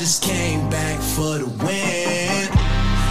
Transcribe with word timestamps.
just 0.00 0.22
came 0.22 0.64
back 0.70 0.98
for 0.98 1.36
the 1.36 1.44
win. 1.60 2.48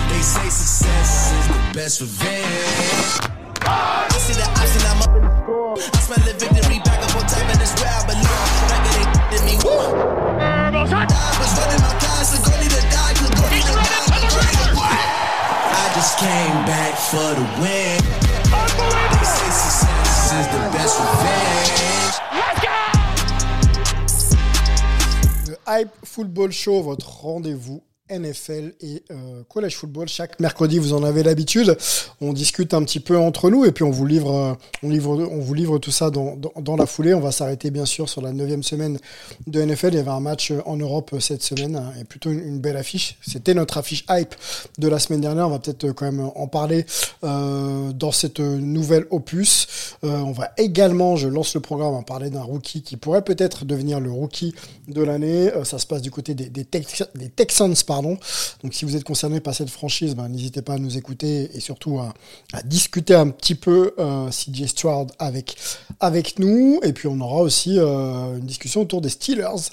They 0.09 0.21
say 0.25 0.49
success 0.49 1.29
is 1.38 1.47
the 1.47 1.62
best 1.77 2.01
revenge. 2.01 3.29
I 3.62 4.10
see 4.17 4.33
the 4.33 4.49
option, 4.58 4.81
I'm 4.89 4.97
up 5.05 5.13
in 5.13 5.21
the 5.21 5.29
score. 5.38 5.78
I 5.78 6.02
smell 6.02 6.17
the 6.25 6.33
victory 6.33 6.81
back 6.81 6.97
up 7.05 7.13
on 7.13 7.29
top, 7.29 7.46
and 7.46 7.62
it's 7.62 7.78
where 7.78 7.94
I 7.94 8.02
belong. 8.10 8.49
Me. 9.46 9.54
I 9.54 10.73
was 10.73 11.53
running 11.62 11.78
to 11.78 11.94
die, 12.02 12.25
the 12.25 13.29
goalie 13.37 13.62
to 13.62 13.69
to. 13.69 13.85
I 15.69 15.94
just 15.94 16.17
came 16.17 16.58
back 16.66 16.98
for 16.98 17.38
the 17.38 17.45
win. 17.62 18.02
They 19.13 19.26
say 19.30 19.49
success 19.53 20.34
is 20.41 20.48
the 20.49 20.58
best 20.73 20.98
revenge. 20.98 22.28
Hype 25.72 25.94
Football 26.04 26.52
Show, 26.52 26.81
votre 26.81 27.08
rendez-vous 27.22 27.84
NFL 28.09 28.73
et 28.81 29.04
euh, 29.12 29.44
collège 29.48 29.77
football. 29.77 30.08
Chaque 30.08 30.40
mercredi, 30.40 30.80
vous 30.80 30.94
en 30.94 31.04
avez 31.04 31.23
l'habitude. 31.23 31.77
On 32.22 32.34
discute 32.34 32.73
un 32.73 32.84
petit 32.84 32.99
peu 32.99 33.18
entre 33.18 33.49
nous 33.49 33.66
et 33.66 33.72
puis 33.72 33.84
on 33.84 33.91
vous 33.91 34.05
livre, 34.05 34.34
euh, 34.34 34.54
on 34.84 34.90
livre, 34.90 35.18
on 35.32 35.40
vous 35.40 35.54
livre 35.54 35.77
tout 35.77 35.91
ça 35.91 36.09
dans, 36.09 36.35
dans, 36.35 36.76
la 36.76 36.85
foulée. 36.85 37.13
On 37.13 37.20
va 37.20 37.32
s'arrêter 37.32 37.72
bien 37.72 37.85
sûr 37.85 38.09
sur 38.09 38.22
la 38.22 38.32
neuvième 38.32 38.63
semaine 38.63 38.98
de 39.48 39.62
NFL. 39.62 39.90
Il 39.90 39.95
y 39.95 39.99
avait 39.99 40.09
un 40.09 40.20
match 40.20 40.52
en 40.66 40.77
Europe 40.77 41.16
cette 41.20 41.44
semaine 41.44 41.76
hein, 41.76 41.94
et 41.99 42.04
plutôt 42.04 42.32
une, 42.32 42.59
belle 42.59 42.77
affiche. 42.77 43.18
C'était 43.26 43.54
notre 43.54 43.77
affiche 43.77 44.05
hype 44.10 44.35
de 44.77 44.88
la 44.88 44.99
semaine 44.99 45.21
dernière. 45.21 45.48
On 45.48 45.52
va 45.52 45.60
peut-être 45.60 45.91
quand 45.91 46.05
même 46.05 46.30
en 46.35 46.48
parler 46.48 46.85
euh, 47.23 47.91
dans 47.94 48.12
cette 48.12 48.40
nouvelle 48.40 49.05
opus. 49.12 49.96
Euh, 50.04 50.18
on 50.20 50.32
va 50.32 50.52
également, 50.57 51.16
je 51.16 51.27
lance 51.27 51.54
le 51.54 51.62
programme, 51.62 51.94
en 51.94 52.04
parler 52.04 52.30
d'un 52.30 52.41
rookie 52.41 52.82
qui 52.82 52.98
pourrait 52.98 53.23
peut-être 53.23 53.66
devenir 53.66 53.99
le 53.99 54.12
rookie 54.12 54.55
de 54.88 55.02
l'année. 55.02 55.52
Euh, 55.54 55.63
ça 55.63 55.80
se 55.80 55.85
passe 55.85 56.02
du 56.02 56.12
côté 56.12 56.34
des 56.34 57.30
Texans, 57.30 57.76
pardon. 57.85 57.98
Donc 58.02 58.73
si 58.73 58.85
vous 58.85 58.95
êtes 58.95 59.03
concerné 59.03 59.40
par 59.40 59.54
cette 59.54 59.70
franchise, 59.70 60.15
ben, 60.15 60.27
n'hésitez 60.29 60.62
pas 60.62 60.73
à 60.73 60.77
nous 60.77 60.98
écouter 60.98 61.49
et 61.54 61.60
surtout 61.60 61.99
à, 61.99 62.13
discuter 62.63 63.15
un 63.15 63.29
petit 63.29 63.55
peu 63.55 63.93
euh, 63.99 64.30
CJ 64.30 64.66
Stroud 64.68 65.12
avec, 65.20 65.56
avec 66.00 66.40
nous. 66.40 66.80
Et 66.84 66.94
puis 66.94 67.08
on 67.08 67.20
aura 67.20 67.42
aussi 67.42 67.78
euh, 67.78 68.38
une 68.38 68.46
discussion 68.46 68.82
autour 68.82 69.02
des 69.02 69.10
Steelers. 69.10 69.70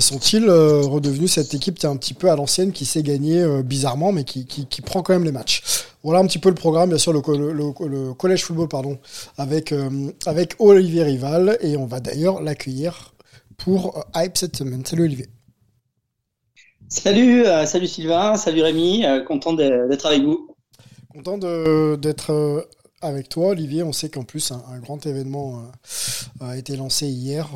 Sont-ils 0.00 0.44
euh, 0.48 0.82
redevenus 0.82 1.32
cette 1.32 1.54
équipe 1.54 1.78
qui 1.78 1.86
est 1.86 1.88
un 1.88 1.96
petit 1.96 2.14
peu 2.14 2.30
à 2.30 2.36
l'ancienne, 2.36 2.72
qui 2.72 2.84
sait 2.84 3.02
gagner 3.02 3.40
euh, 3.40 3.62
bizarrement, 3.62 4.12
mais 4.12 4.24
qui, 4.24 4.44
qui, 4.46 4.82
prend 4.82 5.02
quand 5.02 5.14
même 5.14 5.24
les 5.24 5.32
matchs? 5.32 5.62
Voilà 6.04 6.20
un 6.20 6.26
petit 6.26 6.38
peu 6.38 6.50
le 6.50 6.54
programme, 6.54 6.90
bien 6.90 6.98
sûr, 6.98 7.12
le, 7.12 8.12
collège 8.12 8.44
football, 8.44 8.68
pardon, 8.68 8.98
avec, 9.38 9.72
euh, 9.72 10.12
avec 10.26 10.54
Olivier 10.58 11.04
Rival. 11.04 11.58
Et 11.62 11.76
on 11.76 11.86
va 11.86 12.00
d'ailleurs 12.00 12.42
l'accueillir 12.42 13.14
pour 13.56 14.04
Hype 14.14 14.36
cette 14.36 14.56
semaine. 14.56 14.84
Salut 14.84 15.04
Olivier. 15.04 15.37
Salut, 16.90 17.44
euh, 17.44 17.66
salut 17.66 17.86
Sylvain, 17.86 18.36
salut 18.36 18.62
Rémi, 18.62 19.04
euh, 19.04 19.22
content 19.22 19.52
d'être 19.52 20.06
avec 20.06 20.22
vous. 20.22 20.56
Content 21.12 21.36
d'être 21.36 22.32
euh, 22.32 22.62
avec 23.02 23.28
toi, 23.28 23.48
Olivier. 23.48 23.82
On 23.82 23.92
sait 23.92 24.08
qu'en 24.08 24.24
plus, 24.24 24.52
un, 24.52 24.78
grand 24.78 25.04
événement 25.04 25.64
a 26.40 26.56
été 26.56 26.76
lancé 26.76 27.06
hier, 27.06 27.50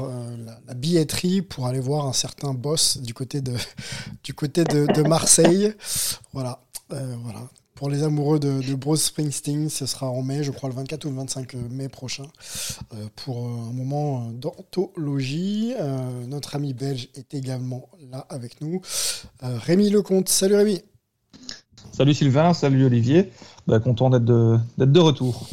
la, 0.66 0.74
billetterie 0.74 1.41
pour 1.41 1.66
aller 1.66 1.80
voir 1.80 2.06
un 2.06 2.12
certain 2.12 2.52
boss 2.52 2.98
du 2.98 3.14
côté 3.14 3.41
de, 3.41 3.55
du 4.24 4.34
côté 4.34 4.64
de 4.64 5.08
Marseille. 5.08 5.72
Voilà, 6.34 6.61
voilà. 6.91 7.48
Pour 7.75 7.89
les 7.89 8.03
amoureux 8.03 8.39
de, 8.39 8.61
de, 8.61 8.75
Bruce 8.75 9.05
Springsteen, 9.05 9.69
ce 9.69 9.87
sera 9.87 10.09
en 10.09 10.23
mai, 10.23 10.45
je 10.45 10.51
crois 10.51 10.69
le 10.69 10.75
24 10.75 11.05
ou 11.06 11.09
le 11.09 11.17
25 11.17 11.55
mai 11.70 11.89
prochain, 11.89 12.25
euh, 12.92 13.06
pour 13.17 13.47
un 13.47 13.73
moment 13.73 14.31
d'anthologie. 14.31 15.75
Euh, 15.81 16.27
notre 16.27 16.55
ami 16.55 16.75
belge 16.75 17.09
est 17.14 17.34
également 17.34 17.89
là 18.11 18.27
avec 18.29 18.61
nous. 18.61 18.81
Euh, 19.42 19.59
Rémi 19.59 19.91
Lecomte, 19.91 20.29
salut 20.29 20.55
Rémi. 20.55 20.83
Salut 21.92 22.14
Sylvain, 22.14 22.55
salut 22.55 22.84
Olivier. 22.84 23.33
Bah, 23.67 23.81
content 23.81 24.11
d'être 24.11 24.25
de, 24.25 24.59
de 24.79 25.01
retour. 25.01 25.48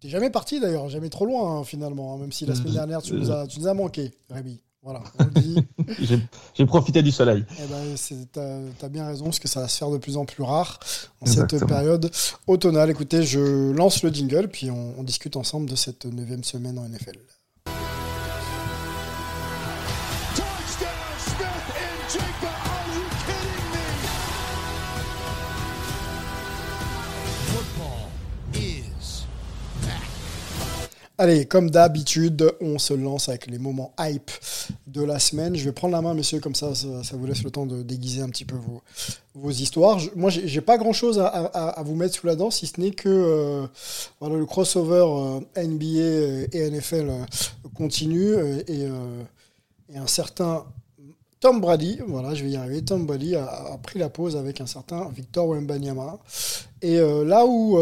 T'es 0.00 0.08
jamais 0.08 0.30
parti 0.30 0.60
d'ailleurs, 0.60 0.88
jamais 0.88 1.08
trop 1.08 1.24
loin 1.24 1.58
hein, 1.58 1.64
finalement, 1.64 2.14
hein, 2.14 2.18
même 2.18 2.32
si 2.32 2.46
la 2.46 2.54
semaine 2.54 2.74
dernière 2.74 3.02
tu 3.02 3.14
nous 3.14 3.30
as, 3.30 3.46
tu 3.46 3.60
nous 3.60 3.66
as 3.66 3.74
manqué, 3.74 4.12
Rémi. 4.30 4.60
Voilà, 4.84 5.02
on 5.18 5.24
le 5.24 5.30
dit. 5.30 5.56
J'ai 6.54 6.66
profité 6.66 7.02
du 7.02 7.10
soleil. 7.10 7.44
Eh 7.58 7.66
ben, 7.66 8.66
T'as 8.78 8.86
as 8.86 8.88
bien 8.90 9.06
raison, 9.06 9.24
parce 9.24 9.38
que 9.38 9.48
ça 9.48 9.60
va 9.60 9.68
se 9.68 9.78
faire 9.78 9.90
de 9.90 9.96
plus 9.96 10.18
en 10.18 10.26
plus 10.26 10.42
rare 10.42 10.78
en 11.22 11.26
Exactement. 11.26 11.58
cette 11.58 11.68
période 11.68 12.10
automnale. 12.46 12.90
Écoutez, 12.90 13.22
je 13.22 13.72
lance 13.72 14.02
le 14.02 14.10
jingle, 14.12 14.48
puis 14.48 14.70
on, 14.70 14.94
on 14.98 15.02
discute 15.02 15.36
ensemble 15.36 15.70
de 15.70 15.76
cette 15.76 16.04
neuvième 16.04 16.44
semaine 16.44 16.78
en 16.78 16.86
NFL. 16.86 17.16
Allez, 31.16 31.46
comme 31.46 31.70
d'habitude, 31.70 32.52
on 32.60 32.76
se 32.80 32.92
lance 32.92 33.28
avec 33.28 33.46
les 33.46 33.58
moments 33.58 33.92
hype 34.00 34.32
de 34.88 35.00
la 35.00 35.20
semaine. 35.20 35.54
Je 35.54 35.64
vais 35.64 35.70
prendre 35.70 35.92
la 35.94 36.02
main, 36.02 36.12
messieurs, 36.12 36.40
comme 36.40 36.56
ça, 36.56 36.74
ça, 36.74 37.16
vous 37.16 37.24
laisse 37.24 37.44
le 37.44 37.52
temps 37.52 37.66
de 37.66 37.82
déguiser 37.82 38.20
un 38.20 38.28
petit 38.28 38.44
peu 38.44 38.56
vos, 38.56 38.82
vos 39.36 39.52
histoires. 39.52 40.00
Je, 40.00 40.10
moi, 40.16 40.30
j'ai 40.30 40.60
pas 40.60 40.76
grand-chose 40.76 41.20
à, 41.20 41.26
à, 41.26 41.82
vous 41.84 41.94
mettre 41.94 42.16
sous 42.16 42.26
la 42.26 42.34
dent, 42.34 42.50
si 42.50 42.66
ce 42.66 42.80
n'est 42.80 42.90
que 42.90 43.08
euh, 43.08 43.66
le 44.22 44.44
crossover 44.44 45.06
euh, 45.06 45.40
NBA 45.64 46.48
et 46.52 46.70
NFL 46.70 47.08
euh, 47.08 47.24
continue 47.74 48.34
et, 48.66 48.86
un 49.94 50.08
certain 50.08 50.64
Tom 51.38 51.60
Brady, 51.60 52.00
voilà, 52.08 52.34
je 52.34 52.42
vais 52.42 52.50
y 52.50 52.56
arriver. 52.56 52.82
Tom 52.82 53.06
Brady 53.06 53.36
a, 53.36 53.44
a 53.46 53.78
pris 53.78 54.00
la 54.00 54.08
pause 54.08 54.34
avec 54.34 54.60
un 54.60 54.66
certain 54.66 55.08
Victor 55.10 55.46
Wembanyama. 55.46 56.18
Et 56.82 56.98
là 56.98 57.46
où 57.46 57.78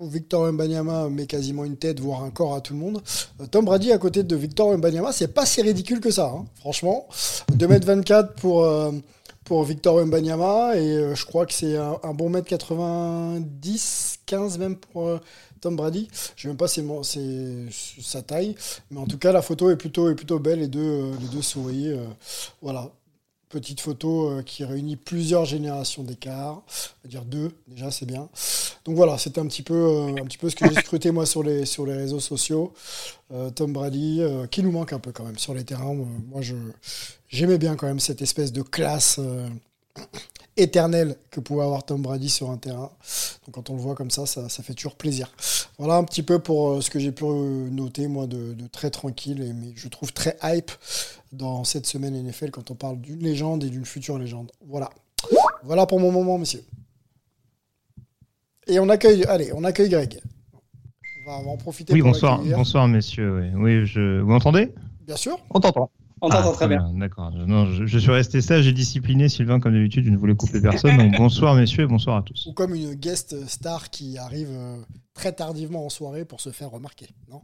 Victor 0.00 0.52
Mbanyama 0.52 1.08
met 1.08 1.26
quasiment 1.26 1.64
une 1.64 1.76
tête, 1.76 2.00
voire 2.00 2.22
un 2.22 2.30
corps 2.30 2.54
à 2.54 2.60
tout 2.60 2.72
le 2.72 2.78
monde. 2.78 3.02
Tom 3.50 3.64
Brady 3.64 3.92
à 3.92 3.98
côté 3.98 4.22
de 4.22 4.36
Victor 4.36 4.76
Mbanyama, 4.76 5.12
c'est 5.12 5.28
pas 5.28 5.46
si 5.46 5.62
ridicule 5.62 6.00
que 6.00 6.10
ça, 6.10 6.32
hein, 6.34 6.44
franchement. 6.56 7.06
2m24 7.52 8.34
pour, 8.34 8.64
euh, 8.64 8.92
pour 9.44 9.64
Victor 9.64 10.04
Mbanyama, 10.04 10.76
et 10.76 10.96
euh, 10.96 11.14
je 11.14 11.26
crois 11.26 11.46
que 11.46 11.52
c'est 11.52 11.76
un, 11.76 12.14
bon 12.14 12.30
mètre 12.30 12.48
90, 12.48 14.20
15 14.26 14.58
même 14.58 14.76
pour 14.76 15.08
euh, 15.08 15.18
Tom 15.60 15.76
Brady. 15.76 16.08
Je 16.36 16.42
sais 16.42 16.48
même 16.48 16.56
pas 16.56 16.68
c'est 16.68 16.82
sa 18.00 18.22
taille, 18.22 18.54
mais 18.90 19.00
en 19.00 19.06
tout 19.06 19.18
cas 19.18 19.32
la 19.32 19.42
photo 19.42 19.70
est 19.70 19.76
plutôt, 19.76 20.10
est 20.10 20.14
plutôt 20.14 20.38
belle, 20.38 20.60
les 20.60 20.68
deux, 20.68 21.10
les 21.20 21.28
deux 21.28 21.42
souris. 21.42 21.92
voilà, 22.62 22.90
petite 23.50 23.80
photo 23.80 24.30
euh, 24.30 24.42
qui 24.42 24.64
réunit 24.64 24.96
plusieurs 24.96 25.44
générations 25.44 26.02
d'écart, 26.02 26.62
on 26.62 27.04
va 27.04 27.10
dire 27.10 27.24
deux, 27.24 27.50
déjà 27.68 27.90
c'est 27.90 28.06
bien. 28.06 28.28
Donc 28.84 28.96
voilà, 28.96 29.18
c'était 29.18 29.40
un 29.40 29.46
petit 29.46 29.62
peu 29.62 29.74
euh, 29.74 30.22
un 30.22 30.24
petit 30.24 30.38
peu 30.38 30.48
ce 30.48 30.56
que 30.56 30.66
j'ai 30.66 30.80
scruté 30.80 31.10
moi 31.10 31.26
sur 31.26 31.42
les 31.42 31.66
sur 31.66 31.84
les 31.84 31.94
réseaux 31.94 32.20
sociaux. 32.20 32.72
Euh, 33.32 33.50
Tom 33.50 33.72
Brady, 33.72 34.22
qui 34.50 34.62
nous 34.62 34.72
manque 34.72 34.92
un 34.92 34.98
peu 34.98 35.12
quand 35.12 35.24
même 35.24 35.38
sur 35.38 35.52
les 35.52 35.64
terrains. 35.64 35.94
Moi, 35.94 36.40
je 36.40 36.54
j'aimais 37.28 37.58
bien 37.58 37.76
quand 37.76 37.86
même 37.86 38.00
cette 38.00 38.22
espèce 38.22 38.52
de 38.52 38.62
classe 38.62 39.20
éternelle 40.56 41.16
que 41.30 41.40
pouvait 41.40 41.62
avoir 41.62 41.84
Tom 41.84 42.02
Brady 42.02 42.28
sur 42.28 42.50
un 42.50 42.56
terrain. 42.56 42.90
Donc 43.46 43.54
quand 43.54 43.70
on 43.70 43.74
le 43.74 43.80
voit 43.80 43.94
comme 43.94 44.10
ça, 44.10 44.26
ça, 44.26 44.48
ça 44.48 44.62
fait 44.62 44.74
toujours 44.74 44.96
plaisir. 44.96 45.32
Voilà 45.78 45.94
un 45.94 46.04
petit 46.04 46.22
peu 46.22 46.38
pour 46.38 46.82
ce 46.82 46.90
que 46.90 46.98
j'ai 46.98 47.12
pu 47.12 47.24
noter 47.24 48.08
moi 48.08 48.26
de, 48.26 48.54
de, 48.54 48.66
très 48.66 48.90
tranquille 48.90 49.42
et 49.42 49.52
mais 49.52 49.72
je 49.74 49.88
trouve 49.88 50.12
très 50.12 50.36
hype 50.42 50.70
dans 51.32 51.64
cette 51.64 51.86
semaine 51.86 52.20
NFL 52.22 52.50
quand 52.50 52.70
on 52.70 52.74
parle 52.74 53.00
d'une 53.00 53.20
légende 53.20 53.64
et 53.64 53.70
d'une 53.70 53.84
future 53.84 54.18
légende. 54.18 54.52
Voilà. 54.66 54.90
Voilà 55.62 55.86
pour 55.86 56.00
mon 56.00 56.10
moment, 56.10 56.38
monsieur. 56.38 56.62
Et 58.66 58.78
on 58.78 58.88
accueille, 58.88 59.24
allez, 59.24 59.52
on 59.54 59.64
accueille 59.64 59.88
Greg. 59.88 60.20
On 61.22 61.30
va, 61.30 61.38
on 61.38 61.42
va 61.42 61.50
en 61.50 61.56
profiter. 61.56 61.92
Oui, 61.92 62.02
bonsoir, 62.02 62.40
bonsoir, 62.42 62.88
messieurs. 62.88 63.52
Oui, 63.54 63.80
oui 63.80 63.86
je... 63.86 64.20
vous 64.20 64.30
m'entendez? 64.30 64.72
Bien 65.06 65.16
sûr. 65.16 65.38
On 65.50 65.60
t'entend. 65.60 65.90
On 66.22 66.28
t'entend 66.28 66.50
ah, 66.50 66.54
très 66.54 66.68
bien. 66.68 66.82
bien. 66.90 66.98
D'accord. 66.98 67.30
Non, 67.32 67.66
je, 67.66 67.86
je, 67.86 67.98
suis 67.98 68.10
resté 68.10 68.40
sage 68.40 68.66
et 68.66 68.72
discipliné, 68.72 69.28
Sylvain, 69.28 69.60
comme 69.60 69.72
d'habitude. 69.72 70.04
Je 70.04 70.10
ne 70.10 70.16
voulais 70.16 70.34
couper 70.34 70.60
personne. 70.60 70.96
Donc 70.96 71.16
bonsoir, 71.16 71.54
messieurs, 71.54 71.84
et 71.84 71.86
bonsoir 71.86 72.16
à 72.18 72.22
tous. 72.22 72.46
Ou 72.46 72.52
comme 72.52 72.74
une 72.74 72.94
guest 72.94 73.46
star 73.46 73.90
qui 73.90 74.18
arrive 74.18 74.50
très 75.14 75.32
tardivement 75.32 75.86
en 75.86 75.88
soirée 75.88 76.24
pour 76.24 76.40
se 76.40 76.50
faire 76.50 76.70
remarquer, 76.70 77.08
non? 77.28 77.42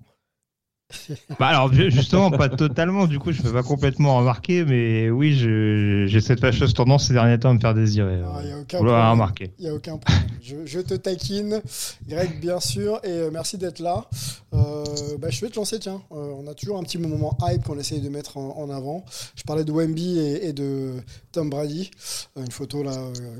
Bah 1.40 1.48
alors 1.48 1.72
justement 1.72 2.30
pas 2.30 2.48
totalement. 2.48 3.06
Du 3.06 3.18
coup 3.18 3.32
je 3.32 3.42
peux 3.42 3.52
pas 3.52 3.62
complètement 3.62 4.18
remarquer 4.18 4.64
mais 4.64 5.10
oui 5.10 5.34
j'ai 5.34 6.20
cette 6.20 6.40
fâcheuse 6.40 6.74
tendance 6.74 7.08
ces 7.08 7.12
derniers 7.12 7.38
temps 7.38 7.50
à 7.50 7.54
me 7.54 7.58
faire 7.58 7.74
désirer 7.74 8.18
il 8.18 8.24
ah, 8.24 8.44
y 8.44 8.52
a 8.52 8.58
aucun 8.58 8.78
problème. 8.78 9.10
remarquer. 9.10 9.52
Il 9.58 9.64
y 9.64 9.68
a 9.68 9.74
aucun 9.74 9.98
problème. 9.98 10.22
Je, 10.42 10.64
je, 10.64 10.80
te 10.80 10.94
taquine 10.94 11.60
Greg 12.06 12.40
bien 12.40 12.60
sûr 12.60 13.00
et 13.02 13.10
euh, 13.10 13.30
merci 13.32 13.58
d'être 13.58 13.80
là. 13.80 14.06
Euh, 14.54 14.84
bah, 15.18 15.28
je 15.30 15.40
vais 15.40 15.50
te 15.50 15.56
lancer 15.56 15.80
tiens. 15.80 16.02
Euh, 16.12 16.34
on 16.38 16.46
a 16.46 16.54
toujours 16.54 16.78
un 16.78 16.82
petit 16.82 16.98
moment 16.98 17.36
hype 17.42 17.64
qu'on 17.64 17.78
essaye 17.78 18.00
de 18.00 18.08
mettre 18.08 18.36
en, 18.36 18.56
en, 18.56 18.70
avant. 18.70 19.04
Je 19.34 19.42
parlais 19.42 19.64
de 19.64 19.72
Wemby 19.72 20.18
et, 20.18 20.46
et 20.48 20.52
de 20.52 20.94
Tom 21.32 21.50
Brady. 21.50 21.90
Une 22.36 22.50
photo 22.50 22.84
là 22.84 22.92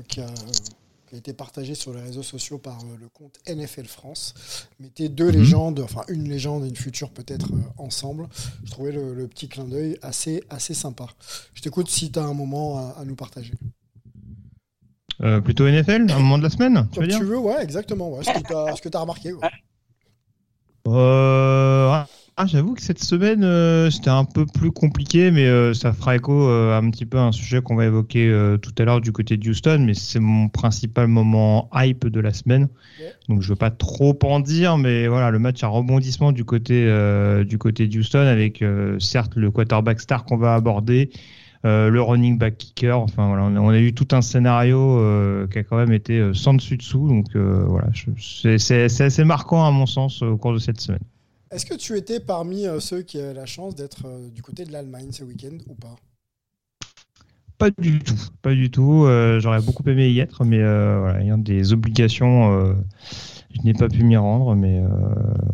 qui 0.09 0.19
a 0.19 0.27
qui 1.17 1.29
a 1.29 1.31
été 1.31 1.33
partagé 1.33 1.73
sur 1.73 1.93
les 1.93 2.01
réseaux 2.01 2.21
sociaux 2.23 2.59
par 2.59 2.79
euh, 2.81 2.95
le 2.99 3.09
compte 3.09 3.39
NFL 3.47 3.85
France. 3.85 4.35
Mettez 4.79 5.09
deux 5.09 5.31
Mhm. 5.31 5.37
légendes, 5.39 5.79
enfin 5.79 6.03
une 6.09 6.29
légende 6.29 6.63
et 6.65 6.67
une 6.69 6.75
future 6.75 7.09
peut-être 7.09 7.51
euh, 7.53 7.57
ensemble. 7.77 8.27
Je 8.65 8.69
trouvais 8.71 8.91
le, 8.91 9.15
le 9.15 9.27
petit 9.27 9.47
clin 9.47 9.63
d'œil 9.65 9.97
assez, 10.03 10.43
assez 10.51 10.73
sympa. 10.75 11.07
Je 11.55 11.61
t'écoute 11.63 11.89
si 11.89 12.11
tu 12.11 12.19
as 12.19 12.23
un 12.23 12.33
moment 12.35 12.77
à, 12.77 12.99
à 12.99 13.05
nous 13.05 13.15
partager. 13.15 13.53
Euh, 15.21 15.41
plutôt 15.41 15.67
NFL, 15.67 16.11
un 16.11 16.19
moment 16.19 16.37
de 16.37 16.43
la 16.43 16.49
semaine, 16.51 16.87
tu 16.91 16.99
veux 16.99 17.07
dire? 17.07 17.17
tu 17.17 17.25
veux, 17.25 17.39
ouais, 17.39 17.63
exactement. 17.63 18.09
Ouais, 18.11 18.23
ce 18.23 18.31
que 18.81 18.89
tu 18.89 18.97
as, 18.97 18.99
remarqué. 18.99 19.33
ouais. 19.33 19.49
Euh, 20.87 22.03
ah, 22.39 22.45
j'avoue 22.45 22.75
que 22.75 22.81
cette 22.83 22.99
semaine, 23.03 23.43
euh, 23.43 23.89
c'était 23.89 24.11
un 24.11 24.23
peu 24.23 24.45
plus 24.45 24.71
compliqué, 24.71 25.31
mais 25.31 25.47
euh, 25.47 25.73
ça 25.73 25.91
fera 25.91 26.15
écho 26.15 26.47
euh, 26.47 26.77
un 26.77 26.89
petit 26.91 27.05
peu 27.07 27.17
à 27.17 27.23
un 27.23 27.31
sujet 27.31 27.61
qu'on 27.63 27.75
va 27.75 27.85
évoquer 27.85 28.27
euh, 28.29 28.57
tout 28.57 28.71
à 28.77 28.85
l'heure 28.85 29.01
du 29.01 29.11
côté 29.11 29.37
de 29.37 29.49
Houston, 29.49 29.79
mais 29.85 29.95
c'est 29.95 30.19
mon 30.19 30.47
principal 30.47 31.07
moment 31.07 31.67
hype 31.73 32.07
de 32.07 32.19
la 32.19 32.33
semaine. 32.33 32.69
Donc 33.29 33.41
je 33.41 33.49
veux 33.49 33.55
pas 33.55 33.71
trop 33.71 34.17
en 34.23 34.39
dire, 34.39 34.77
mais 34.77 35.07
voilà, 35.07 35.31
le 35.31 35.39
match 35.39 35.63
a 35.63 35.67
rebondissement 35.67 36.31
du 36.31 36.45
côté 36.45 36.85
euh, 36.87 37.43
du 37.43 37.57
côté 37.57 37.87
de 37.87 37.99
Houston 37.99 38.19
avec 38.19 38.61
euh, 38.61 38.99
certes 38.99 39.35
le 39.35 39.51
quarterback 39.51 39.99
star 40.01 40.25
qu'on 40.25 40.37
va 40.37 40.55
aborder, 40.55 41.11
euh, 41.65 41.89
le 41.89 42.01
running 42.01 42.37
back 42.37 42.57
kicker. 42.57 42.99
Enfin 42.99 43.27
voilà, 43.27 43.43
on 43.45 43.55
a, 43.55 43.59
on 43.59 43.69
a 43.69 43.79
eu 43.79 43.93
tout 43.93 44.09
un 44.11 44.21
scénario 44.21 44.99
euh, 44.99 45.47
qui 45.47 45.59
a 45.59 45.63
quand 45.63 45.77
même 45.77 45.93
été 45.93 46.31
sans 46.33 46.53
dessus 46.55 46.77
dessous. 46.77 47.07
Donc 47.07 47.35
euh, 47.35 47.65
voilà, 47.67 47.89
c'est- 48.19 49.03
assez 49.03 49.23
marquant 49.23 49.65
à 49.65 49.71
mon 49.71 49.85
sens 49.87 50.21
au 50.21 50.37
cours 50.37 50.53
de 50.53 50.59
cette 50.59 50.81
semaine. 50.81 51.01
Est-ce 51.51 51.65
que 51.65 51.75
tu 51.75 51.95
étais 51.97 52.19
parmi 52.19 52.65
euh, 52.65 52.79
ceux 52.79 53.01
qui 53.01 53.19
avaient 53.19 53.33
la 53.33 53.45
chance 53.45 53.75
d'être 53.75 54.05
euh, 54.05 54.29
du 54.29 54.41
côté 54.41 54.65
de 54.65 54.71
l'Allemagne 54.71 55.11
ce 55.11 55.23
week-end 55.23 55.57
ou 55.67 55.75
pas? 55.75 55.95
Pas 57.57 57.71
du 57.71 57.99
tout, 57.99 58.15
pas 58.41 58.53
du 58.53 58.69
tout. 58.69 59.05
Euh, 59.05 59.39
J'aurais 59.39 59.61
beaucoup 59.61 59.83
aimé 59.89 60.09
y 60.09 60.19
être, 60.19 60.43
mais 60.43 60.59
euh, 60.59 60.99
voilà, 60.99 61.21
il 61.21 61.27
y 61.27 61.31
a 61.31 61.37
des 61.37 61.73
obligations. 61.73 62.51
euh, 62.53 62.73
je 63.51 63.61
n'ai 63.63 63.73
pas 63.73 63.87
pu 63.89 64.03
m'y 64.03 64.17
rendre, 64.17 64.55
mais 64.55 64.81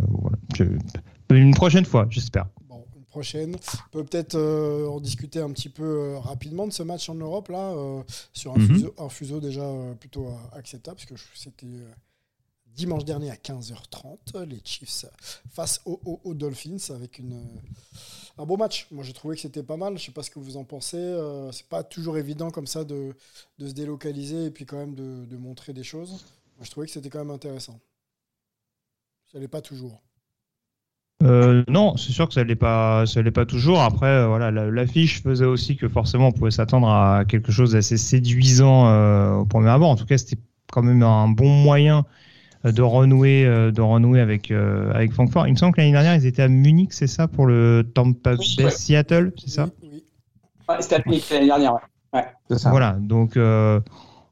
voilà. 0.09 0.37
Je- 0.55 1.35
une 1.35 1.53
prochaine 1.55 1.85
fois, 1.85 2.05
j'espère. 2.09 2.47
Bon, 2.67 2.83
une 2.97 3.05
prochaine. 3.05 3.55
On 3.55 3.89
peut 3.91 4.03
peut-être 4.03 4.35
euh, 4.35 4.87
en 4.87 4.99
discuter 4.99 5.39
un 5.39 5.51
petit 5.51 5.69
peu 5.69 5.83
euh, 5.83 6.19
rapidement 6.19 6.67
de 6.67 6.73
ce 6.73 6.83
match 6.83 7.07
en 7.09 7.15
Europe, 7.15 7.47
là, 7.49 7.71
euh, 7.71 8.03
sur 8.33 8.53
un, 8.53 8.57
Mhm. 8.59 8.67
fuseau, 8.67 8.93
un 8.97 9.09
fuseau 9.09 9.39
déjà 9.39 9.65
plutôt 9.99 10.27
acceptable, 10.51 10.97
parce 10.97 11.05
que 11.07 11.15
c'était 11.33 11.65
dimanche 12.75 13.05
dernier 13.05 13.31
à 13.31 13.35
15h30, 13.35 14.43
les 14.45 14.61
Chiefs 14.63 15.05
face 15.51 15.81
aux, 15.85 16.33
Dolphins, 16.33 16.77
avec 16.93 17.21
un 18.37 18.45
beau 18.45 18.57
match. 18.57 18.87
Moi, 18.91 19.03
j'ai 19.03 19.13
trouvé 19.13 19.35
que 19.35 19.41
c'était 19.41 19.63
pas 19.63 19.77
mal. 19.77 19.97
Je 19.97 20.05
sais 20.05 20.11
pas 20.11 20.23
ce 20.23 20.31
que 20.31 20.39
vous 20.39 20.57
en 20.57 20.63
pensez. 20.63 20.97
euh, 20.97 21.51
c'est 21.51 21.67
pas 21.67 21.83
toujours 21.83 22.17
évident 22.17 22.49
comme 22.51 22.67
ça 22.67 22.83
de, 22.83 23.13
de 23.59 23.67
se 23.67 23.73
délocaliser 23.73 24.45
et 24.45 24.51
puis 24.51 24.65
quand 24.65 24.77
même 24.77 24.95
de, 24.95 25.25
de 25.25 25.37
montrer 25.37 25.73
des 25.73 25.83
choses. 25.83 26.11
Moi, 26.57 26.65
je 26.65 26.71
trouvais 26.71 26.85
que 26.87 26.93
c'était 26.93 27.09
quand 27.09 27.19
même 27.19 27.31
intéressant. 27.31 27.79
Ça 29.25 29.37
l'est 29.37 29.49
pas 29.49 29.61
toujours. 29.61 30.01
Euh, 31.23 31.63
non, 31.69 31.95
c'est 31.95 32.11
sûr 32.11 32.27
que 32.27 32.33
ça 32.33 32.43
l'est 32.43 32.55
pas, 32.55 33.05
pas 33.33 33.45
toujours. 33.45 33.81
Après, 33.81 34.07
euh, 34.07 34.27
voilà, 34.27 34.51
la- 34.51 34.69
l'affiche 34.69 35.21
faisait 35.23 35.45
aussi 35.45 35.77
que 35.77 35.87
forcément 35.87 36.27
on 36.27 36.31
pouvait 36.33 36.51
s'attendre 36.51 36.89
à 36.89 37.23
quelque 37.25 37.51
chose 37.51 37.71
d'assez 37.73 37.97
séduisant 37.97 38.87
euh, 38.89 39.33
au 39.35 39.45
premier 39.45 39.69
abord. 39.69 39.89
En 39.89 39.95
tout 39.95 40.05
cas, 40.05 40.17
c'était 40.17 40.37
quand 40.71 40.83
même 40.83 41.01
un 41.03 41.29
bon 41.29 41.47
moyen 41.49 42.05
de 42.71 42.81
renouer, 42.81 43.45
euh, 43.45 43.71
de 43.71 43.81
renouer 43.81 44.21
avec 44.21 44.50
euh, 44.51 44.92
avec 44.94 45.12
Francfort. 45.12 45.48
Il 45.48 45.51
me 45.51 45.57
semble 45.57 45.74
que 45.75 45.81
l'année 45.81 45.92
dernière 45.92 46.15
ils 46.15 46.25
étaient 46.25 46.44
à 46.44 46.48
Munich, 46.48 46.94
c'est 46.94 47.07
ça, 47.07 47.27
pour 47.27 47.45
le 47.45 47.83
Tampa 47.94 48.36
Oui, 48.36 48.56
Bay 48.57 48.65
ouais. 48.65 48.71
Seattle, 48.71 49.33
c'est 49.38 49.50
ça? 49.50 49.69
Oui, 49.81 49.89
oui. 49.94 50.04
Ouais, 50.69 50.75
c'était 50.80 50.95
à 50.95 51.01
Munich 51.06 51.30
l'année 51.30 51.48
dernière. 51.48 51.74
ouais. 52.13 52.25
C'est 52.50 52.60
ça. 52.60 52.69
Voilà, 52.69 52.98
donc 53.00 53.36
euh, 53.36 53.80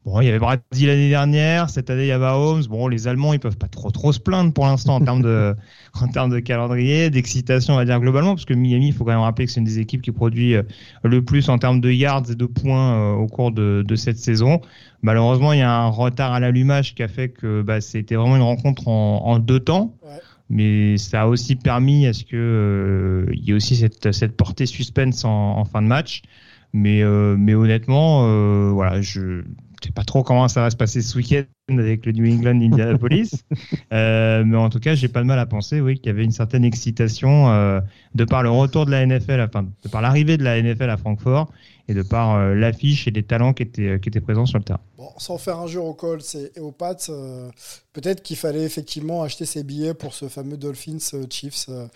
bon, 0.06 0.22
il 0.22 0.26
y 0.26 0.30
avait 0.30 0.40
Brady 0.40 0.86
l'année 0.86 1.10
dernière, 1.10 1.70
cette 1.70 1.90
année 1.90 2.04
il 2.04 2.08
y 2.08 2.12
avait 2.12 2.26
Holmes. 2.26 2.64
Bon, 2.70 2.88
les 2.88 3.08
Allemands 3.08 3.34
ils 3.34 3.40
peuvent 3.40 3.58
pas 3.58 3.68
trop 3.68 3.92
trop 3.92 4.12
se 4.12 4.20
plaindre 4.20 4.54
pour 4.54 4.66
l'instant 4.66 4.96
en 4.96 5.02
termes 5.02 5.22
de 5.22 5.56
en 6.02 6.08
termes 6.08 6.32
de 6.32 6.40
calendrier, 6.40 7.10
d'excitation, 7.10 7.74
on 7.74 7.78
va 7.78 7.86
dire 7.86 8.00
globalement, 8.00 8.36
parce 8.36 8.46
que 8.46 8.54
Miami, 8.54 8.88
il 8.88 8.94
faut 8.94 9.04
quand 9.04 9.12
même 9.12 9.20
rappeler 9.20 9.46
que 9.46 9.52
c'est 9.52 9.60
une 9.60 9.66
des 9.66 9.80
équipes 9.80 10.02
qui 10.02 10.12
produit 10.12 10.56
euh, 10.56 10.64
le 11.04 11.24
plus 11.24 11.50
en 11.50 11.58
termes 11.58 11.82
de 11.82 11.92
yards 11.92 12.30
et 12.32 12.36
de 12.36 12.46
points 12.46 12.94
euh, 12.96 13.14
au 13.14 13.28
cours 13.28 13.52
de, 13.52 13.84
de 13.88 13.96
cette 13.96 14.18
saison. 14.18 14.62
Malheureusement, 15.02 15.54
il 15.54 15.60
y 15.60 15.64
a 15.64 15.72
un 15.74 15.88
retard 15.88 16.34
à 16.34 16.40
l'allumage 16.40 16.96
qui 16.96 17.04
a 17.04 17.08
fait 17.08 17.30
que 17.30 17.62
bah, 17.62 17.82
c'était 17.82 18.16
vraiment 18.16 18.36
une 18.36 18.42
rencontre 18.44 18.88
en, 18.88 19.26
en 19.26 19.40
deux 19.40 19.60
temps. 19.60 19.96
Ouais. 20.04 20.20
Mais 20.50 20.98
ça 20.98 21.22
a 21.22 21.28
aussi 21.28 21.56
permis 21.56 22.06
à 22.08 22.14
ce 22.14 22.26
que 22.26 22.36
euh, 22.36 23.32
il 23.34 23.46
y 23.46 23.52
ait 23.52 23.54
aussi 23.54 23.78
cette, 23.78 24.12
cette 24.12 24.36
portée 24.36 24.66
suspense 24.66 25.24
en, 25.24 25.58
en 25.58 25.66
fin 25.66 25.82
de 25.82 25.88
match. 25.88 26.24
Mais, 26.74 27.02
euh, 27.04 27.36
mais 27.38 27.54
honnêtement, 27.54 28.26
euh, 28.28 28.70
voilà, 28.72 29.02
je 29.02 29.44
sais 29.88 29.94
pas 29.94 30.04
trop 30.04 30.24
comment 30.24 30.48
ça 30.48 30.62
va 30.62 30.70
se 30.70 30.76
passer 30.76 31.02
ce 31.02 31.18
week-end 31.18 31.44
avec 31.70 32.06
le 32.06 32.12
New 32.12 32.32
England 32.32 32.62
Indianapolis. 32.62 33.32
Euh, 33.94 34.44
mais 34.46 34.58
en 34.58 34.70
tout 34.70 34.80
cas, 34.80 34.96
j'ai 34.96 35.08
pas 35.08 35.22
de 35.22 35.26
mal 35.26 35.40
à 35.40 35.46
penser, 35.46 35.82
oui, 35.82 35.96
qu'il 35.96 36.08
y 36.08 36.10
avait 36.10 36.24
une 36.24 36.32
certaine 36.32 36.64
excitation 36.64 37.50
euh, 37.50 37.82
de 38.16 38.26
par 38.26 38.44
le 38.44 38.50
retour 38.50 38.86
de 38.86 38.92
la 38.92 39.06
NFL, 39.06 39.42
enfin, 39.42 39.68
de 39.84 39.90
par 39.90 40.02
l'arrivée 40.02 40.38
de 40.38 40.44
la 40.44 40.62
NFL 40.62 40.90
à 40.90 40.98
Francfort 40.98 41.52
et 41.88 41.94
de 41.94 42.02
par 42.02 42.36
euh, 42.36 42.56
l'affiche 42.56 43.08
et 43.08 43.12
les 43.12 43.24
talents 43.24 43.54
qui 43.54 43.64
étaient, 43.64 44.00
qui 44.00 44.10
étaient 44.10 44.22
présents 44.22 44.46
sur 44.46 44.58
le 44.58 44.64
terrain. 44.64 44.80
Bon, 44.98 45.10
sans 45.18 45.38
faire 45.38 45.60
injure 45.60 45.86
aux 45.86 45.94
Colts 45.94 46.36
et 46.56 46.60
aux 46.60 46.72
Pats, 46.72 46.96
euh, 47.10 47.50
peut-être 47.94 48.24
qu'il 48.24 48.38
fallait 48.38 48.64
effectivement 48.64 49.24
acheter 49.24 49.46
ses 49.46 49.64
billets 49.64 49.94
pour 49.94 50.14
ce 50.14 50.28
fameux 50.28 50.58
Dolphins 50.58 51.00
Chiefs 51.30 51.66
euh, 51.70 51.88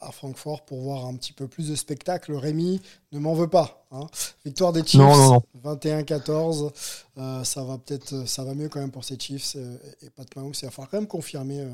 à, 0.00 0.08
à 0.08 0.12
Francfort 0.12 0.64
pour 0.64 0.80
voir 0.80 1.06
un 1.06 1.14
petit 1.16 1.32
peu 1.32 1.48
plus 1.48 1.68
de 1.68 1.74
spectacle. 1.74 2.32
Rémi 2.34 2.80
ne 3.12 3.18
m'en 3.18 3.34
veut 3.34 3.48
pas. 3.48 3.86
hein. 3.92 4.06
Victoire 4.44 4.72
des 4.72 4.84
Chiefs, 4.86 5.00
Non, 5.00 5.16
non, 5.16 5.30
non. 5.34 5.42
21-14. 5.62 6.72
euh, 7.18 7.44
ça 7.44 7.64
va 7.64 7.78
peut-être, 7.78 8.26
ça 8.28 8.44
va 8.44 8.54
mieux 8.54 8.68
quand 8.68 8.80
même 8.80 8.90
pour 8.92 9.04
ces 9.04 9.18
Chiefs 9.18 9.54
euh, 9.56 9.76
et, 10.02 10.06
et 10.06 10.10
Pat 10.10 10.34
Mahomes. 10.36 10.52
Il 10.60 10.64
va 10.64 10.70
falloir 10.70 10.90
quand 10.90 10.98
même 10.98 11.08
confirmer. 11.08 11.60
euh, 11.60 11.70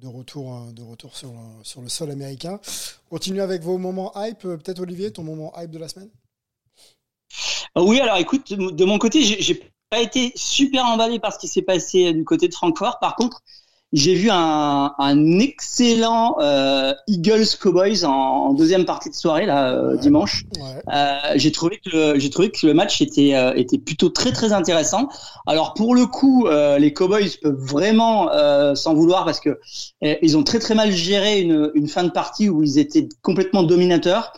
de 0.00 0.08
retour, 0.08 0.66
de 0.72 0.82
retour 0.82 1.16
sur, 1.16 1.30
le- 1.30 1.62
sur 1.64 1.80
le 1.80 1.88
sol 1.88 2.10
américain. 2.10 2.58
Continuez 3.08 3.40
avec 3.40 3.62
vos 3.62 3.78
moments 3.78 4.12
hype. 4.16 4.40
Peut-être 4.40 4.80
Olivier, 4.80 5.12
ton 5.12 5.22
moment 5.22 5.52
hype 5.60 5.70
de 5.70 5.78
la 5.78 5.88
semaine? 5.88 6.10
Oui, 7.76 8.00
alors 8.00 8.16
écoute, 8.16 8.52
de 8.52 8.84
mon 8.84 8.98
côté, 8.98 9.22
j'ai 9.22 9.40
j'ai 9.42 9.70
pas 9.90 10.00
été 10.00 10.32
super 10.34 10.84
emballé 10.86 11.18
par 11.20 11.32
ce 11.32 11.38
qui 11.38 11.48
s'est 11.48 11.62
passé 11.62 12.12
du 12.12 12.24
côté 12.24 12.48
de 12.48 12.54
Francfort. 12.54 12.98
Par 12.98 13.14
contre, 13.16 13.42
j'ai 13.92 14.14
vu 14.14 14.28
un, 14.30 14.92
un 14.98 15.38
excellent 15.38 16.36
euh, 16.40 16.92
Eagles 17.06 17.46
Cowboys 17.60 18.04
en, 18.04 18.10
en 18.10 18.52
deuxième 18.52 18.84
partie 18.84 19.10
de 19.10 19.14
soirée 19.14 19.46
là 19.46 19.72
euh, 19.72 19.96
dimanche. 19.96 20.44
Ouais. 20.58 20.82
Euh, 20.92 21.32
j'ai 21.36 21.52
trouvé 21.52 21.78
que 21.78 21.90
le, 21.96 22.18
j'ai 22.18 22.28
trouvé 22.30 22.50
que 22.50 22.66
le 22.66 22.74
match 22.74 23.00
était 23.00 23.34
euh, 23.34 23.54
était 23.54 23.78
plutôt 23.78 24.08
très 24.08 24.32
très 24.32 24.52
intéressant. 24.52 25.08
Alors 25.46 25.72
pour 25.74 25.94
le 25.94 26.06
coup, 26.06 26.46
euh, 26.46 26.78
les 26.78 26.92
Cowboys 26.92 27.30
peuvent 27.40 27.54
vraiment 27.54 28.30
euh, 28.32 28.74
s'en 28.74 28.94
vouloir 28.94 29.24
parce 29.24 29.40
que 29.40 29.60
euh, 30.02 30.14
ils 30.20 30.36
ont 30.36 30.42
très 30.42 30.58
très 30.58 30.74
mal 30.74 30.90
géré 30.90 31.40
une, 31.40 31.70
une 31.74 31.88
fin 31.88 32.04
de 32.04 32.10
partie 32.10 32.48
où 32.48 32.62
ils 32.62 32.78
étaient 32.78 33.08
complètement 33.22 33.62
dominateurs. 33.62 34.32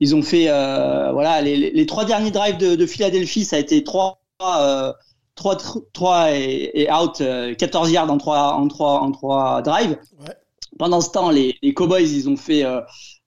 Ils 0.00 0.14
ont 0.14 0.22
fait 0.22 0.46
euh, 0.48 1.12
voilà 1.12 1.42
les, 1.42 1.56
les, 1.56 1.70
les 1.70 1.86
trois 1.86 2.06
derniers 2.06 2.30
drives 2.30 2.56
de, 2.56 2.76
de 2.76 2.86
Philadelphie, 2.86 3.44
ça 3.44 3.56
a 3.56 3.58
été 3.58 3.84
trois 3.84 4.20
euh, 4.42 4.92
trois 5.36 5.56
trois 5.92 6.32
et, 6.32 6.70
et 6.74 6.92
out, 6.92 7.20
euh, 7.20 7.54
14 7.54 7.90
yards 7.92 8.10
en 8.10 8.18
trois 8.18 8.54
en 8.54 8.68
trois 8.68 9.00
en 9.00 9.12
trois 9.12 9.62
drives. 9.62 9.98
Ouais. 10.20 10.34
Pendant 10.78 11.00
ce 11.00 11.10
temps, 11.10 11.30
les, 11.30 11.56
les 11.62 11.72
Cowboys, 11.72 12.02
ils 12.10 12.28
ont 12.28 12.36
fait 12.36 12.64
euh, 12.64 12.80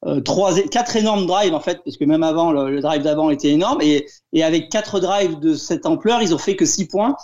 euh, 0.06 0.22
trois, 0.22 0.54
quatre 0.70 0.96
énormes 0.96 1.26
drives 1.26 1.54
en 1.54 1.60
fait, 1.60 1.82
parce 1.84 1.98
que 1.98 2.06
même 2.06 2.24
avant 2.24 2.52
le, 2.52 2.70
le 2.70 2.82
drive 2.82 3.02
d'avant 3.02 3.30
était 3.32 3.50
énorme, 3.50 3.82
et, 3.82 4.06
et 4.34 4.44
avec 4.44 4.70
quatre 4.70 5.00
drives 5.00 5.40
de 5.40 5.56
cette 5.56 5.86
ampleur, 5.86 6.22
ils 6.22 6.36
ont 6.36 6.38
fait 6.38 6.56
que 6.56 6.66
six 6.66 6.88
points, 6.88 7.16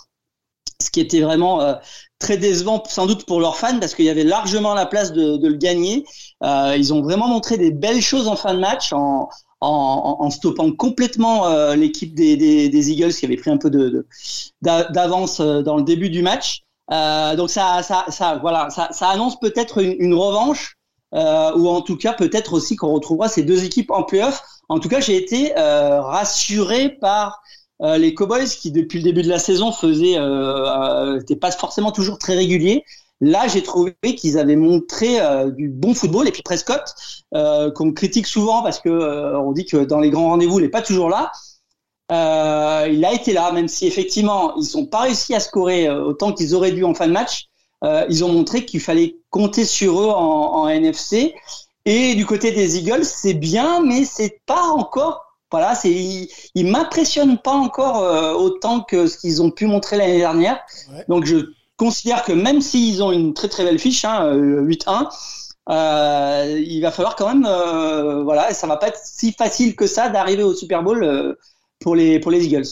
ce 0.82 0.90
qui 0.90 1.00
était 1.00 1.22
vraiment 1.22 1.62
euh, 1.62 1.76
très 2.20 2.38
décevant, 2.38 2.84
sans 2.88 3.06
doute 3.06 3.26
pour 3.26 3.40
leurs 3.40 3.58
fans, 3.58 3.80
parce 3.80 3.96
qu'il 3.96 4.06
y 4.06 4.10
avait 4.10 4.24
largement 4.24 4.74
la 4.74 4.86
place 4.86 5.14
de, 5.14 5.38
de 5.38 5.48
le 5.48 5.56
gagner. 5.56 6.06
Euh, 6.44 6.76
ils 6.78 6.94
ont 6.94 7.02
vraiment 7.02 7.28
montré 7.28 7.58
des 7.58 7.72
belles 7.72 8.02
choses 8.02 8.28
en 8.28 8.36
fin 8.36 8.54
de 8.54 8.60
match, 8.60 8.92
en, 8.94 9.30
en, 9.66 10.30
stoppant 10.30 10.72
complètement 10.72 11.48
euh, 11.48 11.76
l'équipe 11.76 12.14
des, 12.14 12.92
Eagles 12.92 13.14
qui 13.14 13.26
avait 13.26 13.38
pris 13.38 13.52
un 13.52 13.58
peu 13.58 13.70
de, 13.70 14.06
d'avance 14.62 15.40
euh, 15.40 15.62
dans 15.62 15.78
le 15.78 15.84
début 15.84 16.10
du 16.10 16.22
match. 16.22 16.62
Euh, 16.92 17.36
donc 17.36 17.50
ça, 17.50 17.82
ça, 17.84 18.06
ça, 18.10 18.38
voilà, 18.38 18.70
ça, 18.70 19.08
annonce 19.08 19.40
peut-être 19.40 19.82
une, 19.82 20.14
revanche, 20.14 20.78
ou 21.12 21.70
en 21.70 21.82
tout 21.82 21.98
cas 21.98 22.14
peut-être 22.14 22.54
aussi 22.54 22.76
qu'on 22.76 22.94
retrouvera 22.94 23.28
ces 23.28 23.44
deux 23.44 23.64
équipes 23.64 23.92
en 23.92 24.04
playoff. 24.04 24.44
En 24.70 24.80
tout 24.80 24.90
cas, 24.90 25.00
j'ai 25.00 25.16
été 25.16 25.54
rassuré 25.56 26.90
par 26.90 27.42
les 27.80 28.14
Cowboys 28.14 28.48
qui 28.48 28.72
depuis 28.72 29.00
le 29.00 29.06
début 29.06 29.22
de 29.22 29.30
la 29.30 29.40
saison 29.40 29.72
faisaient, 29.72 30.20
n'étaient 31.16 31.36
pas 31.36 31.52
forcément 31.52 31.92
toujours 31.92 32.20
très 32.20 32.36
réguliers. 32.36 32.84
Là, 33.22 33.48
j'ai 33.48 33.64
trouvé 33.64 33.94
qu'ils 34.18 34.38
avaient 34.38 34.56
montré 34.56 35.22
euh, 35.22 35.50
du 35.50 35.70
bon 35.70 35.94
football. 35.94 36.28
Et 36.28 36.32
puis 36.32 36.42
Prescott, 36.42 36.94
euh, 37.34 37.72
qu'on 37.72 37.94
critique 37.94 38.28
souvent 38.28 38.62
parce 38.62 38.80
que 38.80 38.90
euh, 38.90 39.40
on 39.40 39.52
dit 39.52 39.66
que 39.66 39.78
dans 39.78 40.00
les 40.00 40.10
grands 40.10 40.30
rendez-vous, 40.30 40.60
il 40.60 40.64
n'est 40.64 40.70
pas 40.70 40.82
toujours 40.82 41.10
là. 41.10 41.32
Il 42.10 43.06
a 43.06 43.14
été 43.14 43.34
là, 43.34 43.52
même 43.52 43.68
si 43.68 43.88
effectivement 43.88 44.56
ils 44.58 44.78
n'ont 44.78 44.86
pas 44.86 45.02
réussi 45.02 45.34
à 45.34 45.40
scorer 45.40 45.90
autant 45.90 46.34
qu'ils 46.34 46.54
auraient 46.54 46.72
dû 46.72 46.84
en 46.84 46.94
fin 46.94 47.08
de 47.08 47.14
match. 47.14 47.46
Ils 47.84 48.24
ont 48.24 48.32
montré 48.32 48.64
qu'il 48.64 48.80
fallait 48.80 49.18
compter 49.32 49.66
sur 49.66 50.00
eux 50.00 50.10
en, 50.10 50.56
en, 50.56 50.68
NFC. 50.68 51.34
Et 51.86 52.14
du 52.14 52.26
côté 52.28 52.52
des 52.52 52.78
Eagles, 52.78 53.06
c'est 53.06 53.34
bien, 53.34 53.82
mais 53.82 54.06
c'est 54.06 54.40
pas 54.46 54.68
encore 54.68 55.26
voilà, 55.52 55.74
c'est, 55.74 55.90
ils, 55.90 56.28
ils 56.54 56.68
m'impressionnent 56.68 57.38
pas 57.38 57.54
encore 57.54 58.04
euh, 58.04 58.34
autant 58.34 58.82
que 58.82 59.08
ce 59.08 59.18
qu'ils 59.18 59.42
ont 59.42 59.52
pu 59.52 59.68
montrer 59.68 59.96
l'année 59.96 60.18
dernière. 60.18 60.60
Donc 61.08 61.24
je 61.24 61.38
considère 61.78 62.24
que 62.24 62.32
même 62.32 62.62
s'ils 62.62 63.04
ont 63.04 63.12
une 63.12 63.34
très 63.34 63.50
très 63.50 63.64
belle 63.64 63.80
fiche, 63.80 64.06
hein, 64.06 64.34
8-1, 64.34 65.10
euh, 65.70 66.64
il 66.66 66.82
va 66.82 66.92
falloir 66.92 67.16
quand 67.16 67.28
même, 67.28 67.46
euh, 67.46 68.24
voilà, 68.24 68.54
ça 68.54 68.68
va 68.68 68.78
pas 68.78 68.90
être 68.90 69.00
si 69.04 69.32
facile 69.34 69.76
que 69.76 69.88
ça 69.88 70.10
d'arriver 70.10 70.44
au 70.44 70.54
Super 70.54 70.84
Bowl 70.84 71.38
pour 71.80 71.96
les 71.96 72.20
pour 72.20 72.32
les 72.32 72.46
Eagles. 72.46 72.68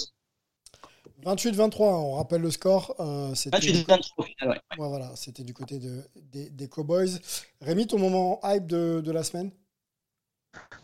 28-23, 1.26 1.82
on 1.82 2.16
rappelle 2.16 2.42
le 2.42 2.52
score. 2.52 2.96
28-23 3.00 4.10
au 4.18 4.24
final, 4.24 4.50
ouais. 4.50 4.60
voilà, 4.78 5.12
c'était 5.16 5.44
du 5.44 5.54
côté 5.54 5.80
de, 5.80 6.02
des, 6.32 6.50
des, 6.50 6.68
Cowboys. 6.68 7.20
Rémi, 7.62 7.88
ton 7.88 7.98
moment 7.98 8.42
hype 8.44 8.68
de, 8.68 9.00
de 9.00 9.12
la 9.12 9.24
semaine? 9.24 9.52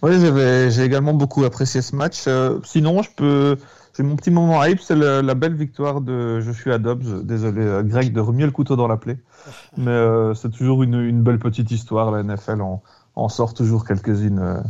Oui, 0.02 0.12
j'ai 0.72 0.84
également 0.84 1.14
beaucoup 1.14 1.44
apprécié 1.44 1.82
ce 1.82 1.96
match. 1.96 2.26
Euh, 2.28 2.60
sinon, 2.64 3.02
je 3.02 3.10
peux. 3.16 3.58
J'ai 4.00 4.06
mon 4.06 4.16
petit 4.16 4.32
moment 4.32 4.64
hype, 4.64 4.80
c'est 4.80 4.96
la 4.96 5.36
belle 5.36 5.56
victoire 5.56 6.00
de 6.00 6.40
Je 6.40 6.54
suis 6.54 6.72
Dobbs. 6.80 7.26
Désolé, 7.26 7.62
euh, 7.62 7.84
Greg, 7.84 8.14
de 8.14 8.22
remuer 8.22 8.46
le 8.46 8.52
couteau 8.52 8.78
dans 8.78 8.88
la 8.88 8.96
plaie. 8.96 9.18
Mais 9.78 9.92
euh, 9.92 10.34
c'est 10.36 10.52
toujours 10.52 10.84
une, 10.84 11.22
belle 11.22 11.38
petite 11.38 11.70
histoire. 11.70 12.10
La 12.10 12.24
NFL 12.24 12.62
en, 12.62 13.28
sort 13.28 13.54
toujours 13.54 13.86
quelques-unes 13.86 14.64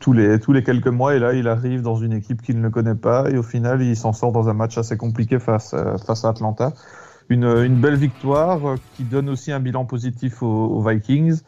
tous, 0.00 0.12
les, 0.12 0.38
tous 0.38 0.52
les 0.52 0.62
quelques 0.62 0.88
mois. 0.88 1.14
Et 1.14 1.18
là, 1.18 1.32
il 1.32 1.48
arrive 1.48 1.80
dans 1.80 1.96
une 1.96 2.12
équipe 2.12 2.42
qu'il 2.42 2.60
ne 2.60 2.68
connaît 2.68 2.94
pas. 2.94 3.30
Et 3.30 3.38
au 3.38 3.42
final, 3.42 3.80
il 3.80 3.96
s'en 3.96 4.12
sort 4.12 4.32
dans 4.32 4.50
un 4.50 4.54
match 4.54 4.76
assez 4.76 4.98
compliqué 4.98 5.38
face, 5.38 5.74
face 6.06 6.22
à 6.26 6.28
Atlanta. 6.28 6.74
Une, 7.30 7.80
belle 7.80 7.96
victoire 7.96 8.74
qui 8.98 9.04
donne 9.04 9.30
aussi 9.30 9.50
un 9.50 9.60
bilan 9.60 9.86
positif 9.86 10.42
aux 10.42 10.86
Vikings. 10.86 11.40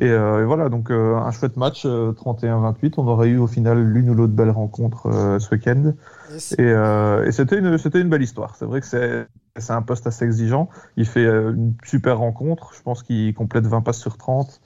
Euh, 0.00 0.42
et, 0.42 0.44
voilà, 0.44 0.68
donc 0.68 0.90
euh, 0.90 1.16
un 1.16 1.30
chouette 1.32 1.56
match, 1.56 1.84
31-28. 1.84 2.84
Euh, 2.84 2.90
On 2.98 3.08
aurait 3.08 3.28
eu 3.28 3.38
au 3.38 3.46
final 3.46 3.82
l'une 3.82 4.10
ou 4.10 4.14
l'autre 4.14 4.32
belle 4.32 4.50
rencontre 4.50 5.38
ce 5.38 5.54
week-end. 5.54 5.94
Et, 6.32 7.32
c'était 7.32 7.58
une, 7.58 7.76
une 7.94 8.08
belle 8.08 8.22
histoire. 8.22 8.56
C'est 8.56 8.64
vrai 8.64 8.80
que 8.80 8.86
c'est, 8.86 9.26
un 9.72 9.82
poste 9.82 10.06
assez 10.06 10.24
exigeant. 10.24 10.68
Il 10.96 11.06
fait 11.06 11.24
une 11.24 11.74
super 11.84 12.18
rencontre. 12.18 12.72
Je 12.74 12.82
pense 12.82 13.02
qu'il 13.02 13.34
complète 13.34 13.66
20 13.66 13.82
passes 13.82 13.98
sur 13.98 14.16
30 14.16 14.60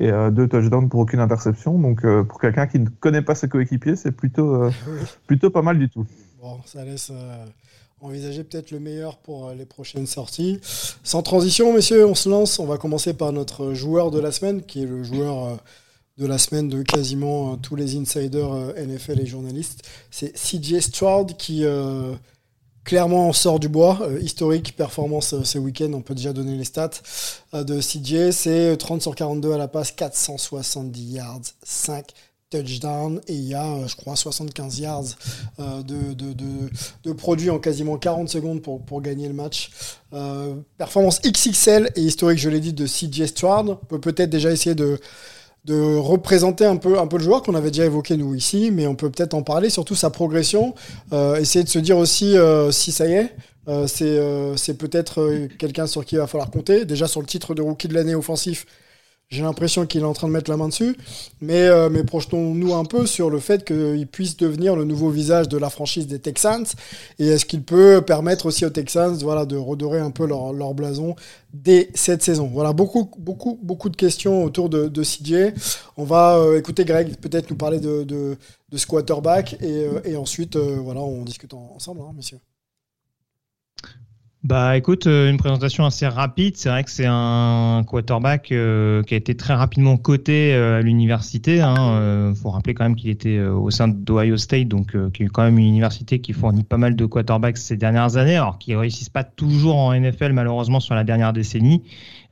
et 0.00 0.10
deux 0.30 0.48
touchdowns 0.48 0.88
pour 0.88 1.00
aucune 1.00 1.20
interception. 1.20 1.78
Donc 1.78 2.06
pour 2.24 2.40
quelqu'un 2.40 2.66
qui 2.66 2.78
ne 2.78 2.88
connaît 2.88 3.22
pas 3.22 3.34
ses 3.34 3.48
coéquipiers, 3.48 3.96
c'est 3.96 4.12
plutôt, 4.12 4.70
plutôt 5.26 5.50
pas 5.50 5.62
mal 5.62 5.78
du 5.78 5.90
tout. 5.90 6.06
Bon, 6.40 6.58
ça 6.64 6.84
laisse 6.84 7.12
envisager 8.02 8.44
peut-être 8.44 8.70
le 8.70 8.80
meilleur 8.80 9.16
pour 9.18 9.48
euh, 9.48 9.54
les 9.54 9.64
prochaines 9.64 10.06
sorties. 10.06 10.58
Sans 11.02 11.22
transition, 11.22 11.72
messieurs, 11.72 12.06
on 12.06 12.14
se 12.14 12.28
lance. 12.28 12.58
On 12.58 12.66
va 12.66 12.76
commencer 12.76 13.14
par 13.14 13.32
notre 13.32 13.74
joueur 13.74 14.10
de 14.10 14.20
la 14.20 14.32
semaine, 14.32 14.62
qui 14.62 14.82
est 14.82 14.86
le 14.86 15.02
joueur 15.02 15.44
euh, 15.44 15.56
de 16.18 16.26
la 16.26 16.38
semaine 16.38 16.68
de 16.68 16.82
quasiment 16.82 17.52
euh, 17.52 17.56
tous 17.56 17.76
les 17.76 17.96
insiders 17.96 18.52
NFL 18.76 19.20
et 19.20 19.26
journalistes. 19.26 19.88
C'est 20.10 20.32
CJ 20.32 20.80
Stroud 20.80 21.36
qui 21.36 21.64
clairement 22.84 23.32
sort 23.32 23.60
du 23.60 23.68
bois. 23.68 24.00
historique 24.20 24.76
performance 24.76 25.40
ce 25.44 25.58
week-end, 25.58 25.92
on 25.94 26.02
peut 26.02 26.16
déjà 26.16 26.32
donner 26.32 26.56
les 26.56 26.64
stats 26.64 26.90
de 27.52 27.80
CJ. 27.80 28.32
C'est 28.32 28.76
30 28.76 29.00
sur 29.00 29.14
42 29.14 29.52
à 29.52 29.58
la 29.58 29.68
passe, 29.68 29.92
470 29.92 31.12
yards, 31.12 31.40
5 31.62 32.12
touchdown 32.52 33.20
et 33.28 33.32
il 33.32 33.44
y 33.44 33.54
a, 33.54 33.64
euh, 33.64 33.86
je 33.86 33.96
crois, 33.96 34.16
75 34.16 34.78
yards 34.78 35.04
euh, 35.58 35.82
de, 35.82 36.12
de, 36.14 37.12
produits 37.12 37.50
en 37.50 37.58
quasiment 37.58 37.96
40 37.96 38.28
secondes 38.28 38.62
pour, 38.62 39.02
gagner 39.02 39.28
le 39.28 39.34
match. 39.34 39.70
Euh, 40.12 40.54
performance 40.78 41.20
XXL 41.22 41.90
et 41.96 42.02
historique, 42.02 42.38
je 42.38 42.48
l'ai 42.48 42.60
dit, 42.60 42.72
de 42.72 42.86
CJ 42.86 43.26
Stroud. 43.26 43.70
On 43.70 43.86
peut 43.86 44.00
peut-être 44.00 44.30
déjà 44.30 44.50
essayer 44.50 44.74
de, 44.74 44.98
représenter 45.68 46.64
un 46.64 46.76
peu, 46.76 46.98
un 46.98 47.06
peu 47.06 47.18
le 47.18 47.24
joueur 47.24 47.42
qu'on 47.42 47.54
avait 47.54 47.70
déjà 47.70 47.84
évoqué 47.84 48.16
nous 48.16 48.34
ici, 48.34 48.70
mais 48.72 48.86
on 48.86 48.96
peut 48.96 49.10
peut-être 49.10 49.34
en 49.34 49.42
parler, 49.42 49.70
surtout 49.70 49.94
sa 49.94 50.10
progression. 50.10 50.74
essayer 51.38 51.64
de 51.64 51.68
se 51.68 51.78
dire 51.78 51.96
aussi 51.96 52.34
si 52.72 52.92
ça 52.92 53.06
y 53.06 53.12
est, 53.12 53.36
c'est 53.86 54.74
peut-être 54.74 55.46
quelqu'un 55.58 55.86
sur 55.86 56.04
qui 56.04 56.16
il 56.16 56.18
va 56.18 56.26
falloir 56.26 56.50
compter. 56.50 56.84
Déjà 56.84 57.06
sur 57.06 57.20
le 57.20 57.26
titre 57.26 57.54
de 57.54 57.62
rookie 57.62 57.86
de 57.86 57.94
l'année 57.94 58.16
offensif, 58.16 58.66
j'ai 59.32 59.42
l'impression 59.42 59.86
qu'il 59.86 60.02
est 60.02 60.04
en 60.04 60.12
train 60.12 60.28
de 60.28 60.32
mettre 60.32 60.50
la 60.50 60.58
main 60.58 60.68
dessus. 60.68 60.94
Mais, 61.40 61.62
euh, 61.62 61.88
mais 61.90 62.04
projetons-nous 62.04 62.74
un 62.74 62.84
peu 62.84 63.06
sur 63.06 63.30
le 63.30 63.40
fait 63.40 63.64
qu'il 63.64 64.06
puisse 64.06 64.36
devenir 64.36 64.76
le 64.76 64.84
nouveau 64.84 65.08
visage 65.08 65.48
de 65.48 65.56
la 65.56 65.70
franchise 65.70 66.06
des 66.06 66.18
Texans. 66.18 66.66
Et 67.18 67.28
est-ce 67.28 67.46
qu'il 67.46 67.62
peut 67.62 68.02
permettre 68.06 68.44
aussi 68.46 68.66
aux 68.66 68.70
Texans 68.70 69.16
voilà, 69.22 69.46
de 69.46 69.56
redorer 69.56 70.00
un 70.00 70.10
peu 70.10 70.26
leur, 70.26 70.52
leur 70.52 70.74
blason 70.74 71.16
dès 71.54 71.88
cette 71.94 72.22
saison? 72.22 72.50
Voilà, 72.52 72.74
beaucoup, 72.74 73.10
beaucoup, 73.18 73.58
beaucoup 73.62 73.88
de 73.88 73.96
questions 73.96 74.44
autour 74.44 74.68
de, 74.68 75.02
CJ. 75.02 75.54
On 75.96 76.04
va 76.04 76.36
euh, 76.36 76.58
écouter 76.58 76.84
Greg 76.84 77.16
peut-être 77.16 77.50
nous 77.50 77.56
parler 77.56 77.80
de, 77.80 78.04
de, 78.04 78.36
de 78.70 78.76
ce 78.76 78.86
quarterback. 78.86 79.54
Et, 79.62 79.86
euh, 79.86 80.18
ensuite, 80.18 80.56
voilà, 80.56 81.00
on 81.00 81.22
discute 81.22 81.54
ensemble, 81.54 82.02
hein, 82.02 82.12
messieurs. 82.14 82.38
Bah 84.44 84.76
écoute, 84.76 85.06
euh, 85.06 85.30
une 85.30 85.36
présentation 85.36 85.86
assez 85.86 86.08
rapide. 86.08 86.56
C'est 86.56 86.68
vrai 86.68 86.82
que 86.82 86.90
c'est 86.90 87.06
un 87.06 87.84
quarterback 87.86 88.50
euh, 88.50 89.04
qui 89.04 89.14
a 89.14 89.16
été 89.16 89.36
très 89.36 89.54
rapidement 89.54 89.96
coté 89.96 90.52
euh, 90.52 90.80
à 90.80 90.82
l'université. 90.82 91.56
Il 91.56 91.60
hein. 91.60 92.34
faut 92.34 92.50
rappeler 92.50 92.74
quand 92.74 92.82
même 92.82 92.96
qu'il 92.96 93.10
était 93.10 93.38
au 93.38 93.70
sein 93.70 93.86
d'Ohio 93.86 94.36
State, 94.36 94.66
donc 94.66 94.96
qui 95.12 95.22
est 95.22 95.28
quand 95.28 95.44
même 95.44 95.58
une 95.58 95.68
université 95.68 96.18
qui 96.18 96.32
fournit 96.32 96.64
pas 96.64 96.76
mal 96.76 96.96
de 96.96 97.06
quarterbacks 97.06 97.56
ces 97.56 97.76
dernières 97.76 98.16
années, 98.16 98.34
alors 98.34 98.58
qu'ils 98.58 98.76
réussissent 98.76 99.10
pas 99.10 99.22
toujours 99.22 99.76
en 99.76 99.94
NFL 99.94 100.32
malheureusement 100.32 100.80
sur 100.80 100.96
la 100.96 101.04
dernière 101.04 101.32
décennie. 101.32 101.84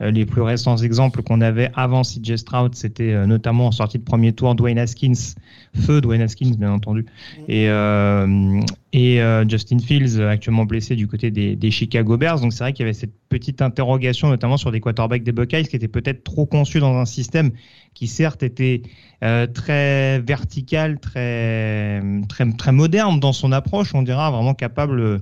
Euh, 0.02 0.10
les 0.10 0.24
plus 0.24 0.40
récents 0.40 0.78
exemples 0.78 1.22
qu'on 1.22 1.40
avait 1.40 1.70
avant 1.74 2.02
CJ 2.02 2.36
Stroud, 2.36 2.74
c'était 2.74 3.12
euh, 3.12 3.26
notamment 3.26 3.66
en 3.66 3.72
sortie 3.72 3.98
de 3.98 4.04
premier 4.04 4.32
tour 4.32 4.54
Dwayne 4.54 4.78
Haskins, 4.78 5.34
feu 5.74 6.00
Dwayne 6.00 6.22
Haskins 6.22 6.52
bien 6.56 6.72
entendu, 6.72 7.04
et, 7.48 7.68
euh, 7.68 8.60
et 8.94 9.20
Justin 9.48 9.78
Fields 9.78 10.20
actuellement 10.20 10.64
blessé 10.64 10.96
du 10.96 11.06
côté 11.06 11.30
des, 11.30 11.54
des 11.54 11.70
Chicago 11.70 12.16
Bears. 12.16 12.40
Donc 12.40 12.52
c'est 12.52 12.64
vrai 12.64 12.72
qu'il 12.72 12.84
y 12.84 12.88
avait 12.88 12.94
cette 12.94 13.12
petite 13.28 13.60
interrogation 13.62 14.28
notamment 14.28 14.56
sur 14.56 14.72
des 14.72 14.80
quarterbacks 14.80 15.22
des 15.22 15.32
Buckeyes 15.32 15.66
qui 15.66 15.76
étaient 15.76 15.88
peut-être 15.88 16.24
trop 16.24 16.46
conçus 16.46 16.80
dans 16.80 16.96
un 16.96 17.04
système 17.04 17.50
qui 17.94 18.08
certes 18.08 18.42
était 18.42 18.82
très 19.20 20.18
vertical, 20.20 20.98
très, 20.98 22.02
très, 22.28 22.50
très 22.52 22.72
moderne 22.72 23.20
dans 23.20 23.32
son 23.32 23.52
approche, 23.52 23.94
on 23.94 24.02
dira 24.02 24.30
vraiment 24.30 24.54
capable 24.54 25.20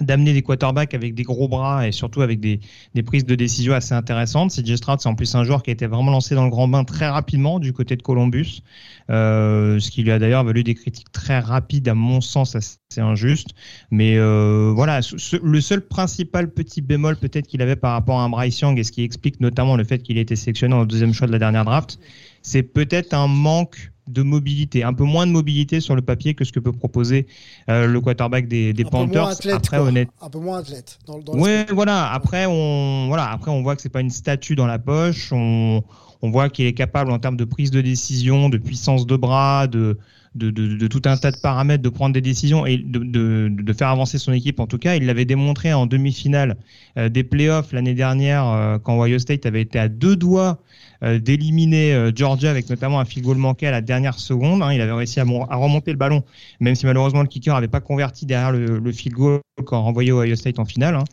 d'amener 0.00 0.32
des 0.32 0.42
quarterbacks 0.42 0.94
avec 0.94 1.14
des 1.14 1.22
gros 1.22 1.48
bras 1.48 1.86
et 1.86 1.92
surtout 1.92 2.22
avec 2.22 2.40
des, 2.40 2.60
des 2.94 3.02
prises 3.02 3.24
de 3.24 3.34
décision 3.34 3.74
assez 3.74 3.94
intéressantes. 3.94 4.50
CJ 4.50 4.76
Stroud, 4.76 5.00
c'est 5.00 5.08
en 5.08 5.14
plus 5.14 5.34
un 5.34 5.44
joueur 5.44 5.62
qui 5.62 5.70
a 5.70 5.72
été 5.72 5.86
vraiment 5.86 6.10
lancé 6.10 6.34
dans 6.34 6.44
le 6.44 6.50
grand 6.50 6.68
bain 6.68 6.84
très 6.84 7.08
rapidement 7.08 7.58
du 7.58 7.72
côté 7.72 7.96
de 7.96 8.02
Columbus, 8.02 8.62
euh, 9.10 9.78
ce 9.78 9.90
qui 9.90 10.02
lui 10.02 10.10
a 10.10 10.18
d'ailleurs 10.18 10.44
valu 10.44 10.64
des 10.64 10.74
critiques 10.74 11.12
très 11.12 11.38
rapides, 11.38 11.88
à 11.88 11.94
mon 11.94 12.20
sens 12.20 12.56
assez 12.56 12.78
injuste. 12.98 13.50
Mais 13.90 14.16
euh, 14.16 14.72
voilà, 14.74 15.00
le 15.42 15.60
seul 15.60 15.86
principal 15.86 16.50
petit 16.50 16.82
bémol 16.82 17.16
peut-être 17.16 17.46
qu'il 17.46 17.62
avait 17.62 17.76
par 17.76 17.92
rapport 17.92 18.20
à 18.20 18.24
un 18.24 18.28
Bryce 18.28 18.60
Young 18.60 18.78
et 18.78 18.84
ce 18.84 18.92
qui 18.92 19.02
explique 19.02 19.40
notamment 19.40 19.76
le 19.76 19.84
fait 19.84 19.98
qu'il 19.98 20.18
ait 20.18 20.22
été 20.22 20.36
sélectionné 20.36 20.74
en 20.74 20.84
deuxième 20.84 21.12
choix 21.12 21.26
de 21.26 21.32
la 21.32 21.38
dernière 21.38 21.64
draft, 21.64 21.98
c'est 22.42 22.62
peut-être 22.62 23.14
un 23.14 23.28
manque 23.28 23.92
de 24.06 24.22
mobilité, 24.22 24.82
un 24.82 24.92
peu 24.92 25.04
moins 25.04 25.26
de 25.26 25.32
mobilité 25.32 25.80
sur 25.80 25.94
le 25.94 26.02
papier 26.02 26.34
que 26.34 26.44
ce 26.44 26.52
que 26.52 26.60
peut 26.60 26.72
proposer 26.72 27.26
euh, 27.70 27.86
le 27.86 28.00
quarterback 28.00 28.48
des, 28.48 28.72
des 28.72 28.84
Panthers. 28.84 29.28
après, 29.52 29.78
honnête... 29.78 30.08
un 30.20 30.28
peu 30.28 30.38
moins 30.38 30.58
athlète. 30.58 30.98
Dans, 31.06 31.20
ouais, 31.34 31.66
voilà. 31.72 32.12
Après, 32.12 32.46
on 32.46 33.06
voilà. 33.08 33.30
Après, 33.30 33.50
on 33.50 33.62
voit 33.62 33.76
que 33.76 33.82
c'est 33.82 33.88
pas 33.88 34.00
une 34.00 34.10
statue 34.10 34.56
dans 34.56 34.66
la 34.66 34.78
poche. 34.78 35.32
On, 35.32 35.82
on 36.22 36.30
voit 36.30 36.48
qu'il 36.48 36.66
est 36.66 36.74
capable 36.74 37.10
en 37.10 37.18
termes 37.18 37.36
de 37.36 37.44
prise 37.44 37.70
de 37.70 37.80
décision, 37.80 38.48
de 38.48 38.58
puissance 38.58 39.06
de 39.06 39.16
bras, 39.16 39.66
de 39.66 39.98
de, 40.34 40.86
tout 40.86 41.02
un 41.04 41.16
tas 41.16 41.30
de 41.30 41.36
paramètres, 41.36 41.82
de 41.82 41.88
prendre 41.88 42.12
des 42.12 42.20
décisions 42.20 42.66
et 42.66 42.76
de, 42.78 43.72
faire 43.72 43.88
avancer 43.88 44.18
son 44.18 44.32
équipe. 44.32 44.60
En 44.60 44.66
tout 44.66 44.78
cas, 44.78 44.96
il 44.96 45.06
l'avait 45.06 45.24
démontré 45.24 45.72
en 45.72 45.86
demi-finale 45.86 46.56
euh, 46.98 47.08
des 47.08 47.24
playoffs 47.24 47.72
l'année 47.72 47.94
dernière 47.94 48.46
euh, 48.46 48.78
quand 48.78 49.00
Ohio 49.00 49.18
State 49.18 49.46
avait 49.46 49.62
été 49.62 49.78
à 49.78 49.88
deux 49.88 50.16
doigts 50.16 50.58
euh, 51.02 51.18
d'éliminer 51.18 52.10
Georgia 52.14 52.50
avec 52.50 52.68
notamment 52.70 53.00
un 53.00 53.04
field 53.04 53.26
goal 53.26 53.36
manqué 53.36 53.66
à 53.66 53.70
la 53.70 53.80
dernière 53.80 54.18
seconde. 54.18 54.62
Hein. 54.62 54.72
il 54.72 54.80
avait 54.80 54.92
réussi 54.92 55.20
à, 55.20 55.24
remonter 55.24 55.90
le 55.92 55.98
ballon, 55.98 56.22
même 56.60 56.74
si 56.74 56.86
malheureusement 56.86 57.22
le 57.22 57.28
kicker 57.28 57.54
n'avait 57.54 57.68
pas 57.68 57.80
converti 57.80 58.26
derrière 58.26 58.52
le, 58.52 58.78
le 58.78 58.92
field 58.92 59.16
goal 59.16 59.40
quand 59.64 59.82
renvoyé 59.82 60.12
Ohio 60.12 60.36
State 60.36 60.58
en 60.58 60.64
finale. 60.64 60.96
Hein. 60.96 61.04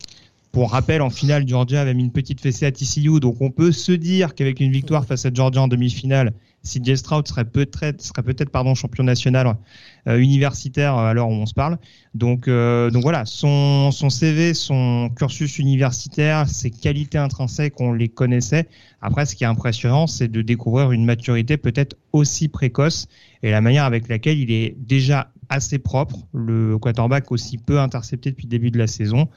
Pour 0.51 0.71
rappel, 0.71 1.01
en 1.01 1.09
finale, 1.09 1.47
Georgia 1.47 1.79
avait 1.79 1.93
mis 1.93 2.03
une 2.03 2.11
petite 2.11 2.41
fessée 2.41 2.65
à 2.65 2.71
TCU, 2.71 3.21
donc 3.21 3.37
on 3.39 3.51
peut 3.51 3.71
se 3.71 3.93
dire 3.93 4.35
qu'avec 4.35 4.59
une 4.59 4.71
victoire 4.71 5.05
face 5.05 5.25
à 5.25 5.33
Georgia 5.33 5.61
en 5.61 5.69
demi-finale, 5.69 6.33
CJ 6.63 6.95
Stroud 6.95 7.27
serait 7.27 7.45
peut-être 7.45 8.01
serait 8.01 8.23
peut-être 8.23 8.49
pardon 8.49 8.75
champion 8.75 9.03
national 9.03 9.55
euh, 10.07 10.17
universitaire 10.17 10.95
à 10.95 11.13
l'heure 11.13 11.29
où 11.29 11.33
on 11.33 11.45
se 11.45 11.53
parle. 11.53 11.77
Donc 12.13 12.47
euh, 12.47 12.89
donc 12.89 13.03
voilà, 13.03 13.25
son 13.25 13.91
son 13.91 14.09
CV, 14.09 14.53
son 14.53 15.09
cursus 15.15 15.59
universitaire, 15.59 16.47
ses 16.47 16.69
qualités 16.69 17.17
intrinsèques, 17.17 17.79
on 17.79 17.93
les 17.93 18.09
connaissait. 18.09 18.67
Après, 19.01 19.25
ce 19.25 19.35
qui 19.35 19.43
est 19.43 19.47
impressionnant, 19.47 20.07
c'est 20.07 20.27
de 20.27 20.41
découvrir 20.41 20.91
une 20.91 21.05
maturité 21.05 21.57
peut-être 21.57 21.97
aussi 22.13 22.47
précoce 22.47 23.07
et 23.41 23.51
la 23.51 23.61
manière 23.61 23.85
avec 23.85 24.07
laquelle 24.07 24.37
il 24.37 24.51
est 24.51 24.75
déjà 24.77 25.31
assez 25.49 25.79
propre, 25.79 26.27
le 26.33 26.77
quarterback 26.77 27.31
aussi 27.31 27.57
peu 27.57 27.79
intercepté 27.79 28.31
depuis 28.31 28.45
le 28.45 28.51
début 28.51 28.71
de 28.71 28.77
la 28.77 28.87
saison 28.87 29.27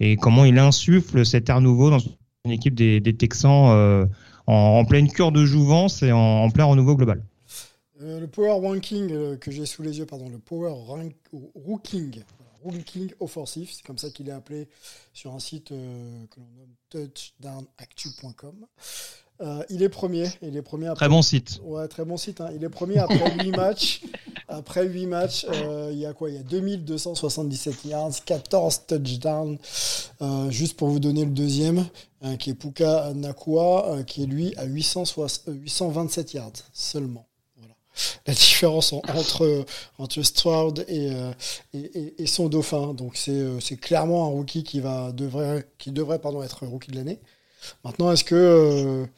et 0.00 0.16
comment 0.16 0.44
il 0.44 0.58
insuffle 0.58 1.24
cet 1.24 1.48
air 1.48 1.60
nouveau 1.60 1.90
dans 1.90 1.98
une 2.44 2.50
équipe 2.50 2.74
des, 2.74 3.00
Texans 3.16 3.70
euh, 3.70 4.06
en, 4.46 4.84
pleine 4.84 5.10
cure 5.10 5.32
de 5.32 5.44
jouvence 5.44 6.02
et 6.02 6.12
en, 6.12 6.50
plein 6.50 6.64
renouveau 6.64 6.96
global. 6.96 7.22
Euh, 8.00 8.20
le 8.20 8.26
Power 8.26 8.66
Ranking 8.66 9.10
euh, 9.12 9.36
que 9.36 9.50
j'ai 9.50 9.66
sous 9.66 9.82
les 9.82 9.98
yeux, 9.98 10.06
pardon, 10.06 10.28
le 10.28 10.38
Power 10.38 10.72
rank, 10.72 11.14
Ranking, 11.54 12.22
Ranking 12.64 13.12
offensif, 13.20 13.72
c'est 13.72 13.84
comme 13.84 13.98
ça 13.98 14.10
qu'il 14.10 14.28
est 14.28 14.32
appelé 14.32 14.68
sur 15.12 15.34
un 15.34 15.38
site 15.38 15.72
euh, 15.72 16.26
que 16.30 16.40
l'on 16.40 16.46
nomme 16.58 16.74
touchdownactu.com. 16.90 18.66
Euh, 19.42 19.64
il 19.70 19.82
est 19.82 19.88
premier. 19.88 20.28
Il 20.40 20.56
est 20.56 20.62
premier 20.62 20.86
après... 20.86 21.06
Très 21.06 21.08
bon 21.08 21.22
site. 21.22 21.60
Ouais, 21.64 21.88
très 21.88 22.04
bon 22.04 22.16
site. 22.16 22.40
Hein. 22.40 22.50
Il 22.54 22.62
est 22.62 22.68
premier 22.68 22.98
après 22.98 23.34
8 23.42 23.50
matchs. 23.56 24.02
Après 24.48 24.86
8 24.86 25.06
matchs, 25.06 25.46
euh, 25.48 25.90
il 25.92 25.98
y 25.98 26.06
a 26.06 26.12
quoi? 26.12 26.30
Il 26.30 26.36
y 26.36 26.38
a 26.38 26.42
2277 26.42 27.84
yards, 27.86 28.12
14 28.24 28.82
touchdowns. 28.86 29.58
Euh, 30.20 30.50
juste 30.50 30.76
pour 30.76 30.88
vous 30.88 31.00
donner 31.00 31.24
le 31.24 31.30
deuxième, 31.30 31.86
qui 32.38 32.50
est 32.50 32.54
Puka 32.54 33.12
Nakua, 33.14 34.04
qui 34.06 34.22
est 34.22 34.26
lui 34.26 34.54
à 34.56 34.64
827 34.64 36.34
yards 36.34 36.52
seulement. 36.72 37.26
Voilà. 37.56 37.74
La 38.26 38.34
différence 38.34 38.92
entre, 38.92 39.64
entre 39.98 40.22
Stroud 40.22 40.84
et, 40.86 41.10
et, 41.74 42.22
et, 42.22 42.26
son 42.26 42.48
dauphin. 42.48 42.94
Donc 42.94 43.16
c'est 43.16 43.76
clairement 43.80 44.26
un 44.26 44.28
rookie 44.28 44.62
qui, 44.62 44.78
va, 44.78 45.10
devrait, 45.10 45.66
qui 45.78 45.90
devrait 45.90 46.20
pardon, 46.20 46.42
être 46.42 46.64
rookie 46.66 46.92
de 46.92 46.96
l'année. 46.96 47.18
Maintenant, 47.84 48.12
est-ce 48.12 48.24
que 48.24 49.08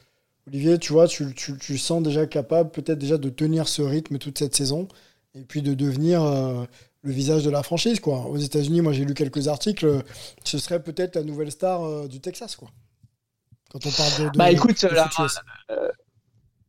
Olivier, 0.46 0.78
tu 0.78 0.92
vois, 0.92 1.08
tu, 1.08 1.34
tu, 1.34 1.78
sens 1.78 2.02
déjà 2.02 2.26
capable 2.26 2.70
peut-être 2.70 2.98
déjà 2.98 3.16
de 3.16 3.30
tenir 3.30 3.66
ce 3.66 3.80
rythme 3.80 4.18
toute 4.18 4.38
cette 4.38 4.54
saison 4.54 4.88
et 5.34 5.42
puis 5.42 5.62
de 5.62 5.72
devenir 5.72 6.22
euh, 6.22 6.64
le 7.02 7.12
visage 7.12 7.44
de 7.44 7.50
la 7.50 7.62
franchise. 7.62 7.98
Quoi. 8.00 8.26
Aux 8.26 8.36
États-Unis, 8.36 8.82
moi 8.82 8.92
j'ai 8.92 9.04
lu 9.04 9.14
quelques 9.14 9.48
articles, 9.48 10.02
ce 10.44 10.58
serait 10.58 10.82
peut-être 10.82 11.16
la 11.16 11.22
nouvelle 11.22 11.50
star 11.50 11.82
euh, 11.82 12.08
du 12.08 12.20
Texas. 12.20 12.56
Quoi. 12.56 12.68
Quand 13.70 13.86
on 13.86 13.90
parle 13.90 14.32
de. 14.32 14.36
bah 14.36 14.50
écoute, 14.50 14.84
euh, 14.84 15.88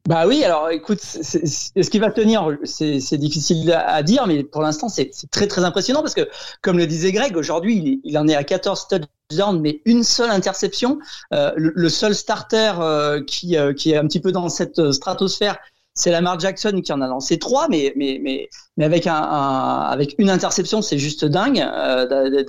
bah 0.07 0.27
oui, 0.27 0.43
alors 0.43 0.69
écoute, 0.69 1.01
ce 1.01 1.89
qui 1.89 1.97
va 1.97 2.11
tenir, 2.11 2.47
c'est 2.63 3.17
difficile 3.17 3.71
à 3.73 4.03
dire, 4.03 4.27
mais 4.27 4.43
pour 4.43 4.61
l'instant, 4.61 4.87
c'est 4.87 5.11
très 5.31 5.47
très 5.47 5.63
impressionnant 5.63 6.01
parce 6.01 6.13
que, 6.13 6.29
comme 6.61 6.77
le 6.77 6.85
disait 6.85 7.11
Greg, 7.11 7.35
aujourd'hui, 7.35 8.01
il, 8.03 8.17
en 8.17 8.27
est 8.27 8.35
à 8.35 8.43
14 8.43 8.87
touchdowns, 8.87 9.59
mais 9.61 9.81
une 9.85 10.03
seule 10.03 10.29
interception. 10.29 10.99
Euh, 11.33 11.51
le, 11.55 11.89
seul 11.89 12.13
starter 12.13 12.73
euh, 12.79 13.23
qui, 13.23 13.57
euh, 13.57 13.73
qui 13.73 13.93
est 13.93 13.97
un 13.97 14.05
petit 14.05 14.19
peu 14.19 14.31
dans 14.31 14.47
cette 14.49 14.91
stratosphère, 14.91 15.57
c'est 15.95 16.11
Lamar 16.11 16.39
Jackson 16.39 16.81
qui 16.83 16.93
en 16.93 17.01
a 17.01 17.07
lancé 17.07 17.39
trois, 17.39 17.67
mais 17.69 17.93
mais 17.95 18.19
mais 18.21 18.49
mais 18.77 18.85
avec 18.85 19.07
un, 19.07 19.15
avec 19.15 20.15
une 20.19 20.29
interception, 20.29 20.81
c'est 20.81 20.99
juste 20.99 21.25
dingue 21.25 21.61
euh, 21.61 22.43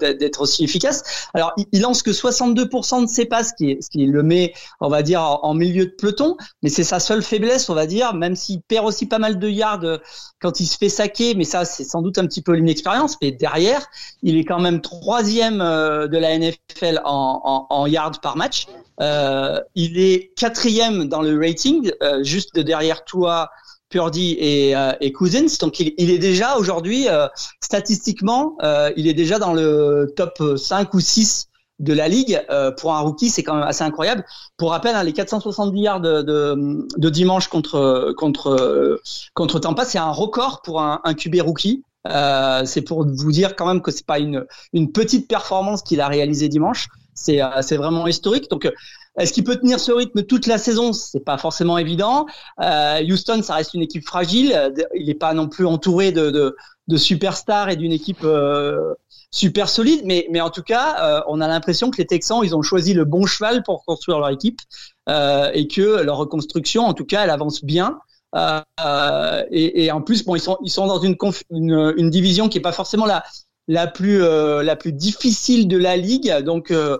d'être 0.00 0.42
aussi 0.42 0.64
efficace. 0.64 1.28
Alors, 1.32 1.52
il, 1.72 1.80
lance 1.80 2.02
que 2.02 2.10
62% 2.10 3.02
de 3.02 3.08
ses 3.08 3.24
passes, 3.24 3.48
ce 3.48 3.54
qui, 3.54 3.82
ce 3.82 3.88
qui 3.88 4.04
le 4.04 4.22
met, 4.22 4.52
on 4.80 4.88
va 4.88 5.02
dire, 5.02 5.22
en, 5.22 5.54
milieu 5.54 5.86
de 5.86 5.90
peloton, 5.90 6.36
mais 6.62 6.68
c'est 6.68 6.84
sa 6.84 7.00
seule 7.00 7.22
faiblesse, 7.22 7.70
on 7.70 7.74
va 7.74 7.86
dire, 7.86 8.12
même 8.12 8.36
s'il 8.36 8.60
perd 8.60 8.86
aussi 8.86 9.06
pas 9.06 9.18
mal 9.18 9.38
de 9.38 9.48
yards 9.48 9.84
euh, 9.84 9.98
quand 10.40 10.60
il 10.60 10.66
se 10.66 10.76
fait 10.76 10.90
saquer, 10.90 11.34
mais 11.34 11.44
ça, 11.44 11.64
c'est 11.64 11.84
sans 11.84 12.02
doute 12.02 12.18
un 12.18 12.26
petit 12.26 12.42
peu 12.42 12.52
l'inexpérience, 12.52 13.16
mais 13.22 13.32
derrière, 13.32 13.86
il 14.22 14.36
est 14.36 14.44
quand 14.44 14.60
même 14.60 14.82
troisième 14.82 15.62
euh, 15.62 16.06
de 16.06 16.18
la 16.18 16.38
NFL 16.38 17.00
en, 17.04 17.40
en, 17.42 17.66
en 17.70 17.86
yards 17.86 18.20
par 18.20 18.36
match. 18.36 18.66
Euh, 19.00 19.58
il 19.74 19.98
est 19.98 20.32
quatrième 20.36 21.08
dans 21.08 21.22
le 21.22 21.38
rating, 21.38 21.90
juste 22.20 22.58
derrière 22.58 23.04
toi, 23.04 23.50
Purdy 23.92 24.36
et, 24.38 24.74
euh, 24.74 24.92
et 25.00 25.12
Cousins. 25.12 25.58
Donc 25.60 25.78
il, 25.78 26.10
est 26.10 26.18
déjà 26.18 26.56
aujourd'hui, 26.56 27.08
euh, 27.08 27.28
statistiquement, 27.60 28.56
euh, 28.62 28.90
il 28.96 29.06
est 29.06 29.14
déjà 29.14 29.38
dans 29.38 29.52
le 29.52 30.12
top 30.16 30.42
5 30.56 30.92
ou 30.94 31.00
6 31.00 31.48
de 31.78 31.92
la 31.92 32.08
ligue. 32.08 32.40
pour 32.78 32.94
un 32.94 33.00
rookie, 33.00 33.28
c'est 33.28 33.42
quand 33.42 33.54
même 33.54 33.66
assez 33.66 33.82
incroyable. 33.82 34.24
Pour 34.56 34.70
rappel, 34.70 34.94
hein, 34.94 35.02
les 35.02 35.12
470 35.12 35.80
yards 35.80 36.00
de, 36.00 37.08
dimanche 37.08 37.48
contre, 37.48 38.14
contre, 38.16 39.00
contre 39.34 39.58
Tampa, 39.58 39.84
c'est 39.84 39.98
un 39.98 40.10
record 40.10 40.62
pour 40.62 40.80
un, 40.80 41.00
un 41.04 41.14
QB 41.14 41.40
rookie. 41.40 41.82
Euh, 42.08 42.64
c'est 42.64 42.82
pour 42.82 43.06
vous 43.06 43.32
dire 43.32 43.54
quand 43.56 43.66
même 43.66 43.80
que 43.80 43.90
c'est 43.90 44.06
pas 44.06 44.18
une, 44.18 44.44
une 44.72 44.92
petite 44.92 45.28
performance 45.28 45.82
qu'il 45.82 46.00
a 46.00 46.08
réalisée 46.08 46.48
dimanche. 46.48 46.88
C'est 47.14 47.40
c'est 47.60 47.76
vraiment 47.76 48.06
historique. 48.06 48.48
Donc 48.50 48.70
est-ce 49.18 49.32
qu'il 49.32 49.44
peut 49.44 49.56
tenir 49.56 49.78
ce 49.78 49.92
rythme 49.92 50.22
toute 50.22 50.46
la 50.46 50.58
saison? 50.58 50.92
C'est 50.92 51.24
pas 51.24 51.38
forcément 51.38 51.78
évident. 51.78 52.26
Euh, 52.60 53.00
Houston, 53.02 53.42
ça 53.42 53.54
reste 53.54 53.74
une 53.74 53.82
équipe 53.82 54.04
fragile. 54.06 54.72
Il 54.94 55.06
n'est 55.06 55.14
pas 55.14 55.34
non 55.34 55.48
plus 55.48 55.66
entouré 55.66 56.12
de, 56.12 56.30
de, 56.30 56.56
de 56.88 56.96
superstars 56.96 57.68
et 57.68 57.76
d'une 57.76 57.92
équipe 57.92 58.24
euh, 58.24 58.94
super 59.30 59.68
solide. 59.68 60.02
Mais, 60.04 60.26
mais 60.30 60.40
en 60.40 60.50
tout 60.50 60.62
cas, 60.62 60.96
euh, 61.00 61.20
on 61.28 61.40
a 61.40 61.48
l'impression 61.48 61.90
que 61.90 61.98
les 61.98 62.06
Texans, 62.06 62.40
ils 62.42 62.56
ont 62.56 62.62
choisi 62.62 62.94
le 62.94 63.04
bon 63.04 63.26
cheval 63.26 63.62
pour 63.62 63.84
construire 63.84 64.18
leur 64.18 64.30
équipe 64.30 64.60
euh, 65.08 65.50
et 65.52 65.68
que 65.68 66.02
leur 66.02 66.16
reconstruction, 66.16 66.84
en 66.84 66.94
tout 66.94 67.04
cas, 67.04 67.24
elle 67.24 67.30
avance 67.30 67.64
bien. 67.64 67.98
Euh, 68.34 69.42
et, 69.50 69.84
et, 69.84 69.92
en 69.92 70.00
plus, 70.00 70.24
bon, 70.24 70.36
ils 70.36 70.40
sont, 70.40 70.56
ils 70.64 70.70
sont 70.70 70.86
dans 70.86 71.00
une, 71.00 71.16
une, 71.50 71.94
une 71.98 72.08
division 72.08 72.48
qui 72.48 72.56
est 72.56 72.62
pas 72.62 72.72
forcément 72.72 73.04
la, 73.04 73.22
la 73.68 73.86
plus 73.86 74.22
euh, 74.22 74.62
la 74.62 74.74
plus 74.74 74.92
difficile 74.92 75.68
de 75.68 75.76
la 75.76 75.96
ligue. 75.96 76.32
Donc 76.42 76.70
euh, 76.70 76.98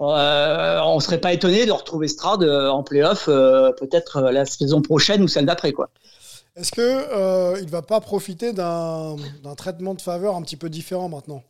euh, 0.00 0.80
on 0.84 1.00
serait 1.00 1.20
pas 1.20 1.32
étonné 1.32 1.64
de 1.64 1.72
retrouver 1.72 2.08
Strad 2.08 2.42
euh, 2.42 2.68
en 2.68 2.82
playoff 2.82 3.28
euh, 3.28 3.72
peut-être 3.72 4.20
la 4.20 4.44
saison 4.44 4.82
prochaine 4.82 5.22
ou 5.22 5.28
celle 5.28 5.46
d'après 5.46 5.72
quoi. 5.72 5.88
Est-ce 6.54 6.72
que 6.72 6.80
euh, 6.80 7.62
va 7.68 7.82
pas 7.82 8.00
profiter 8.00 8.52
d'un 8.52 9.16
traitement 9.56 9.94
de 9.94 10.02
faveur 10.02 10.36
un 10.36 10.42
petit 10.42 10.56
peu 10.56 10.68
différent 10.68 11.08
maintenant 11.08 11.42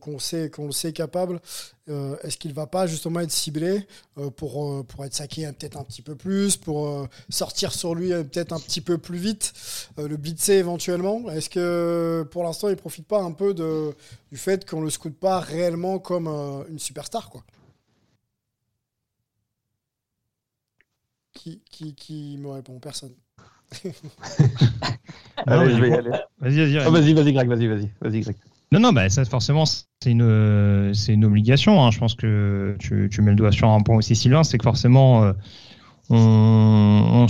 qu'on 0.00 0.20
sait 0.20 0.50
qu'on 0.50 0.66
le 0.66 0.72
sait 0.72 0.92
capable 0.92 1.40
Est-ce 1.88 2.36
qu'il 2.36 2.54
va 2.54 2.66
pas 2.68 2.86
justement 2.86 3.18
être 3.20 3.32
ciblé 3.32 3.84
pour 4.36 4.84
être 5.04 5.14
saqué 5.14 5.50
peut-être 5.58 5.76
un 5.76 5.82
petit 5.82 6.00
peu 6.00 6.14
plus, 6.14 6.56
pour 6.56 7.08
sortir 7.28 7.72
sur 7.72 7.96
lui 7.96 8.10
peut-être 8.10 8.52
un 8.52 8.60
petit 8.60 8.80
peu 8.80 8.98
plus 8.98 9.18
vite, 9.18 9.52
le 9.96 10.16
blitzer 10.16 10.58
éventuellement? 10.58 11.28
Est-ce 11.28 11.50
que 11.50 12.24
pour 12.30 12.44
l'instant 12.44 12.68
il 12.68 12.76
profite 12.76 13.08
pas 13.08 13.20
un 13.20 13.32
peu 13.32 13.52
du 13.52 14.36
fait 14.36 14.64
qu'on 14.64 14.80
le 14.80 14.90
scoute 14.90 15.18
pas 15.18 15.40
réellement 15.40 15.98
comme 15.98 16.28
une 16.68 16.78
superstar 16.78 17.28
quoi? 17.28 17.42
Qui, 21.34 21.60
qui, 21.70 21.94
qui 21.94 22.38
me 22.38 22.48
répond? 22.48 22.78
Personne. 22.78 23.12
Allez, 25.46 25.74
je 25.74 25.80
vais 25.80 25.90
y 25.90 25.92
aller. 25.92 26.10
Vas-y, 26.38 26.56
vas-y, 26.56 26.74
vas-y, 26.76 26.86
oh, 26.86 26.90
vas-y, 26.90 27.14
vas-y, 27.14 27.32
Greg, 27.32 27.48
vas-y, 27.48 27.66
vas-y, 27.66 27.90
vas-y, 28.00 28.20
Greg. 28.20 28.36
Non, 28.72 28.80
non, 28.80 28.92
bah, 28.92 29.08
ça, 29.08 29.24
forcément, 29.24 29.66
c'est 29.66 29.84
une, 30.06 30.92
c'est 30.94 31.12
une 31.12 31.24
obligation. 31.24 31.84
Hein. 31.84 31.90
Je 31.90 31.98
pense 31.98 32.14
que 32.14 32.76
tu, 32.78 33.08
tu, 33.10 33.22
mets 33.22 33.30
le 33.30 33.36
doigt 33.36 33.52
sur 33.52 33.68
un 33.68 33.80
point 33.80 33.96
aussi, 33.96 34.16
Sylvain, 34.16 34.42
c'est 34.42 34.58
que 34.58 34.64
forcément, 34.64 35.24
euh, 35.24 35.32
on, 36.10 37.26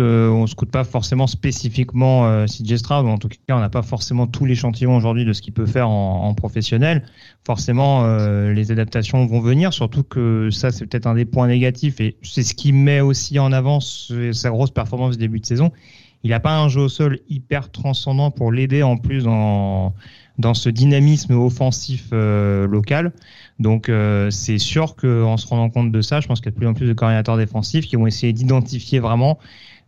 euh, 0.00 0.28
on 0.28 0.46
scoute 0.46 0.70
pas 0.70 0.84
forcément 0.84 1.26
spécifiquement 1.26 2.26
euh, 2.26 2.46
CJ 2.46 2.82
en 2.90 3.18
tout 3.18 3.28
cas, 3.28 3.56
on 3.56 3.60
n'a 3.60 3.68
pas 3.68 3.82
forcément 3.82 4.26
tout 4.26 4.44
l'échantillon 4.44 4.96
aujourd'hui 4.96 5.24
de 5.24 5.32
ce 5.32 5.42
qu'il 5.42 5.52
peut 5.52 5.66
faire 5.66 5.88
en, 5.88 6.34
professionnel. 6.34 7.04
Forcément, 7.44 8.04
euh, 8.04 8.52
les 8.52 8.72
adaptations 8.72 9.24
vont 9.26 9.40
venir, 9.40 9.72
surtout 9.72 10.02
que 10.02 10.50
ça, 10.50 10.70
c'est 10.70 10.86
peut-être 10.86 11.06
un 11.06 11.14
des 11.14 11.24
points 11.24 11.46
négatifs 11.46 12.00
et 12.00 12.16
c'est 12.22 12.42
ce 12.42 12.54
qui 12.54 12.72
met 12.72 13.00
aussi 13.00 13.38
en 13.38 13.52
avant 13.52 13.80
sa 13.80 14.50
grosse 14.50 14.70
performance 14.70 15.12
du 15.12 15.18
début 15.18 15.40
de 15.40 15.46
saison. 15.46 15.70
Il 16.26 16.30
n'a 16.30 16.40
pas 16.40 16.58
un 16.58 16.68
jeu 16.68 16.80
au 16.80 16.88
sol 16.88 17.20
hyper 17.28 17.70
transcendant 17.70 18.32
pour 18.32 18.50
l'aider 18.50 18.82
en 18.82 18.96
plus 18.96 19.24
dans, 19.24 19.94
ce 20.54 20.68
dynamisme 20.68 21.34
offensif 21.34 22.08
euh, 22.12 22.66
local. 22.66 23.12
Donc 23.58 23.88
euh, 23.88 24.30
c'est 24.30 24.58
sûr 24.58 24.96
qu'en 24.96 25.36
se 25.36 25.46
rendant 25.46 25.70
compte 25.70 25.90
de 25.90 26.00
ça, 26.02 26.20
je 26.20 26.26
pense 26.26 26.40
qu'il 26.40 26.46
y 26.46 26.48
a 26.48 26.52
de 26.52 26.56
plus 26.56 26.66
en 26.66 26.74
plus 26.74 26.86
de 26.86 26.92
coordinateurs 26.92 27.36
défensifs 27.36 27.86
qui 27.86 27.96
vont 27.96 28.06
essayer 28.06 28.32
d'identifier 28.32 28.98
vraiment 28.98 29.38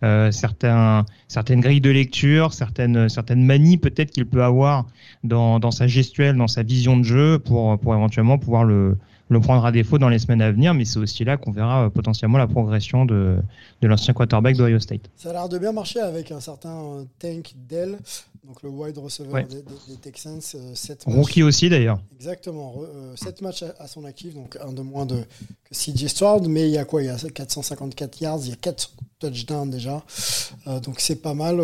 euh, 0.04 0.30
certaines 0.30 1.60
grilles 1.60 1.80
de 1.80 1.90
lecture, 1.90 2.54
certaines, 2.54 3.08
certaines 3.08 3.44
manies 3.44 3.76
peut-être 3.76 4.10
qu'il 4.10 4.26
peut 4.26 4.42
avoir 4.42 4.86
dans, 5.24 5.58
dans 5.58 5.70
sa 5.70 5.86
gestuelle, 5.86 6.36
dans 6.36 6.48
sa 6.48 6.62
vision 6.62 6.96
de 6.96 7.02
jeu 7.02 7.38
pour, 7.38 7.78
pour 7.78 7.94
éventuellement 7.94 8.38
pouvoir 8.38 8.64
le, 8.64 8.96
le 9.28 9.40
prendre 9.40 9.64
à 9.64 9.72
défaut 9.72 9.98
dans 9.98 10.08
les 10.08 10.18
semaines 10.18 10.42
à 10.42 10.50
venir, 10.50 10.74
mais 10.74 10.84
c'est 10.84 10.98
aussi 10.98 11.24
là 11.24 11.36
qu'on 11.36 11.52
verra 11.52 11.86
euh, 11.86 11.90
potentiellement 11.90 12.38
la 12.38 12.46
progression 12.46 13.04
de, 13.04 13.36
de 13.80 13.88
l'ancien 13.88 14.14
quarterback 14.14 14.56
d'Ohio 14.56 14.78
State. 14.78 15.10
Ça 15.16 15.30
a 15.30 15.32
l'air 15.32 15.48
de 15.48 15.58
bien 15.58 15.72
marcher 15.72 16.00
avec 16.00 16.32
un 16.32 16.40
certain 16.40 17.06
Tank 17.18 17.54
Dell, 17.68 17.98
donc 18.46 18.62
le 18.62 18.70
wide 18.70 18.96
receiver 18.98 19.44
des, 19.44 19.96
Texans. 19.96 20.40
Euh, 20.54 20.74
Rookie 21.06 21.42
aussi 21.42 21.68
d'ailleurs. 21.68 22.00
Exactement, 22.16 22.74
7 23.16 23.42
matchs 23.42 23.64
à, 23.78 23.86
son 23.86 24.04
actif, 24.04 24.34
donc 24.34 24.56
un 24.64 24.72
de 24.72 24.82
moins 24.82 25.06
de, 25.06 25.22
que 25.64 25.74
CJ 25.74 26.06
Stroud, 26.06 26.48
mais 26.48 26.68
il 26.68 26.72
y 26.72 26.78
a 26.78 26.84
quoi? 26.84 27.02
Il 27.02 27.06
y 27.06 27.10
a 27.10 27.16
454 27.16 28.20
yards, 28.20 28.40
il 28.44 28.50
y 28.50 28.52
a 28.52 28.56
4 28.56 28.92
touchdowns 29.18 29.70
déjà, 29.70 30.02
euh, 30.66 30.80
donc 30.80 31.00
c'est 31.00 31.16
pas 31.22 31.34
mal 31.34 31.60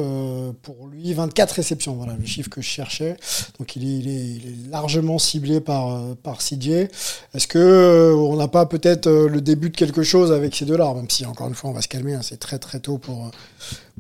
pour 0.63 0.89
lui. 0.89 1.13
24 1.13 1.53
réceptions, 1.53 1.95
voilà 1.95 2.17
le 2.17 2.25
chiffre 2.25 2.51
que 2.51 2.61
je 2.61 2.69
cherchais. 2.69 3.17
Donc 3.59 3.77
il 3.77 4.09
est, 4.09 4.71
largement 4.71 5.19
ciblé 5.19 5.61
par, 5.61 6.17
par 6.17 6.39
CJ. 6.39 6.89
Est-ce 7.35 7.47
que 7.47 7.59
euh, 7.59 8.15
on 8.15 8.37
n'a 8.37 8.49
pas 8.49 8.67
peut-être 8.67 9.07
euh, 9.07 9.29
le 9.29 9.41
début 9.41 9.71
de 9.71 9.77
quelque 9.77 10.03
chose 10.03 10.33
avec 10.33 10.55
ces 10.55 10.65
deux-là, 10.65 10.93
même 10.95 11.11
si 11.11 11.27
encore 11.27 11.49
une 11.49 11.55
fois 11.55 11.71
on 11.71 11.73
va 11.73 11.83
se 11.83 11.89
calmer, 11.89 12.15
hein, 12.15 12.23
c'est 12.23 12.39
très 12.39 12.59
très 12.59 12.81
tôt 12.81 12.99
pour, 12.99 13.27
euh, 13.27 13.31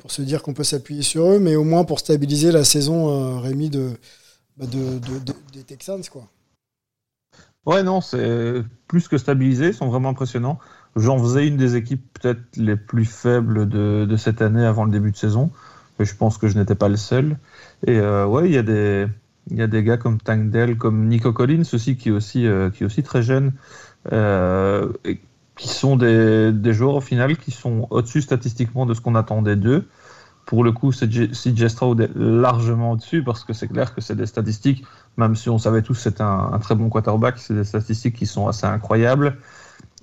pour 0.00 0.10
se 0.10 0.22
dire 0.22 0.42
qu'on 0.42 0.54
peut 0.54 0.64
s'appuyer 0.64 1.02
sur 1.02 1.24
eux, 1.26 1.38
mais 1.38 1.56
au 1.56 1.64
moins 1.64 1.84
pour 1.84 1.98
stabiliser 1.98 2.52
la 2.52 2.64
saison, 2.64 3.40
Rémi, 3.40 3.70
bah, 4.56 4.66
de, 4.66 4.98
des 5.52 5.62
Texans. 5.64 6.02
quoi. 6.10 6.28
Ouais, 7.66 7.82
non, 7.82 8.00
c'est 8.00 8.62
plus 8.86 9.08
que 9.08 9.18
stabilisé, 9.18 9.68
ils 9.68 9.74
sont 9.74 9.88
vraiment 9.88 10.10
impressionnants. 10.10 10.58
J'en 10.96 11.18
faisais 11.18 11.46
une 11.48 11.56
des 11.56 11.76
équipes 11.76 12.06
peut-être 12.20 12.56
les 12.56 12.76
plus 12.76 13.04
faibles 13.04 13.68
de, 13.68 14.16
cette 14.16 14.42
année 14.42 14.64
avant 14.64 14.84
le 14.84 14.90
début 14.90 15.10
de 15.10 15.16
saison. 15.16 15.50
mais 15.98 16.04
je 16.04 16.14
pense 16.14 16.38
que 16.38 16.48
je 16.48 16.58
n'étais 16.58 16.74
pas 16.76 16.88
le 16.88 16.96
seul. 16.96 17.38
Et 17.86 18.00
ouais, 18.00 18.48
il 18.48 18.52
y 18.54 18.58
a 19.62 19.66
des 19.66 19.82
gars 19.82 19.96
comme 19.96 20.18
Tank 20.18 20.50
Dell, 20.50 20.76
comme 20.76 21.08
Nico 21.08 21.32
Collins 21.32 21.64
aussi, 21.72 21.96
qui 21.96 22.10
est 22.10 22.12
aussi, 22.12 22.46
qui 22.74 22.82
est 22.82 22.86
aussi 22.86 23.02
très 23.02 23.22
jeune, 23.22 23.52
et 24.12 25.20
qui 25.56 25.68
sont 25.68 25.96
des, 25.96 26.72
joueurs 26.72 26.96
au 26.96 27.00
final 27.00 27.36
qui 27.36 27.50
sont 27.50 27.86
au-dessus 27.90 28.22
statistiquement 28.22 28.86
de 28.86 28.94
ce 28.94 29.00
qu'on 29.00 29.14
attendait 29.14 29.56
d'eux. 29.56 29.86
Pour 30.46 30.62
le 30.62 30.72
coup, 30.72 30.90
CJ 30.92 31.68
Stroud 31.68 32.00
est 32.00 32.10
largement 32.14 32.92
au-dessus 32.92 33.24
parce 33.24 33.44
que 33.44 33.54
c'est 33.54 33.68
clair 33.68 33.94
que 33.94 34.02
c'est 34.02 34.14
des 34.14 34.26
statistiques, 34.26 34.84
même 35.16 35.36
si 35.36 35.48
on 35.48 35.58
savait 35.58 35.80
tous 35.80 35.94
que 35.94 36.20
un, 36.20 36.50
un, 36.52 36.58
très 36.58 36.74
bon 36.74 36.90
quarterback, 36.90 37.38
c'est 37.38 37.54
des 37.54 37.64
statistiques 37.64 38.16
qui 38.16 38.26
sont 38.26 38.46
assez 38.46 38.66
incroyables. 38.66 39.38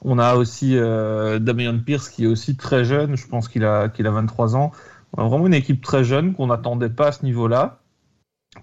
On 0.04 0.18
a 0.18 0.36
aussi 0.36 0.78
euh, 0.78 1.40
Damian 1.40 1.78
Pierce 1.80 2.10
qui 2.10 2.24
est 2.24 2.28
aussi 2.28 2.58
très 2.58 2.84
jeune, 2.84 3.16
je 3.16 3.28
pense 3.28 3.48
qu'il 3.48 3.64
a, 3.64 3.90
qu'il 3.90 4.08
a 4.08 4.12
23 4.12 4.56
ans. 4.56 4.72
Vraiment 5.16 5.46
une 5.48 5.54
équipe 5.54 5.84
très 5.84 6.04
jeune 6.04 6.34
qu'on 6.34 6.48
n'attendait 6.48 6.90
pas 6.90 7.08
à 7.08 7.12
ce 7.12 7.26
niveau-là, 7.26 7.80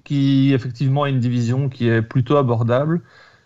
qui 0.05 0.53
effectivement 0.53 1.05
a 1.05 1.09
une 1.09 1.21
division 1.21 1.69
qui 1.69 1.89
est 1.89 2.03
plutôt 2.03 2.37
abordable. 2.37 3.03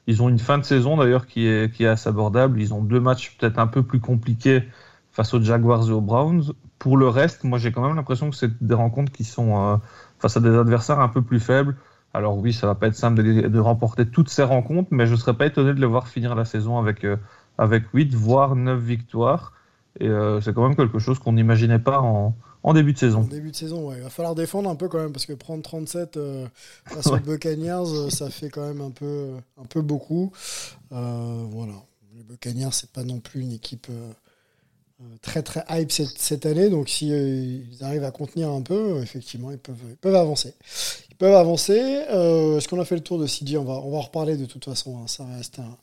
Ils 0.06 0.22
ont 0.22 0.28
une 0.28 0.38
fin 0.38 0.58
de 0.58 0.64
saison 0.64 0.96
d'ailleurs 0.96 1.26
qui 1.26 1.46
est, 1.46 1.84
assez 1.84 2.08
abordable. 2.08 2.60
Ils 2.60 2.74
ont 2.74 2.82
deux 2.82 3.00
matchs 3.00 3.36
peut-être 3.36 3.58
un 3.58 3.66
peu 3.66 3.82
plus 3.82 4.00
compliqués 4.00 4.64
face 5.12 5.34
aux 5.34 5.42
Jaguars 5.42 5.88
et 5.88 5.92
aux 5.92 6.00
Browns. 6.00 6.52
Pour 6.78 6.96
le 6.96 7.08
reste, 7.08 7.44
moi 7.44 7.58
j'ai 7.58 7.72
quand 7.72 7.82
même 7.86 7.96
l'impression 7.96 8.30
que 8.30 8.36
c'est 8.36 8.62
des 8.62 8.74
rencontres 8.74 9.12
qui 9.12 9.24
sont 9.24 9.74
euh, 9.74 9.76
face 10.18 10.36
à 10.36 10.40
des 10.40 10.56
adversaires 10.56 11.00
un 11.00 11.08
peu 11.08 11.22
plus 11.22 11.40
faibles. 11.40 11.76
Alors 12.14 12.36
oui, 12.38 12.52
ça 12.52 12.66
va 12.66 12.74
pas 12.74 12.88
être 12.88 12.94
simple 12.94 13.22
de, 13.22 13.58
remporter 13.58 14.06
toutes 14.06 14.28
ces 14.28 14.42
rencontres, 14.42 14.88
mais 14.90 15.06
je 15.06 15.14
serais 15.16 15.34
pas 15.34 15.46
étonné 15.46 15.72
de 15.72 15.80
les 15.80 15.86
voir 15.86 16.08
finir 16.08 16.34
la 16.34 16.44
saison 16.44 16.78
avec, 16.78 17.04
euh, 17.04 17.16
avec 17.58 17.84
8, 17.92 18.14
voire 18.14 18.56
9 18.56 18.80
victoires. 18.80 19.52
Et 20.00 20.08
euh, 20.08 20.40
c'est 20.40 20.54
quand 20.54 20.62
même 20.62 20.76
quelque 20.76 20.98
chose 20.98 21.18
qu'on 21.18 21.34
n'imaginait 21.34 21.78
pas 21.78 22.00
en, 22.00 22.34
en, 22.62 22.72
début 22.72 22.92
de 22.92 22.98
saison. 22.98 23.20
En 23.20 23.24
début 23.24 23.50
de 23.50 23.56
saison, 23.56 23.88
ouais. 23.88 23.96
Il 23.98 24.02
va 24.02 24.10
falloir 24.10 24.34
défendre 24.34 24.70
un 24.70 24.76
peu 24.76 24.88
quand 24.88 24.98
même, 24.98 25.12
parce 25.12 25.26
que 25.26 25.34
prendre 25.34 25.62
37 25.62 26.18
face 26.86 27.06
aux 27.08 27.18
Buccaneers, 27.18 28.10
ça 28.10 28.30
fait 28.30 28.48
quand 28.48 28.66
même 28.66 28.80
un 28.80 28.90
peu, 28.90 29.30
un 29.60 29.66
peu 29.66 29.82
beaucoup. 29.82 30.32
voilà. 30.90 31.74
Les 32.16 32.22
Buccaneers, 32.22 32.72
c'est 32.72 32.90
pas 32.90 33.04
non 33.04 33.20
plus 33.20 33.42
une 33.42 33.52
équipe 33.52 33.88
très 35.20 35.42
très 35.42 35.64
hype 35.70 35.92
cette, 35.92 36.18
cette 36.18 36.46
année. 36.46 36.70
Donc 36.70 36.88
si 36.88 37.12
euh, 37.12 37.60
ils 37.70 37.84
arrivent 37.84 38.04
à 38.04 38.10
contenir 38.10 38.50
un 38.50 38.62
peu, 38.62 39.00
effectivement, 39.00 39.50
ils 39.50 39.58
peuvent, 39.58 39.76
ils 39.88 39.96
peuvent 39.96 40.16
avancer. 40.16 40.54
Ils 41.10 41.16
peuvent 41.16 41.34
avancer. 41.34 41.80
Euh, 42.10 42.58
Est-ce 42.58 42.68
qu'on 42.68 42.80
a 42.80 42.84
fait 42.84 42.94
le 42.94 43.02
tour 43.02 43.18
de 43.18 43.26
CJ 43.26 43.56
on 43.56 43.64
va, 43.64 43.74
on 43.74 43.90
va 43.90 43.98
en 43.98 44.02
reparler 44.02 44.36
de 44.36 44.46
toute 44.46 44.64
façon. 44.64 44.98
Hein. 44.98 45.06
Ça 45.06 45.24
reste 45.24 45.58
un, 45.58 45.76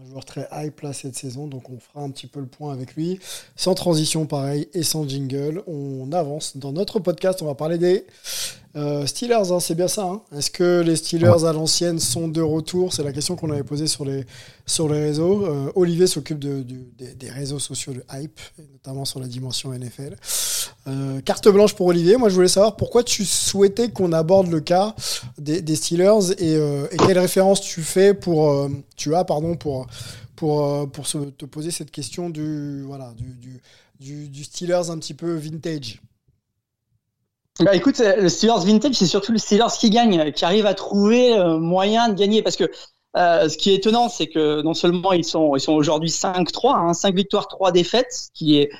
un, 0.00 0.10
joueur 0.10 0.24
très 0.24 0.48
hype 0.52 0.80
là 0.80 0.92
cette 0.92 1.16
saison. 1.16 1.46
Donc 1.46 1.70
on 1.70 1.78
fera 1.78 2.04
un 2.04 2.10
petit 2.10 2.26
peu 2.26 2.40
le 2.40 2.46
point 2.46 2.72
avec 2.72 2.94
lui. 2.94 3.18
Sans 3.56 3.74
transition 3.74 4.26
pareil 4.26 4.68
et 4.74 4.82
sans 4.82 5.08
jingle. 5.08 5.62
On 5.66 6.10
avance 6.12 6.56
dans 6.56 6.72
notre 6.72 7.00
podcast. 7.00 7.42
On 7.42 7.46
va 7.46 7.54
parler 7.54 7.78
des 7.78 8.06
euh, 8.76 9.04
Steelers, 9.04 9.50
hein, 9.50 9.58
c'est 9.58 9.74
bien 9.74 9.88
ça. 9.88 10.04
Hein? 10.04 10.22
Est-ce 10.36 10.50
que 10.50 10.80
les 10.80 10.96
Steelers 10.96 11.44
à 11.44 11.52
l'ancienne 11.52 11.98
sont 11.98 12.28
de 12.28 12.40
retour? 12.40 12.92
C'est 12.92 13.02
la 13.02 13.12
question 13.12 13.34
qu'on 13.34 13.50
avait 13.50 13.64
posée 13.64 13.88
sur 13.88 14.04
les, 14.04 14.24
sur 14.64 14.88
les 14.88 15.00
réseaux. 15.00 15.44
Euh, 15.46 15.72
Olivier 15.74 16.06
s'occupe 16.06 16.38
de, 16.38 16.62
de, 16.62 16.76
des, 16.96 17.14
des, 17.14 17.30
réseaux 17.30 17.58
sociaux 17.58 17.92
de 17.92 18.04
hype, 18.12 18.38
notamment 18.72 19.04
sur 19.04 19.18
la 19.18 19.26
dimension 19.26 19.72
NFL. 19.72 20.16
Euh, 20.86 21.20
carte 21.20 21.48
blanche 21.48 21.74
pour 21.74 21.86
Olivier. 21.86 22.16
Moi, 22.16 22.28
je 22.28 22.34
voulais 22.34 22.48
savoir 22.48 22.76
pourquoi 22.76 23.02
tu 23.04 23.24
souhaitais 23.24 23.90
qu'on 23.90 24.12
aborde 24.12 24.50
le 24.50 24.60
cas 24.60 24.94
des, 25.38 25.76
Steelers 25.76 26.32
et, 26.38 26.56
euh, 26.56 26.86
et, 26.90 26.96
quelle 26.96 27.18
référence 27.18 27.60
tu 27.60 27.82
fais 27.82 28.14
pour, 28.14 28.50
euh, 28.50 28.68
tu 28.96 29.14
as 29.14 29.24
pardon 29.24 29.56
pour 29.56 29.86
pour 30.36 30.90
pour 30.90 31.06
se, 31.06 31.18
te 31.18 31.44
poser 31.44 31.70
cette 31.70 31.90
question 31.90 32.30
du 32.30 32.82
voilà 32.82 33.12
du, 33.14 33.60
du, 33.98 34.28
du, 34.28 34.44
Steelers 34.44 34.88
un 34.88 34.98
petit 34.98 35.12
peu 35.12 35.34
vintage. 35.34 36.00
Bah 37.60 37.74
écoute, 37.74 37.98
le 37.98 38.28
Steelers 38.30 38.64
vintage, 38.64 38.94
c'est 38.94 39.06
surtout 39.06 39.32
le 39.32 39.38
Steelers 39.38 39.76
qui 39.78 39.90
gagne, 39.90 40.32
qui 40.32 40.44
arrive 40.46 40.64
à 40.64 40.72
trouver 40.72 41.34
euh, 41.34 41.58
moyen 41.58 42.08
de 42.08 42.14
gagner. 42.14 42.42
Parce 42.42 42.56
que 42.56 42.70
euh, 43.16 43.48
ce 43.48 43.58
qui 43.58 43.70
est 43.70 43.74
étonnant, 43.74 44.08
c'est 44.08 44.28
que 44.28 44.62
non 44.62 44.72
seulement 44.72 45.12
ils 45.12 45.24
sont, 45.24 45.54
ils 45.56 45.60
sont 45.60 45.72
aujourd'hui 45.72 46.08
5-3, 46.08 46.74
hein, 46.74 46.94
5 46.94 47.14
victoires, 47.14 47.48
3 47.48 47.72
défaites, 47.72 48.12
ce 48.12 48.28
qui 48.32 48.56
est 48.56 48.70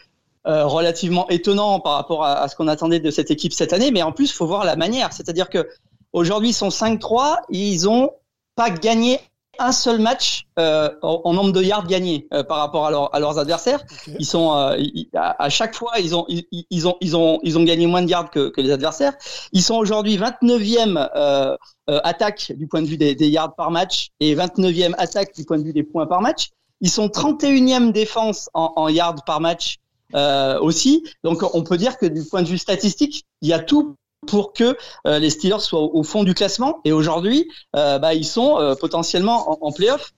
euh, 0.46 0.66
relativement 0.66 1.28
étonnant 1.28 1.80
par 1.80 1.94
rapport 1.94 2.24
à, 2.24 2.40
à 2.40 2.48
ce 2.48 2.56
qu'on 2.56 2.68
attendait 2.68 3.00
de 3.00 3.10
cette 3.10 3.30
équipe 3.30 3.52
cette 3.52 3.72
année, 3.72 3.90
mais 3.90 4.02
en 4.02 4.12
plus, 4.12 4.30
il 4.30 4.34
faut 4.34 4.46
voir 4.46 4.64
la 4.64 4.76
manière. 4.76 5.12
C'est-à-dire 5.12 5.48
que 5.48 5.68
aujourd'hui, 6.12 6.50
ils 6.50 6.54
sont 6.54 6.68
5-3, 6.68 7.36
ils 7.50 7.88
ont 7.88 8.10
pas 8.56 8.70
gagné 8.70 9.20
un 9.60 9.72
seul 9.72 10.00
match 10.00 10.46
euh, 10.58 10.90
en, 11.02 11.32
nombre 11.34 11.52
de 11.52 11.62
yards 11.62 11.86
gagnés 11.86 12.26
euh, 12.32 12.42
par 12.42 12.58
rapport 12.58 12.86
à, 12.86 12.90
leur, 12.90 13.14
à, 13.14 13.20
leurs 13.20 13.38
adversaires. 13.38 13.84
Okay. 14.06 14.16
Ils 14.18 14.24
sont 14.24 14.54
euh, 14.54 14.76
ils, 14.78 15.08
à, 15.14 15.42
à, 15.42 15.48
chaque 15.50 15.74
fois 15.74 15.92
ils 15.98 16.16
ont 16.16 16.24
ils, 16.28 16.46
ils, 16.70 16.88
ont 16.88 16.96
ils 17.00 17.16
ont 17.16 17.38
ils 17.42 17.58
ont 17.58 17.64
gagné 17.64 17.86
moins 17.86 18.02
de 18.02 18.08
yards 18.08 18.30
que, 18.30 18.48
que 18.48 18.60
les 18.60 18.70
adversaires. 18.70 19.12
Ils 19.52 19.62
sont 19.62 19.76
aujourd'hui 19.76 20.16
29e 20.16 21.10
euh, 21.14 21.56
euh, 21.90 22.00
attaque 22.04 22.52
du 22.56 22.66
point 22.66 22.82
de 22.82 22.86
vue 22.86 22.96
des, 22.96 23.14
des, 23.14 23.28
yards 23.28 23.54
par 23.54 23.70
match 23.70 24.08
et 24.20 24.34
29e 24.34 24.94
attaque 24.96 25.34
du 25.34 25.44
point 25.44 25.58
de 25.58 25.64
vue 25.64 25.72
des 25.72 25.82
points 25.82 26.06
par 26.06 26.22
match. 26.22 26.48
Ils 26.80 26.90
sont 26.90 27.08
31e 27.08 27.92
défense 27.92 28.48
en, 28.54 28.72
en 28.76 28.88
yards 28.88 29.24
par 29.26 29.40
match 29.40 29.76
aussi. 30.14 31.04
Donc 31.24 31.42
on 31.54 31.62
peut 31.62 31.76
dire 31.76 31.98
que 31.98 32.06
du 32.06 32.24
point 32.24 32.42
de 32.42 32.48
vue 32.48 32.58
statistique, 32.58 33.24
il 33.42 33.48
y 33.48 33.52
a 33.52 33.58
tout 33.58 33.96
pour 34.26 34.52
que 34.52 34.76
euh, 35.06 35.18
les 35.18 35.30
Steelers 35.30 35.60
soient 35.60 35.80
au, 35.80 36.02
fond 36.02 36.24
du 36.24 36.34
classement. 36.34 36.80
Et 36.84 36.92
aujourd'hui, 36.92 37.48
euh, 37.76 37.98
bah, 37.98 38.14
ils 38.14 38.24
sont 38.24 38.58
euh, 38.58 38.74
potentiellement 38.74 39.50
en, 39.50 39.68
en 39.68 39.72
playoff. 39.72 40.12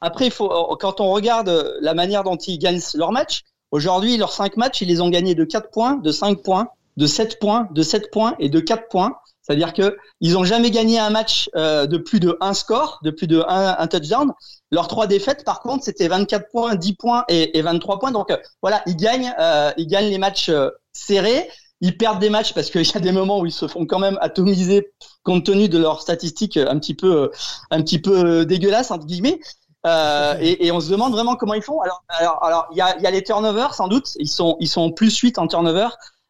Après, 0.00 0.26
il 0.26 0.32
faut, 0.32 0.48
quand 0.80 1.00
on 1.00 1.12
regarde 1.12 1.78
la 1.80 1.94
manière 1.94 2.24
dont 2.24 2.36
ils 2.36 2.58
gagnent 2.58 2.80
leur 2.94 3.10
match, 3.10 3.42
aujourd'hui, 3.70 4.16
leurs 4.18 4.32
cinq 4.32 4.56
matchs, 4.56 4.82
ils 4.82 4.88
les 4.88 5.00
ont 5.00 5.08
gagnés 5.08 5.34
de 5.34 5.44
4 5.44 5.70
points, 5.70 5.96
de 5.96 6.12
5 6.12 6.42
points, 6.42 6.68
de 6.98 7.06
7 7.06 7.38
points, 7.38 7.68
de 7.70 7.82
7 7.82 8.10
points 8.10 8.34
et 8.38 8.50
de 8.50 8.60
4 8.60 8.88
points. 8.88 9.14
C'est-à-dire 9.40 9.72
que 9.72 9.96
ils 10.20 10.32
n'ont 10.32 10.44
jamais 10.44 10.70
gagné 10.70 10.98
un 10.98 11.10
match 11.10 11.48
euh, 11.54 11.86
de 11.86 11.96
plus 11.96 12.20
de 12.20 12.36
un 12.40 12.54
score, 12.54 13.00
de 13.02 13.10
plus 13.10 13.26
de 13.26 13.42
un, 13.46 13.76
un 13.78 13.86
touchdown. 13.86 14.32
Leurs 14.74 14.88
trois 14.88 15.06
défaites, 15.06 15.44
par 15.44 15.60
contre, 15.60 15.84
c'était 15.84 16.08
24 16.08 16.50
points, 16.50 16.74
10 16.74 16.94
points 16.94 17.24
et, 17.28 17.56
et 17.56 17.62
23 17.62 17.98
points. 17.98 18.10
Donc 18.10 18.30
euh, 18.30 18.36
voilà, 18.60 18.82
ils 18.86 18.96
gagnent, 18.96 19.32
euh, 19.38 19.72
ils 19.76 19.86
gagnent 19.86 20.10
les 20.10 20.18
matchs 20.18 20.50
serrés 20.92 21.48
ils 21.80 21.98
perdent 21.98 22.20
des 22.20 22.30
matchs 22.30 22.54
parce 22.54 22.70
qu'il 22.70 22.82
y 22.82 22.96
a 22.96 23.00
des 23.00 23.12
moments 23.12 23.40
où 23.40 23.46
ils 23.46 23.52
se 23.52 23.68
font 23.68 23.84
quand 23.84 23.98
même 23.98 24.16
atomiser 24.22 24.92
compte 25.22 25.44
tenu 25.44 25.68
de 25.68 25.76
leurs 25.76 26.00
statistiques 26.00 26.56
un 26.56 26.78
petit 26.78 26.94
peu, 26.94 27.30
un 27.70 27.82
petit 27.82 27.98
peu 27.98 28.46
dégueulasses 28.46 28.90
entre 28.90 29.04
guillemets. 29.04 29.38
Euh, 29.86 30.36
et, 30.40 30.66
et, 30.66 30.72
on 30.72 30.80
se 30.80 30.90
demande 30.90 31.12
vraiment 31.12 31.36
comment 31.36 31.54
ils 31.54 31.62
font. 31.62 31.80
Alors, 31.82 32.02
alors, 32.08 32.42
alors, 32.42 32.66
il 32.72 32.78
y 32.78 32.80
a, 32.80 32.98
y 32.98 33.06
a 33.06 33.10
les 33.10 33.22
turnovers 33.22 33.74
sans 33.74 33.88
doute. 33.88 34.12
Ils 34.18 34.28
sont, 34.28 34.56
ils 34.60 34.68
sont 34.68 34.92
plus 34.92 35.14
8 35.14 35.38
en 35.38 35.46
turnover. 35.46 35.88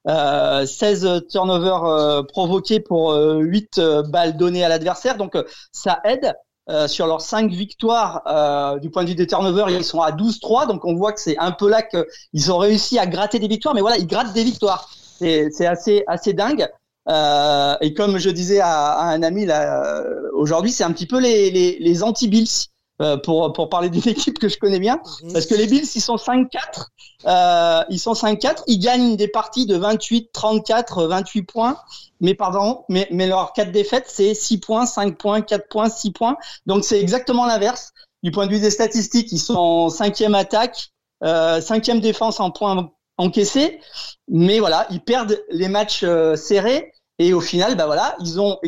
Euh, 0.08 0.66
16 0.66 1.26
turnovers 1.30 1.84
euh, 1.84 2.22
provoqués 2.22 2.80
pour 2.80 3.12
euh, 3.12 3.38
8 3.38 3.80
balles 4.08 4.36
données 4.36 4.64
à 4.64 4.68
l'adversaire. 4.68 5.16
Donc, 5.16 5.36
ça 5.72 6.00
aide. 6.04 6.34
Euh, 6.70 6.88
sur 6.88 7.06
leurs 7.06 7.20
cinq 7.20 7.50
victoires 7.50 8.22
euh, 8.26 8.78
du 8.78 8.88
point 8.88 9.04
de 9.04 9.10
vue 9.10 9.14
des 9.14 9.26
turnovers, 9.26 9.68
ils 9.68 9.84
sont 9.84 10.00
à 10.00 10.12
12-3, 10.12 10.66
donc 10.66 10.86
on 10.86 10.94
voit 10.94 11.12
que 11.12 11.20
c'est 11.20 11.36
un 11.36 11.52
peu 11.52 11.68
là 11.68 11.82
qu'ils 11.82 12.52
ont 12.52 12.56
réussi 12.56 12.98
à 12.98 13.06
gratter 13.06 13.38
des 13.38 13.48
victoires, 13.48 13.74
mais 13.74 13.82
voilà, 13.82 13.98
ils 13.98 14.06
grattent 14.06 14.32
des 14.32 14.44
victoires 14.44 14.88
c'est 15.18 15.66
assez 15.66 16.04
assez 16.06 16.32
dingue. 16.32 16.66
Euh, 17.08 17.76
et 17.82 17.92
comme 17.92 18.16
je 18.16 18.30
disais 18.30 18.60
à, 18.60 18.92
à 18.92 19.04
un 19.12 19.22
ami 19.22 19.44
là 19.44 20.02
aujourd'hui, 20.32 20.72
c'est 20.72 20.84
un 20.84 20.92
petit 20.92 21.06
peu 21.06 21.20
les 21.20 21.50
les, 21.50 21.78
les 21.78 22.02
anti-Bills. 22.02 22.68
Euh, 23.02 23.16
pour 23.16 23.52
pour 23.52 23.68
parler 23.68 23.90
d'une 23.90 24.06
équipe 24.08 24.38
que 24.38 24.48
je 24.48 24.56
connais 24.56 24.78
bien. 24.78 25.00
Mhm. 25.22 25.32
parce 25.32 25.46
que 25.46 25.54
les 25.56 25.66
Bills 25.66 25.88
ils 25.96 26.00
sont 26.00 26.14
5-4 26.14 26.86
euh, 27.26 27.82
ils 27.90 27.98
sont 27.98 28.12
5-4 28.12 28.62
ils 28.68 28.78
gagnent 28.78 29.16
des 29.16 29.26
parties 29.26 29.66
de 29.66 29.76
28 29.76 30.30
34 30.32 31.04
28 31.06 31.42
points. 31.42 31.76
Mais 32.20 32.34
pardon 32.34 32.84
mais 32.88 33.08
mais 33.10 33.26
leurs 33.26 33.52
quatre 33.52 33.72
défaites 33.72 34.06
c'est 34.06 34.34
6 34.34 34.58
points 34.58 34.86
5 34.86 35.18
points 35.18 35.40
4 35.40 35.68
points 35.68 35.88
6 35.88 36.12
points. 36.12 36.36
Donc 36.66 36.84
c'est 36.84 37.00
exactement 37.00 37.46
l'inverse. 37.46 37.92
Du 38.22 38.30
point 38.30 38.46
de 38.46 38.52
vue 38.52 38.60
des 38.60 38.70
statistiques 38.70 39.32
ils 39.32 39.40
sont 39.40 39.88
cinquième 39.88 40.36
attaque 40.36 40.92
euh, 41.24 41.60
cinquième 41.60 42.00
défense 42.00 42.38
en 42.40 42.50
points 42.50 42.90
encaissés. 43.16 43.80
Mais 44.28 44.58
voilà, 44.58 44.86
ils 44.90 45.00
perdent 45.00 45.42
les 45.50 45.68
matchs 45.68 46.02
euh, 46.04 46.36
serrés. 46.36 46.92
Et 47.18 47.32
au 47.32 47.40
final, 47.40 47.76
bah 47.76 47.86
voilà, 47.86 48.16
ils 48.20 48.40
ont 48.40 48.58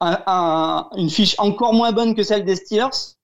un, 0.00 0.22
un, 0.26 0.88
une 0.96 1.10
fiche 1.10 1.34
encore 1.38 1.74
moins 1.74 1.92
bonne 1.92 2.14
que 2.14 2.22
celle 2.22 2.44
des 2.44 2.56
Steelers, 2.56 3.16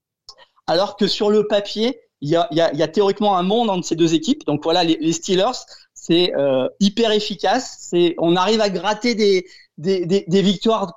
alors 0.67 0.97
que 0.97 1.07
sur 1.07 1.31
le 1.31 1.47
papier, 1.47 2.01
il 2.21 2.31
y 2.31 2.37
a, 2.37 2.49
y, 2.53 2.61
a, 2.61 2.73
y 2.73 2.83
a, 2.83 2.89
théoriquement 2.89 3.37
un 3.37 3.43
monde 3.43 3.71
entre 3.71 3.87
ces 3.87 3.97
deux 3.97 4.15
équipes. 4.15 4.47
Donc 4.47 4.63
voilà, 4.63 4.83
les, 4.85 4.97
les 5.01 5.13
Steelers, 5.13 5.59
c'est 5.95 6.35
euh, 6.35 6.69
hyper 6.81 7.13
efficace. 7.13 7.77
C'est, 7.81 8.15
on 8.19 8.37
arrive 8.37 8.61
à 8.61 8.71
gratter 8.71 9.15
des, 9.15 9.47
des, 9.79 10.07
des, 10.07 10.25
des 10.27 10.43
victoires 10.43 10.97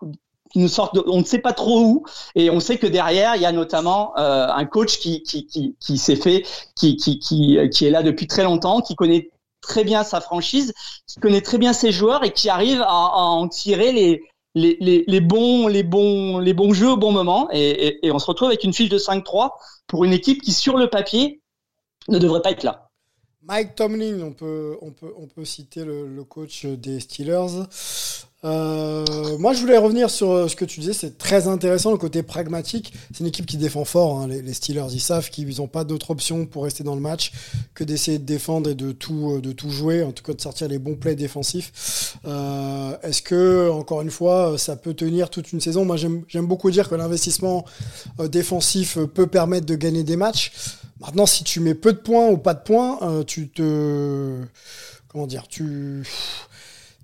qui 0.54 0.60
nous 0.60 0.70
sortent 0.70 0.98
on 1.08 1.20
ne 1.20 1.26
sait 1.26 1.40
pas 1.40 1.52
trop 1.52 1.82
où 1.82 2.06
et 2.36 2.50
on 2.50 2.62
sait 2.62 2.78
que 2.78 2.88
derrière 2.88 3.36
il 3.36 3.42
y 3.42 3.46
a 3.46 3.52
notamment 3.52 4.18
euh, 4.18 4.48
un 4.48 4.64
coach 4.66 4.98
qui 4.98 5.22
qui 5.24 5.46
qui, 5.46 5.76
qui 5.78 5.98
s'est 5.98 6.16
fait 6.16 6.46
qui, 6.74 6.96
qui 6.96 7.20
qui 7.20 7.58
qui 7.70 7.86
est 7.86 7.90
là 7.90 8.02
depuis 8.02 8.28
très 8.28 8.44
longtemps 8.44 8.80
qui 8.80 8.96
connaît 8.96 9.30
très 9.60 9.84
bien 9.84 10.06
sa 10.06 10.22
franchise, 10.22 10.74
qui 11.06 11.20
connaît 11.20 11.42
très 11.42 11.58
bien 11.58 11.74
ses 11.74 11.92
joueurs 11.92 12.24
et 12.24 12.32
qui 12.32 12.48
arrive 12.48 12.82
à, 12.82 12.86
à 12.86 13.22
en 13.22 13.50
tirer 13.50 13.92
les, 13.92 14.24
les, 14.58 15.22
bons, 15.22 15.68
les, 15.68 15.84
bons, 15.84 16.40
les 16.40 16.54
bons 16.54 16.74
jeux 16.74 16.92
au 16.92 16.98
bon 16.98 17.12
moment. 17.12 17.50
Et, 17.52 18.00
on 18.04 18.20
se 18.20 18.26
retrouve 18.26 18.50
avec 18.50 18.64
une 18.64 18.74
fiche 18.74 18.90
de 18.90 18.98
5-3 18.98 19.52
pour 19.88 20.04
une 20.04 20.14
équipe 20.14 20.42
qui, 20.42 20.54
sur 20.54 20.78
le 20.78 20.90
papier, 20.90 21.42
ne 22.10 22.20
devrait 22.20 22.42
pas 22.42 22.52
être 22.52 22.64
là. 22.64 22.90
Mike 23.42 23.76
Tomlin, 23.76 24.22
on 24.22 24.34
peut, 24.34 24.78
on 24.82 24.92
peut, 24.92 25.14
on 25.18 25.28
peut 25.28 25.46
citer 25.46 25.86
le 25.86 26.24
coach 26.24 26.66
des 26.66 27.00
Steelers. 27.00 27.66
Euh, 28.44 29.38
moi, 29.40 29.54
je 29.54 29.62
voulais 29.62 29.78
revenir 29.78 30.12
sur 30.12 30.32
euh, 30.32 30.48
ce 30.48 30.56
que 30.56 30.66
tu 30.66 30.80
disais. 30.80 30.94
C'est 30.94 31.18
très 31.18 31.48
intéressant 31.48 31.92
le 31.92 31.98
côté 31.98 32.22
pragmatique. 32.22 32.94
C'est 33.12 33.22
une 33.22 33.26
équipe 33.28 33.48
qui 33.48 33.58
défend 33.58 33.84
fort. 33.84 34.20
hein, 34.20 34.28
les, 34.28 34.54
Steelers, 34.54 34.88
ils 34.92 35.02
savent 35.02 35.30
qu'ils 35.30 35.58
n'ont 35.58 35.68
pas 35.68 35.84
d'autre 35.84 36.12
option 36.12 36.46
pour 36.46 36.64
rester 36.64 36.84
dans 36.84 36.94
le 36.94 37.02
match 37.02 37.32
que 37.74 37.84
d'essayer 37.84 38.20
de 38.20 38.26
défendre 38.26 38.70
et 38.70 38.76
de 38.76 38.92
tout, 38.92 39.32
euh, 39.32 39.42
de 39.42 39.52
tout 39.52 39.72
jouer. 39.72 40.04
En 40.04 40.12
tout 40.12 40.24
cas, 40.24 40.34
de 40.34 40.42
sortir 40.42 40.68
les 40.68 40.78
bons 40.78 40.96
plays 40.96 41.16
défensifs. 41.16 42.18
Est-ce 43.04 43.22
que, 43.22 43.70
encore 43.70 44.02
une 44.02 44.12
fois, 44.12 44.58
ça 44.58 44.76
peut 44.76 44.94
tenir 44.94 45.30
toute 45.30 45.52
une 45.52 45.62
saison? 45.62 45.86
Moi, 45.86 45.96
j'aime 45.98 46.48
beaucoup 46.48 46.70
dire 46.72 46.90
que 46.90 46.96
l'investissement 46.96 47.66
défensif 48.20 48.98
peut 49.14 49.28
permettre 49.28 49.66
de 49.66 49.76
gagner 49.76 50.04
des 50.04 50.16
matchs. 50.16 50.52
Maintenant, 51.00 51.26
si 51.26 51.44
tu 51.44 51.60
mets 51.60 51.76
peu 51.76 51.94
de 51.94 52.00
points 52.00 52.28
ou 52.28 52.38
pas 52.38 52.54
de 52.54 52.62
points, 52.62 53.24
tu 53.26 53.50
te 53.50 54.42
comment 55.08 55.28
dire, 55.28 55.48
tu 55.48 56.04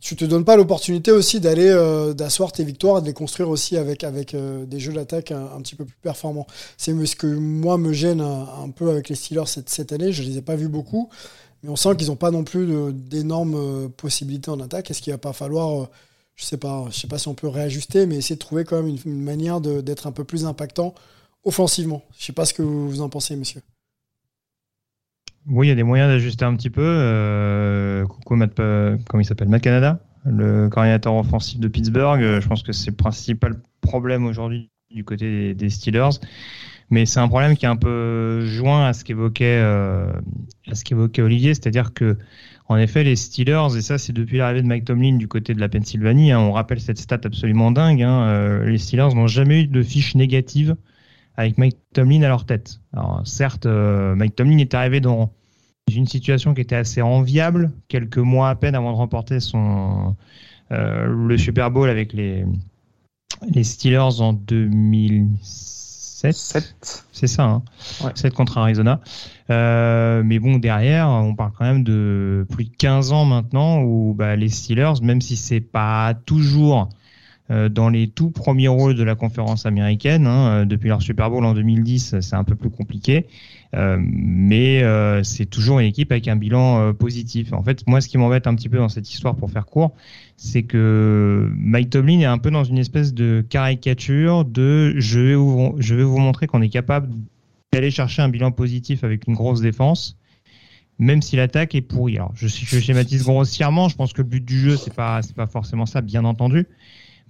tu 0.03 0.17
te 0.17 0.25
donnes 0.25 0.43
pas 0.43 0.57
l'opportunité 0.57 1.11
aussi 1.11 1.39
d'aller 1.39 1.69
euh, 1.69 2.13
d'asseoir 2.13 2.51
tes 2.51 2.65
victoires 2.65 2.97
et 2.97 3.01
de 3.01 3.05
les 3.05 3.13
construire 3.13 3.49
aussi 3.49 3.77
avec 3.77 4.03
avec 4.03 4.33
euh, 4.33 4.65
des 4.65 4.77
jeux 4.77 4.91
d'attaque 4.91 5.31
un, 5.31 5.61
petit 5.61 5.75
peu 5.75 5.85
plus 5.85 5.95
performants. 6.01 6.45
C'est 6.77 6.93
ce 7.05 7.15
que 7.15 7.27
moi 7.27 7.77
me 7.77 7.93
gêne 7.93 8.19
un, 8.19 8.69
peu 8.69 8.89
avec 8.89 9.07
les 9.07 9.15
Steelers 9.15 9.47
cette, 9.47 9.69
cette 9.69 9.93
année. 9.93 10.11
Je 10.11 10.21
les 10.23 10.37
ai 10.37 10.41
pas 10.41 10.57
vus 10.57 10.67
beaucoup, 10.67 11.09
mais 11.63 11.69
on 11.69 11.77
sent 11.77 11.95
qu'ils 11.95 12.07
n'ont 12.07 12.17
pas 12.17 12.31
non 12.31 12.43
plus 12.43 12.91
d'énormes 12.91 13.55
euh, 13.55 13.87
possibilités 13.87 14.51
en 14.51 14.59
attaque. 14.59 14.91
Est-ce 14.91 15.01
qu'il 15.01 15.13
va 15.13 15.17
pas 15.17 15.31
falloir, 15.31 15.87
je 16.35 16.43
sais 16.43 16.57
pas, 16.57 16.85
je 16.91 16.99
sais 16.99 17.07
pas 17.07 17.17
si 17.17 17.29
on 17.29 17.33
peut 17.33 17.47
réajuster, 17.47 18.05
mais 18.05 18.17
essayer 18.17 18.35
de 18.35 18.41
trouver 18.41 18.65
quand 18.65 18.75
même 18.75 18.87
une, 18.87 18.99
une 19.05 19.23
manière 19.23 19.61
d'être 19.61 20.05
un 20.05 20.11
peu 20.11 20.25
plus 20.25 20.45
impactant 20.45 20.93
offensivement. 21.45 22.03
Je 22.19 22.25
sais 22.25 22.33
pas 22.33 22.45
ce 22.45 22.53
que 22.53 22.61
vous 22.61 22.99
en 22.99 23.07
pensez, 23.07 23.37
monsieur. 23.37 23.61
Oui, 25.47 25.67
il 25.67 25.69
y 25.69 25.73
a 25.73 25.75
des 25.75 25.83
moyens 25.83 26.09
d'ajuster 26.09 26.45
un 26.45 26.55
petit 26.55 26.69
peu. 26.69 26.81
Euh, 26.83 28.05
coucou, 28.05 28.35
Matt, 28.35 28.59
euh, 28.59 28.97
comment 29.09 29.21
il 29.21 29.25
s'appelle 29.25 29.49
Matt 29.49 29.61
Canada, 29.61 29.99
le 30.25 30.69
coordinateur 30.69 31.15
offensif 31.15 31.59
de 31.59 31.67
Pittsburgh. 31.67 32.21
Euh, 32.21 32.39
Je 32.39 32.47
pense 32.47 32.63
que 32.63 32.71
c'est 32.71 32.91
le 32.91 32.95
principal 32.95 33.55
problème 33.81 34.25
aujourd'hui 34.25 34.69
du 34.89 35.03
côté 35.03 35.53
des, 35.53 35.69
Steelers. 35.69 36.19
Mais 36.89 37.05
c'est 37.05 37.19
un 37.19 37.27
problème 37.27 37.57
qui 37.57 37.65
est 37.65 37.69
un 37.69 37.75
peu 37.75 38.45
joint 38.45 38.87
à 38.87 38.93
ce 38.93 39.03
qu'évoquait 39.03 39.61
Olivier, 41.21 41.53
c'est-à-dire 41.53 41.93
que 41.93 42.17
en 42.69 42.77
effet 42.77 43.03
les 43.03 43.15
Steelers 43.15 43.75
et 43.75 43.81
ça 43.81 43.97
c'est 43.97 44.13
depuis 44.13 44.37
l'arrivée 44.37 44.61
de 44.61 44.67
Mike 44.67 44.85
Tomlin 44.85 45.17
du 45.17 45.27
côté 45.27 45.53
de 45.53 45.59
la 45.59 45.67
Pennsylvanie, 45.67 46.31
hein, 46.31 46.39
on 46.39 46.51
rappelle 46.51 46.79
cette 46.79 46.99
stat 46.99 47.19
absolument 47.23 47.71
dingue. 47.71 48.03
Hein, 48.03 48.63
les 48.65 48.77
Steelers 48.77 49.15
n'ont 49.15 49.27
jamais 49.27 49.63
eu 49.63 49.67
de 49.67 49.81
fiche 49.81 50.13
négative 50.15 50.75
avec 51.35 51.57
Mike 51.57 51.77
Tomlin 51.93 52.21
à 52.23 52.27
leur 52.27 52.45
tête. 52.45 52.79
Alors 52.93 53.21
certes, 53.25 53.65
euh, 53.65 54.15
Mike 54.15 54.35
Tomlin 54.35 54.57
est 54.57 54.73
arrivé 54.73 54.99
dans 54.99 55.31
une 55.91 56.07
situation 56.07 56.53
qui 56.53 56.61
était 56.61 56.75
assez 56.75 57.01
enviable, 57.01 57.71
quelques 57.87 58.17
mois 58.17 58.49
à 58.49 58.55
peine 58.55 58.75
avant 58.75 58.91
de 58.91 58.97
remporter 58.97 59.39
son 59.39 60.15
euh, 60.71 61.05
le 61.05 61.37
Super 61.37 61.71
Bowl 61.71 61.89
avec 61.89 62.13
les 62.13 62.45
les 63.47 63.63
Steelers 63.63 64.21
en 64.21 64.33
2007. 64.33 65.73
7. 66.31 67.05
C'est 67.11 67.27
ça, 67.27 67.43
hein. 67.43 67.63
Ouais. 68.03 68.11
7 68.15 68.33
contre 68.33 68.57
Arizona. 68.57 69.01
Euh, 69.49 70.23
mais 70.23 70.39
bon, 70.39 70.57
derrière, 70.57 71.09
on 71.09 71.35
parle 71.35 71.51
quand 71.57 71.65
même 71.65 71.83
de 71.83 72.45
plus 72.49 72.65
de 72.65 72.75
15 72.77 73.11
ans 73.11 73.25
maintenant 73.25 73.81
où 73.81 74.13
bah, 74.13 74.35
les 74.35 74.49
Steelers, 74.49 75.01
même 75.01 75.19
si 75.19 75.35
c'est 75.35 75.59
pas 75.59 76.13
toujours 76.25 76.89
dans 77.49 77.89
les 77.89 78.07
tout 78.07 78.31
premiers 78.31 78.67
rôles 78.67 78.95
de 78.95 79.03
la 79.03 79.15
conférence 79.15 79.65
américaine, 79.65 80.27
hein, 80.27 80.47
euh, 80.47 80.65
depuis 80.65 80.89
leur 80.89 81.01
Super 81.01 81.29
Bowl 81.29 81.45
en 81.45 81.53
2010, 81.53 82.19
c'est 82.21 82.35
un 82.35 82.43
peu 82.43 82.55
plus 82.55 82.69
compliqué. 82.69 83.27
Euh, 83.75 83.97
mais 83.99 84.83
euh, 84.83 85.23
c'est 85.23 85.47
toujours 85.47 85.79
une 85.79 85.87
équipe 85.87 86.11
avec 86.11 86.27
un 86.27 86.35
bilan 86.35 86.79
euh, 86.79 86.93
positif. 86.93 87.53
En 87.53 87.63
fait, 87.63 87.87
moi, 87.87 88.01
ce 88.01 88.07
qui 88.07 88.17
m'embête 88.17 88.45
un 88.45 88.53
petit 88.55 88.69
peu 88.69 88.77
dans 88.77 88.89
cette 88.89 89.11
histoire, 89.11 89.35
pour 89.35 89.49
faire 89.49 89.65
court, 89.65 89.95
c'est 90.37 90.63
que 90.63 91.49
Mike 91.55 91.89
Tomlin 91.89 92.19
est 92.19 92.25
un 92.25 92.37
peu 92.37 92.51
dans 92.51 92.63
une 92.63 92.77
espèce 92.77 93.13
de 93.13 93.43
caricature 93.47 94.45
de 94.45 94.93
je 94.97 95.19
vais 95.19 95.35
vous, 95.35 95.75
je 95.79 95.95
vais 95.95 96.03
vous 96.03 96.19
montrer 96.19 96.45
qu'on 96.45 96.61
est 96.61 96.69
capable 96.69 97.09
d'aller 97.71 97.89
chercher 97.89 98.21
un 98.21 98.29
bilan 98.29 98.51
positif 98.51 99.03
avec 99.03 99.27
une 99.27 99.33
grosse 99.33 99.61
défense, 99.61 100.17
même 100.99 101.23
si 101.23 101.35
l'attaque 101.35 101.73
est 101.73 101.81
pourrie. 101.81 102.17
Alors, 102.17 102.31
je, 102.35 102.47
je 102.47 102.79
schématise 102.79 103.23
grossièrement, 103.23 103.89
je 103.89 103.95
pense 103.95 104.13
que 104.13 104.21
le 104.21 104.27
but 104.27 104.45
du 104.45 104.59
jeu, 104.59 104.77
c'est 104.77 104.93
pas, 104.93 105.21
pas 105.35 105.47
forcément 105.47 105.87
ça, 105.87 106.01
bien 106.01 106.25
entendu. 106.25 106.67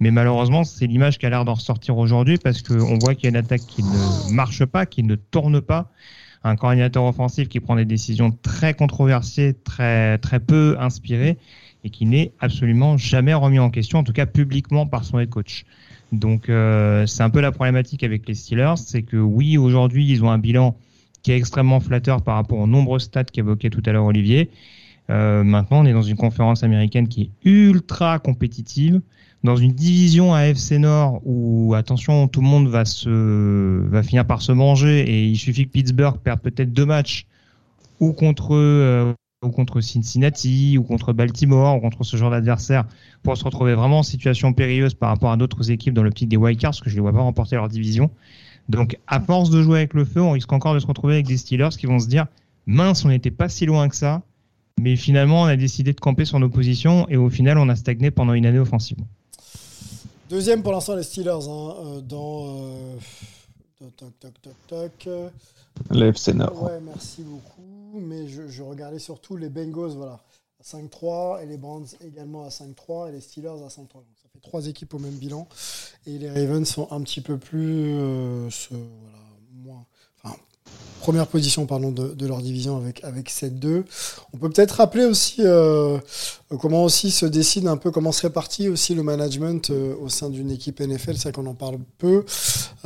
Mais 0.00 0.10
malheureusement, 0.10 0.64
c'est 0.64 0.86
l'image 0.86 1.18
qui 1.18 1.26
a 1.26 1.30
l'air 1.30 1.44
d'en 1.44 1.54
ressortir 1.54 1.96
aujourd'hui 1.96 2.38
parce 2.38 2.62
qu'on 2.62 2.98
voit 2.98 3.14
qu'il 3.14 3.24
y 3.24 3.26
a 3.26 3.30
une 3.30 3.36
attaque 3.36 3.62
qui 3.66 3.82
ne 3.82 4.32
marche 4.32 4.64
pas, 4.64 4.86
qui 4.86 5.02
ne 5.02 5.14
tourne 5.14 5.60
pas. 5.60 5.90
Un 6.42 6.56
coordinateur 6.56 7.04
offensif 7.04 7.48
qui 7.48 7.60
prend 7.60 7.76
des 7.76 7.84
décisions 7.84 8.30
très 8.42 8.74
controversées, 8.74 9.56
très, 9.64 10.18
très 10.18 10.40
peu 10.40 10.76
inspirées 10.78 11.38
et 11.84 11.90
qui 11.90 12.06
n'est 12.06 12.32
absolument 12.40 12.96
jamais 12.96 13.34
remis 13.34 13.58
en 13.58 13.70
question, 13.70 13.98
en 13.98 14.04
tout 14.04 14.12
cas 14.12 14.26
publiquement 14.26 14.86
par 14.86 15.04
son 15.04 15.20
head 15.20 15.30
coach. 15.30 15.64
Donc 16.12 16.48
euh, 16.48 17.06
c'est 17.06 17.22
un 17.22 17.30
peu 17.30 17.40
la 17.40 17.52
problématique 17.52 18.02
avec 18.02 18.26
les 18.28 18.34
Steelers, 18.34 18.76
c'est 18.76 19.02
que 19.02 19.16
oui, 19.16 19.58
aujourd'hui, 19.58 20.10
ils 20.10 20.24
ont 20.24 20.30
un 20.30 20.38
bilan 20.38 20.76
qui 21.22 21.32
est 21.32 21.36
extrêmement 21.36 21.80
flatteur 21.80 22.22
par 22.22 22.36
rapport 22.36 22.58
aux 22.58 22.66
nombreux 22.66 22.98
stats 22.98 23.24
qu'évoquait 23.24 23.70
tout 23.70 23.82
à 23.86 23.92
l'heure 23.92 24.04
Olivier. 24.04 24.50
Euh, 25.10 25.42
maintenant, 25.42 25.80
on 25.80 25.86
est 25.86 25.92
dans 25.92 26.02
une 26.02 26.16
conférence 26.16 26.62
américaine 26.62 27.08
qui 27.08 27.22
est 27.22 27.48
ultra 27.48 28.18
compétitive, 28.18 29.00
dans 29.44 29.56
une 29.56 29.72
division 29.72 30.32
AFC 30.32 30.72
Nord 30.72 31.20
où, 31.24 31.74
attention, 31.74 32.28
tout 32.28 32.40
le 32.40 32.46
monde 32.46 32.66
va 32.66 32.86
se, 32.86 33.86
va 33.88 34.02
finir 34.02 34.26
par 34.26 34.40
se 34.40 34.52
manger 34.52 35.00
et 35.00 35.26
il 35.26 35.36
suffit 35.36 35.66
que 35.66 35.70
Pittsburgh 35.70 36.16
perde 36.16 36.40
peut-être 36.40 36.72
deux 36.72 36.86
matchs 36.86 37.26
ou 38.00 38.14
contre, 38.14 38.54
euh, 38.54 39.12
ou 39.44 39.50
contre 39.50 39.82
Cincinnati 39.82 40.78
ou 40.78 40.82
contre 40.82 41.12
Baltimore 41.12 41.76
ou 41.76 41.80
contre 41.80 42.04
ce 42.04 42.16
genre 42.16 42.30
d'adversaire 42.30 42.86
pour 43.22 43.36
se 43.36 43.44
retrouver 43.44 43.74
vraiment 43.74 43.98
en 43.98 44.02
situation 44.02 44.54
périlleuse 44.54 44.94
par 44.94 45.10
rapport 45.10 45.30
à 45.30 45.36
d'autres 45.36 45.70
équipes 45.70 45.92
dans 45.92 46.02
l'optique 46.02 46.30
des 46.30 46.38
wildcards 46.38 46.70
parce 46.70 46.80
que 46.80 46.88
je 46.88 46.94
les 46.94 47.02
vois 47.02 47.12
pas 47.12 47.20
remporter 47.20 47.56
leur 47.56 47.68
division. 47.68 48.10
Donc, 48.70 48.96
à 49.06 49.20
force 49.20 49.50
de 49.50 49.62
jouer 49.62 49.80
avec 49.80 49.92
le 49.92 50.06
feu, 50.06 50.22
on 50.22 50.30
risque 50.30 50.50
encore 50.54 50.72
de 50.72 50.78
se 50.78 50.86
retrouver 50.86 51.14
avec 51.14 51.26
des 51.26 51.36
Steelers 51.36 51.76
qui 51.78 51.84
vont 51.84 51.98
se 51.98 52.08
dire 52.08 52.26
mince, 52.66 53.04
on 53.04 53.10
n'était 53.10 53.30
pas 53.30 53.50
si 53.50 53.66
loin 53.66 53.90
que 53.90 53.96
ça, 53.96 54.22
mais 54.80 54.96
finalement, 54.96 55.42
on 55.42 55.44
a 55.44 55.56
décidé 55.56 55.92
de 55.92 56.00
camper 56.00 56.24
sur 56.24 56.40
nos 56.40 56.48
positions 56.48 57.06
et 57.10 57.18
au 57.18 57.28
final, 57.28 57.58
on 57.58 57.68
a 57.68 57.76
stagné 57.76 58.10
pendant 58.10 58.32
une 58.32 58.46
année 58.46 58.58
offensivement. 58.58 59.06
Deuxième 60.28 60.62
pour 60.62 60.72
l'instant, 60.72 60.94
les 60.96 61.02
Steelers 61.02 61.30
hein, 61.48 61.74
euh, 61.78 62.00
dans. 62.00 62.56
euh, 62.58 62.96
Toc, 63.78 63.96
toc, 64.18 64.40
toc, 64.40 64.54
toc. 64.66 65.08
Le 65.90 66.06
FC 66.06 66.32
Nord. 66.32 66.62
Ouais, 66.62 66.80
merci 66.80 67.22
beaucoup. 67.22 67.60
Mais 68.00 68.26
je, 68.28 68.48
je 68.48 68.62
regardais 68.62 68.98
surtout 68.98 69.36
les 69.36 69.48
Bengals, 69.50 69.90
voilà, 69.90 70.20
à 70.60 70.62
5-3 70.64 71.42
et 71.42 71.46
les 71.46 71.58
Browns 71.58 71.86
également 72.00 72.44
à 72.44 72.48
5-3 72.48 73.08
et 73.08 73.12
les 73.12 73.20
Steelers 73.20 73.48
à 73.62 73.68
5-3. 73.68 73.78
Donc 73.94 74.04
ça 74.22 74.28
fait 74.32 74.38
trois 74.40 74.66
équipes 74.66 74.94
au 74.94 74.98
même 74.98 75.12
bilan. 75.14 75.46
Et 76.06 76.18
les 76.18 76.30
Ravens 76.30 76.66
sont 76.66 76.88
un 76.92 77.02
petit 77.02 77.20
peu 77.20 77.36
plus. 77.36 77.92
euh, 77.94 78.48
ce- 78.50 78.72
voilà, 78.72 79.18
moins. 79.52 79.84
Enfin, 80.22 80.36
première 81.04 81.26
position 81.26 81.66
pardon, 81.66 81.92
de, 81.92 82.26
leur 82.26 82.40
division 82.40 82.78
avec, 82.78 83.04
avec 83.04 83.30
7-2. 83.30 83.84
On 84.32 84.38
peut 84.38 84.48
peut-être 84.48 84.72
rappeler 84.72 85.04
aussi 85.04 85.36
euh, 85.40 85.98
comment 86.58 86.82
aussi 86.82 87.10
se 87.10 87.26
décide 87.26 87.66
un 87.66 87.76
peu, 87.76 87.90
comment 87.90 88.10
se 88.10 88.22
répartit 88.22 88.70
aussi 88.70 88.94
le 88.94 89.02
management 89.02 89.68
euh, 89.68 89.94
au 90.00 90.08
sein 90.08 90.30
d'une 90.30 90.50
équipe 90.50 90.80
NFL. 90.80 91.18
C'est 91.18 91.34
qu'on 91.34 91.44
en 91.44 91.52
parle 91.52 91.76
peu 91.98 92.24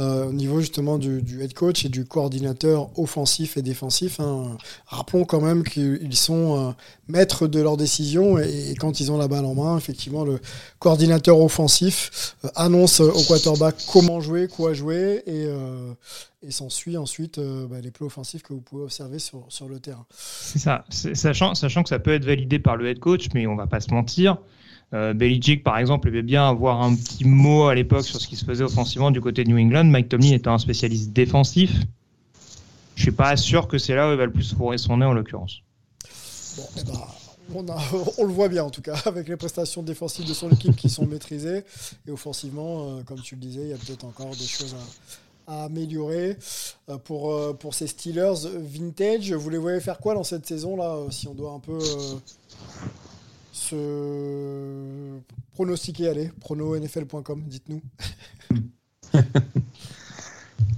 euh, 0.01 0.31
au 0.31 0.33
niveau 0.33 0.59
justement 0.59 0.99
du, 0.99 1.41
head 1.41 1.55
coach 1.55 1.85
et 1.85 1.89
du 1.89 2.07
coordinateur 2.07 2.91
offensif 2.99 3.57
et 3.57 3.63
défensif. 3.63 4.19
hein. 4.19 4.57
Rappelons 4.89 5.25
quand 5.25 5.41
même 5.41 5.63
qu'ils 5.63 6.17
sont 6.17 6.75
maîtres 7.07 7.47
de 7.47 7.61
leurs 7.61 7.77
décisions 7.77 8.37
et, 8.41 8.71
et 8.71 8.75
quand 8.75 8.99
ils 8.99 9.13
ont 9.13 9.19
la 9.19 9.29
balle 9.29 9.45
en 9.45 9.55
main, 9.55 9.79
effectivement, 9.79 10.25
le 10.25 10.41
coordinateur 10.81 11.39
offensif 11.39 12.35
annonce 12.57 12.99
au 12.99 13.23
quarterback 13.29 13.77
comment 13.93 14.21
jouer, 14.21 14.49
quoi 14.49 14.75
jouer 14.75 15.23
et, 15.29 15.47
et 16.43 16.51
s'ensuit 16.51 16.97
ensuite 16.97 17.39
euh, 17.39 17.67
bah, 17.67 17.81
les 17.81 17.91
plays 17.91 18.07
offensifs 18.07 18.43
que 18.43 18.53
vous 18.53 18.61
pouvez 18.61 18.85
observer 18.85 19.19
sur, 19.19 19.45
sur 19.49 19.69
le 19.69 19.81
terrain. 19.81 20.07
C'est 20.11 20.59
ça. 20.59 20.85
Sachant, 20.91 21.55
sachant 21.55 21.83
que 21.83 21.89
ça 21.89 21.99
peut 21.99 22.13
être 22.15 22.25
validé 22.25 22.59
par 22.59 22.77
le 22.77 22.89
head 22.89 22.99
coach, 23.01 23.29
mais 23.35 23.47
on 23.47 23.57
va 23.57 23.67
pas 23.67 23.81
se 23.81 23.91
mentir. 23.93 24.39
Euh, 24.95 25.13
Belichick, 25.15 25.65
par 25.65 25.79
exemple, 25.79 26.09
aimait 26.09 26.23
bien 26.23 26.49
avoir 26.49 26.81
un 26.83 26.95
petit 26.95 27.25
mot 27.25 27.67
à 27.67 27.75
l'époque 27.75 28.05
sur 28.05 28.21
ce 28.21 28.27
qui 28.29 28.37
se 28.37 28.45
faisait 28.45 28.65
offensivement 28.65 29.11
du 29.11 29.21
côté 29.21 29.45
de 29.45 29.51
New 29.51 29.59
England. 29.59 29.85
Mike 29.85 30.09
Tomlin 30.09 30.33
étant 30.33 30.55
un 30.55 30.59
spécialiste 30.59 31.13
défensif, 31.13 31.73
je 32.95 33.03
suis 33.03 33.13
pas 33.13 33.37
sûr 33.37 33.69
que 33.69 33.77
c'est 33.79 33.95
là 33.95 34.09
où 34.09 34.13
il 34.13 34.17
va 34.19 34.25
le 34.27 34.33
plus 34.33 34.55
fourrer 34.55 34.79
son 34.79 34.97
nez 34.99 35.05
en 35.07 35.13
l'occurrence. 35.13 35.61
Bon, 36.57 36.65
eh 36.79 36.85
ben, 36.85 37.01
on, 37.55 37.69
a- 37.69 37.83
on 38.19 38.25
le 38.25 38.33
voit 38.33 38.49
bien 38.49 38.65
en 38.65 38.71
tout 38.71 38.81
cas, 38.83 38.97
avec 39.05 39.29
les 39.29 39.37
prestations 39.37 39.83
défensives 39.83 40.27
de 40.27 40.33
son 40.35 40.51
équipe 40.51 40.75
qui 40.77 40.89
sont 40.89 41.07
maîtrisées. 41.07 41.65
Et 42.07 42.11
offensivement, 42.11 42.97
euh, 42.99 43.03
comme 43.03 43.21
tu 43.21 43.35
le 43.35 43.41
disais, 43.41 43.63
il 43.63 43.69
y 43.69 43.73
a 43.75 43.77
peut-être 43.77 44.05
encore 44.05 44.31
des 44.31 44.47
choses 44.47 44.75
à, 44.75 44.79
améliorer. 45.49 46.37
Euh, 46.89 46.99
pour, 46.99 47.33
euh, 47.33 47.53
pour 47.53 47.75
ces 47.75 47.87
Steelers 47.87 48.47
vintage, 48.55 49.33
vous 49.33 49.51
les 49.51 49.59
voyez 49.59 49.81
faire 49.81 49.99
quoi 49.99 50.15
dans 50.15 50.25
cette 50.25 50.47
saison-là 50.47 50.97
euh, 50.97 51.11
Si 51.11 51.27
on 51.29 51.35
doit 51.35 51.53
un 51.53 51.59
peu 51.59 51.79
euh, 51.79 52.15
se 53.53 55.19
pronostiquer, 55.55 56.09
allez, 56.09 56.31
prononfl.com, 56.41 57.43
dites-nous. 57.47 57.83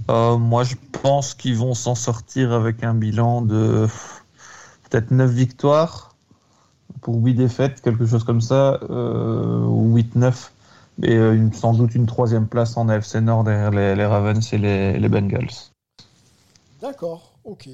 Euh, 0.09 0.35
moi, 0.35 0.63
je 0.63 0.75
pense 1.03 1.33
qu'ils 1.33 1.55
vont 1.55 1.73
s'en 1.73 1.95
sortir 1.95 2.51
avec 2.51 2.83
un 2.83 2.93
bilan 2.93 3.41
de 3.41 3.87
peut-être 4.89 5.11
9 5.11 5.31
victoires. 5.31 6.15
pour 7.01 7.15
8 7.15 7.35
défaites, 7.35 7.81
quelque 7.81 8.05
chose 8.05 8.25
comme 8.25 8.41
ça, 8.41 8.81
ou 8.89 9.95
8-9. 9.95 10.49
Et 11.03 11.19
sans 11.53 11.73
doute 11.73 11.95
une 11.95 12.05
troisième 12.05 12.47
place 12.47 12.77
en 12.77 12.89
AFC 12.89 13.15
Nord 13.15 13.43
derrière 13.43 13.71
les, 13.71 14.05
Ravens 14.05 14.53
et 14.53 14.57
les, 14.57 14.99
les 14.99 15.09
Bengals. 15.09 15.49
D'accord, 16.81 17.33
ok. 17.43 17.69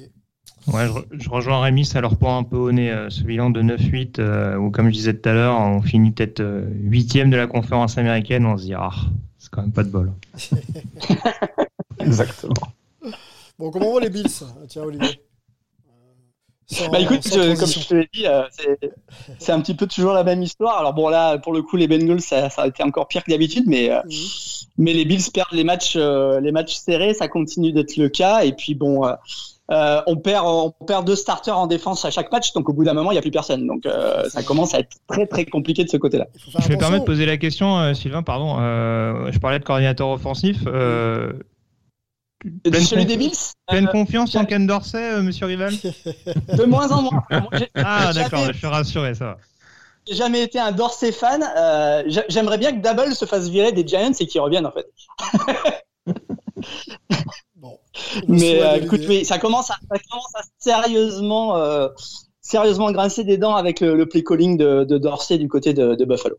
Ouais, 0.72 0.86
je, 1.12 1.30
rejoins 1.30 1.60
Rémi, 1.60 1.84
ça 1.84 2.00
leur 2.00 2.16
prend 2.16 2.38
un 2.38 2.42
peu 2.42 2.56
au 2.56 2.72
nez 2.72 3.06
ce 3.08 3.22
bilan 3.22 3.50
de 3.50 3.62
9-8, 3.62 4.16
euh, 4.18 4.56
où 4.56 4.70
comme 4.70 4.88
je 4.88 4.92
disais 4.92 5.14
tout 5.14 5.28
à 5.28 5.32
l'heure, 5.32 5.58
on 5.58 5.80
finit 5.80 6.10
peut-être 6.10 6.42
huitième 6.82 7.30
de 7.30 7.36
la 7.36 7.46
conférence 7.46 7.96
américaine, 7.96 8.44
on 8.44 8.56
se 8.56 8.64
dit, 8.64 8.74
ah, 8.74 8.90
c'est 9.38 9.50
quand 9.50 9.62
même 9.62 9.72
pas 9.72 9.84
de 9.84 9.90
bol. 9.90 10.12
Exactement. 11.98 12.54
Bon, 13.58 13.70
comment 13.70 13.92
vont 13.92 13.98
les 13.98 14.10
Bills? 14.10 14.44
Tiens, 14.68 14.82
Olivier. 14.82 15.20
Bah 16.92 17.00
écoute, 17.00 17.28
comme 17.30 17.66
je 17.66 17.88
te 17.88 17.94
l'ai 17.94 18.08
dit, 18.12 18.26
euh, 18.26 18.42
c'est 19.38 19.52
un 19.52 19.60
petit 19.60 19.74
peu 19.74 19.86
toujours 19.86 20.12
la 20.12 20.24
même 20.24 20.42
histoire. 20.42 20.78
Alors 20.78 20.94
bon, 20.94 21.08
là, 21.08 21.38
pour 21.38 21.52
le 21.52 21.62
coup, 21.62 21.76
les 21.76 21.88
Bengals, 21.88 22.20
ça, 22.20 22.50
ça 22.50 22.62
a 22.62 22.66
été 22.66 22.82
encore 22.82 23.08
pire 23.08 23.24
que 23.24 23.30
d'habitude, 23.30 23.64
mais, 23.66 23.90
euh, 23.90 24.00
mais 24.76 24.92
les 24.92 25.04
Bills 25.04 25.30
perdent 25.32 25.52
les 25.52 25.64
matchs, 25.64 25.96
les 25.96 26.52
matchs 26.52 26.74
serrés, 26.74 27.14
ça 27.14 27.28
continue 27.28 27.72
d'être 27.72 27.96
le 27.96 28.08
cas. 28.08 28.42
Et 28.44 28.52
puis 28.52 28.74
bon, 28.74 29.04
euh, 29.70 30.00
on 30.06 30.16
perd 30.16 30.46
on 30.46 30.70
perd 30.86 31.06
deux 31.06 31.16
starters 31.16 31.56
en 31.56 31.66
défense 31.66 32.02
à 32.06 32.10
chaque 32.10 32.32
match, 32.32 32.54
donc 32.54 32.70
au 32.70 32.72
bout 32.72 32.84
d'un 32.84 32.94
moment 32.94 33.10
il 33.10 33.14
n'y 33.14 33.18
a 33.18 33.22
plus 33.22 33.30
personne. 33.30 33.66
Donc 33.66 33.84
euh, 33.84 34.26
ça 34.30 34.42
commence 34.42 34.74
à 34.74 34.78
être 34.78 34.96
très 35.06 35.26
très 35.26 35.44
compliqué 35.44 35.84
de 35.84 35.90
ce 35.90 35.98
côté-là. 35.98 36.26
Je 36.58 36.68
vais 36.68 36.78
permettre 36.78 37.02
de 37.02 37.06
poser 37.06 37.26
la 37.26 37.36
question, 37.36 37.78
euh, 37.78 37.92
Sylvain, 37.92 38.22
pardon. 38.22 38.56
je 38.56 39.38
parlais 39.38 39.58
de 39.58 39.64
coordinateur 39.64 40.08
offensif. 40.08 40.64
Pleine, 42.40 42.84
celui 42.84 43.04
des 43.04 43.16
Bills 43.16 43.32
Pleine 43.66 43.88
confiance 43.88 44.34
en 44.36 44.44
Ken 44.44 44.66
Dorsey, 44.66 45.20
Monsieur 45.22 45.46
Rival 45.46 45.74
De 46.56 46.64
moins 46.64 46.90
en 46.90 47.02
moins. 47.02 47.24
ah 47.74 48.12
d'accord, 48.14 48.46
je 48.52 48.58
suis 48.58 48.66
rassuré, 48.66 49.14
ça 49.14 49.24
va. 49.24 49.38
J'ai 50.06 50.14
jamais 50.14 50.42
été 50.42 50.58
un 50.58 50.72
Dorsey 50.72 51.12
fan. 51.12 51.42
J'aimerais 52.28 52.58
bien 52.58 52.72
que 52.72 52.86
Double 52.86 53.14
se 53.14 53.24
fasse 53.24 53.48
virer 53.48 53.72
des 53.72 53.86
Giants 53.86 54.12
et 54.18 54.26
qu'il 54.26 54.40
revienne 54.40 54.66
en 54.66 54.72
fait. 54.72 54.86
Mais 58.28 58.62
euh, 58.62 58.76
écoute, 58.76 59.02
ça 59.24 59.38
commence 59.38 59.70
à, 59.70 59.76
sérieusement, 60.58 61.56
euh, 61.56 61.88
sérieusement 62.40 62.90
grincer 62.92 63.24
des 63.24 63.38
dents 63.38 63.56
avec 63.56 63.80
le, 63.80 64.06
play 64.06 64.22
calling 64.22 64.56
de, 64.56 64.84
Dorsey 64.98 65.38
du 65.38 65.48
côté 65.48 65.74
de, 65.74 66.04
Buffalo. 66.04 66.36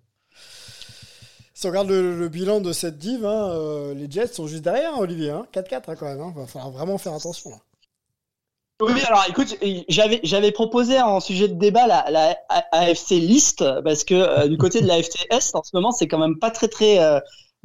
Si 1.59 1.67
on 1.67 1.71
regarde 1.71 1.89
le, 1.89 2.29
bilan 2.29 2.61
de 2.61 2.71
cette 2.71 2.97
div, 2.97 3.25
hein, 3.25 3.49
euh, 3.49 3.93
les 3.93 4.09
Jets 4.09 4.27
sont 4.27 4.47
juste 4.47 4.63
derrière, 4.63 4.93
hein, 4.93 4.99
Olivier. 4.99 5.33
4-4 5.53 5.75
hein, 5.75 5.95
quand 5.99 6.05
même. 6.05 6.31
Il 6.33 6.39
va 6.39 6.47
falloir 6.47 6.71
vraiment 6.71 6.97
faire 6.97 7.13
attention. 7.13 7.51
Oui, 8.81 9.01
alors 9.05 9.25
écoute, 9.27 9.57
j'avais 9.89 10.51
proposé 10.53 11.01
en 11.01 11.19
sujet 11.19 11.49
de 11.49 11.55
débat 11.55 11.85
la, 11.85 12.37
AFC 12.71 13.09
liste 13.09 13.65
parce 13.83 14.05
que 14.05 14.47
du 14.47 14.57
côté 14.57 14.79
de 14.79 14.87
la 14.87 14.93
AFC 14.93 15.53
en 15.53 15.61
ce 15.61 15.71
moment 15.73 15.91
c'est 15.91 16.07
quand 16.07 16.17
même 16.17 16.39
pas 16.39 16.49
très 16.49 16.69
très 16.69 16.97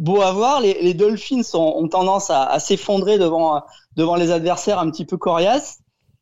beau 0.00 0.22
à 0.22 0.32
voir. 0.32 0.60
Les, 0.60 0.94
Dolphins 0.94 1.42
ont, 1.54 1.86
tendance 1.86 2.30
à 2.30 2.58
s'effondrer 2.58 3.16
devant 3.16 3.62
devant 3.94 4.16
les 4.16 4.32
adversaires 4.32 4.80
un 4.80 4.90
petit 4.90 5.04
peu 5.04 5.18
coriaces. 5.18 5.78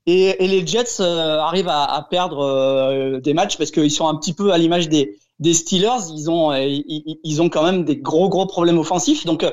Et, 0.07 0.47
les 0.47 0.67
Jets 0.67 1.01
euh, 1.01 1.39
arrivent 1.39 1.69
à, 1.69 2.07
perdre 2.11 2.41
euh, 2.41 3.21
des 3.21 3.35
matchs 3.35 3.57
parce 3.57 3.71
qu'ils 3.71 3.91
sont 3.91 4.09
un 4.09 4.17
petit 4.17 4.33
peu 4.33 4.53
à 4.53 4.59
l'image 4.59 4.89
des, 4.89 5.17
des 5.43 5.55
Steelers. 5.55 6.11
Ils 6.15 6.31
ont, 6.31 6.53
euh, 6.53 6.65
ils, 6.65 7.43
ont 7.43 7.49
quand 7.49 7.65
même 7.65 7.85
des 7.85 7.97
gros 7.97 8.29
gros 8.29 8.47
problèmes 8.47 8.79
offensifs. 8.79 9.27
Donc 9.27 9.45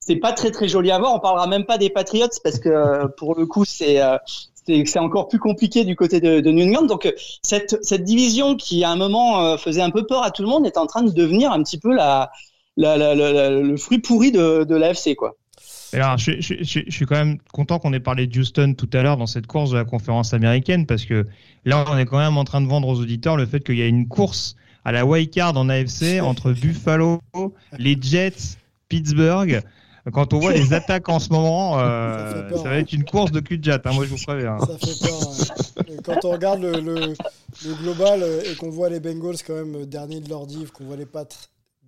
c'est 0.00 0.16
pas 0.16 0.32
très 0.32 0.50
très 0.50 0.68
joli 0.68 0.90
à 0.90 0.98
voir. 0.98 1.14
On 1.14 1.20
parlera 1.20 1.46
même 1.46 1.64
pas 1.64 1.78
des 1.78 1.90
Patriots 1.90 2.28
parce 2.44 2.58
que 2.58 3.06
pour 3.16 3.34
le 3.36 3.46
coup 3.46 3.64
c'est 3.64 4.00
c'est 4.84 4.98
encore 4.98 5.28
plus 5.28 5.38
compliqué 5.38 5.84
du 5.84 5.96
côté 5.96 6.20
de, 6.20 6.50
New 6.50 6.66
England. 6.66 6.86
Donc 6.86 7.12
cette, 7.42 7.78
cette 7.82 8.04
division 8.04 8.54
qui 8.54 8.84
à 8.84 8.90
un 8.90 8.96
moment 8.96 9.56
faisait 9.56 9.80
un 9.80 9.90
peu 9.90 10.06
peur 10.06 10.22
à 10.22 10.30
tout 10.30 10.42
le 10.42 10.48
monde 10.48 10.66
est 10.66 10.76
en 10.76 10.86
train 10.86 11.02
de 11.02 11.10
devenir 11.10 11.52
un 11.52 11.62
petit 11.62 11.78
peu 11.78 11.94
la, 11.94 12.30
la 12.76 13.14
le 13.50 13.76
fruit 13.78 13.98
pourri 13.98 14.30
de, 14.30 14.64
de 14.64 14.76
l'AFC 14.76 15.14
quoi. 15.16 15.36
Alors, 15.92 16.18
je, 16.18 16.32
je, 16.40 16.54
je, 16.60 16.90
suis 16.90 17.06
quand 17.06 17.16
même 17.16 17.38
content 17.52 17.78
qu'on 17.78 17.92
ait 17.94 18.00
parlé 18.00 18.26
de 18.26 18.38
Houston 18.38 18.74
tout 18.76 18.90
à 18.92 19.02
l'heure 19.02 19.16
dans 19.16 19.26
cette 19.26 19.46
course 19.46 19.70
de 19.70 19.76
la 19.76 19.84
conférence 19.84 20.34
américaine 20.34 20.86
parce 20.86 21.04
que 21.04 21.26
là, 21.64 21.84
on 21.90 21.96
est 21.96 22.04
quand 22.04 22.18
même 22.18 22.36
en 22.36 22.44
train 22.44 22.60
de 22.60 22.66
vendre 22.66 22.88
aux 22.88 23.00
auditeurs 23.00 23.36
le 23.36 23.46
fait 23.46 23.60
qu'il 23.60 23.78
y 23.78 23.82
a 23.82 23.86
une 23.86 24.06
course 24.06 24.54
à 24.88 24.92
la 24.92 25.04
wild 25.04 25.28
card 25.28 25.54
en 25.54 25.68
AFC 25.68 26.18
entre 26.22 26.50
Buffalo, 26.52 27.20
les 27.78 27.98
Jets, 28.00 28.56
Pittsburgh. 28.88 29.60
Quand 30.14 30.32
on 30.32 30.38
voit 30.38 30.54
les 30.54 30.72
attaques 30.72 31.10
en 31.10 31.18
ce 31.18 31.28
moment, 31.28 31.78
euh, 31.78 32.48
ça, 32.56 32.70
va 32.70 32.78
être 32.78 32.94
une 32.94 33.04
course 33.04 33.30
de 33.30 33.40
cul 33.40 33.58
de 33.58 33.64
jatte, 33.64 33.86
hein, 33.86 33.92
moi 33.92 34.06
je 34.06 34.10
vous 34.14 34.24
préviens. 34.24 34.58
Ça 34.60 34.78
fait 34.78 35.06
peur. 35.06 36.04
Quand 36.04 36.24
on 36.24 36.30
regarde 36.30 36.62
le, 36.62 36.80
le, 36.80 36.94
le 37.66 37.74
global 37.82 38.24
et 38.50 38.54
qu'on 38.54 38.70
voit 38.70 38.88
les 38.88 38.98
Bengals 38.98 39.36
quand 39.46 39.56
même 39.56 39.84
dernier 39.84 40.20
de 40.20 40.30
leur 40.30 40.46
div, 40.46 40.70
qu'on 40.70 40.84
voit 40.84 40.96
les 40.96 41.04
Pats 41.04 41.26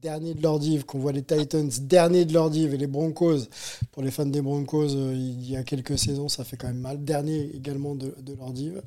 dernier 0.03 0.35
de 0.35 0.43
leur 0.43 0.59
div, 0.59 0.85
qu'on 0.85 0.99
voit 0.99 1.13
les 1.13 1.23
Titans 1.23 1.71
dernier 1.81 2.27
de 2.27 2.35
leur 2.35 2.51
div 2.51 2.75
et 2.75 2.77
les 2.77 2.87
Broncos, 2.87 3.47
pour 3.93 4.03
les 4.03 4.11
fans 4.11 4.27
des 4.27 4.43
Broncos, 4.43 4.95
euh, 4.95 5.15
il 5.15 5.51
y 5.51 5.57
a 5.57 5.63
quelques 5.63 5.99
saisons, 5.99 6.29
ça 6.29 6.45
fait 6.45 6.59
quand 6.59 6.69
même 6.69 6.81
mal. 6.81 7.03
Dernier 7.03 7.51
également 7.55 7.95
de, 7.95 8.15
de 8.21 8.35
leur 8.35 8.53
div. 8.53 8.83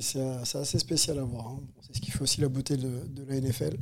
C'est 0.00 0.20
assez 0.20 0.78
spécial 0.80 1.18
à 1.18 1.22
voir. 1.22 1.46
Hein. 1.46 1.60
C'est 1.86 1.96
ce 1.96 2.00
qui 2.00 2.10
fait 2.10 2.20
aussi 2.20 2.40
la 2.40 2.48
beauté 2.48 2.76
de, 2.76 2.90
la 3.28 3.40
NFL. 3.40 3.76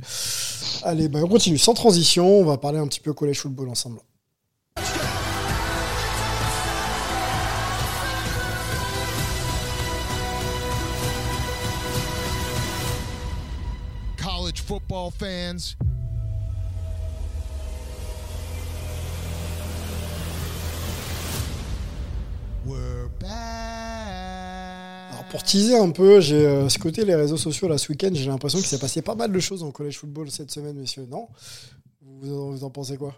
Allez, 0.83 1.09
bah, 1.09 1.19
on 1.23 1.27
continue 1.27 1.57
sans 1.57 1.73
transition. 1.73 2.27
On 2.27 2.45
va 2.45 2.57
parler 2.57 2.77
un 2.77 2.87
petit 2.87 2.99
peu 2.99 3.13
collège 3.13 3.39
football 3.39 3.69
ensemble. 3.69 3.99
College 14.17 14.61
football 14.61 15.11
fans. 15.11 15.75
Pour 25.35 25.43
teaser 25.43 25.77
un 25.77 25.89
peu, 25.89 26.21
j'ai 26.21 26.45
euh, 26.45 26.69
ce 26.69 26.79
côté 26.79 27.03
les 27.03 27.15
réseaux 27.15 27.35
sociaux 27.35 27.67
là 27.67 27.77
ce 27.77 27.91
week-end, 27.91 28.11
j'ai 28.13 28.27
l'impression 28.27 28.57
qu'il 28.57 28.67
s'est 28.67 28.79
passé 28.79 29.01
pas 29.01 29.15
mal 29.15 29.33
de 29.33 29.39
choses 29.39 29.63
en 29.63 29.71
college 29.71 29.97
football 29.97 30.31
cette 30.31 30.49
semaine, 30.49 30.77
messieurs. 30.77 31.07
Non? 31.11 31.27
Vous 32.21 32.63
en, 32.63 32.69
pensez 32.69 32.95
quoi? 32.95 33.13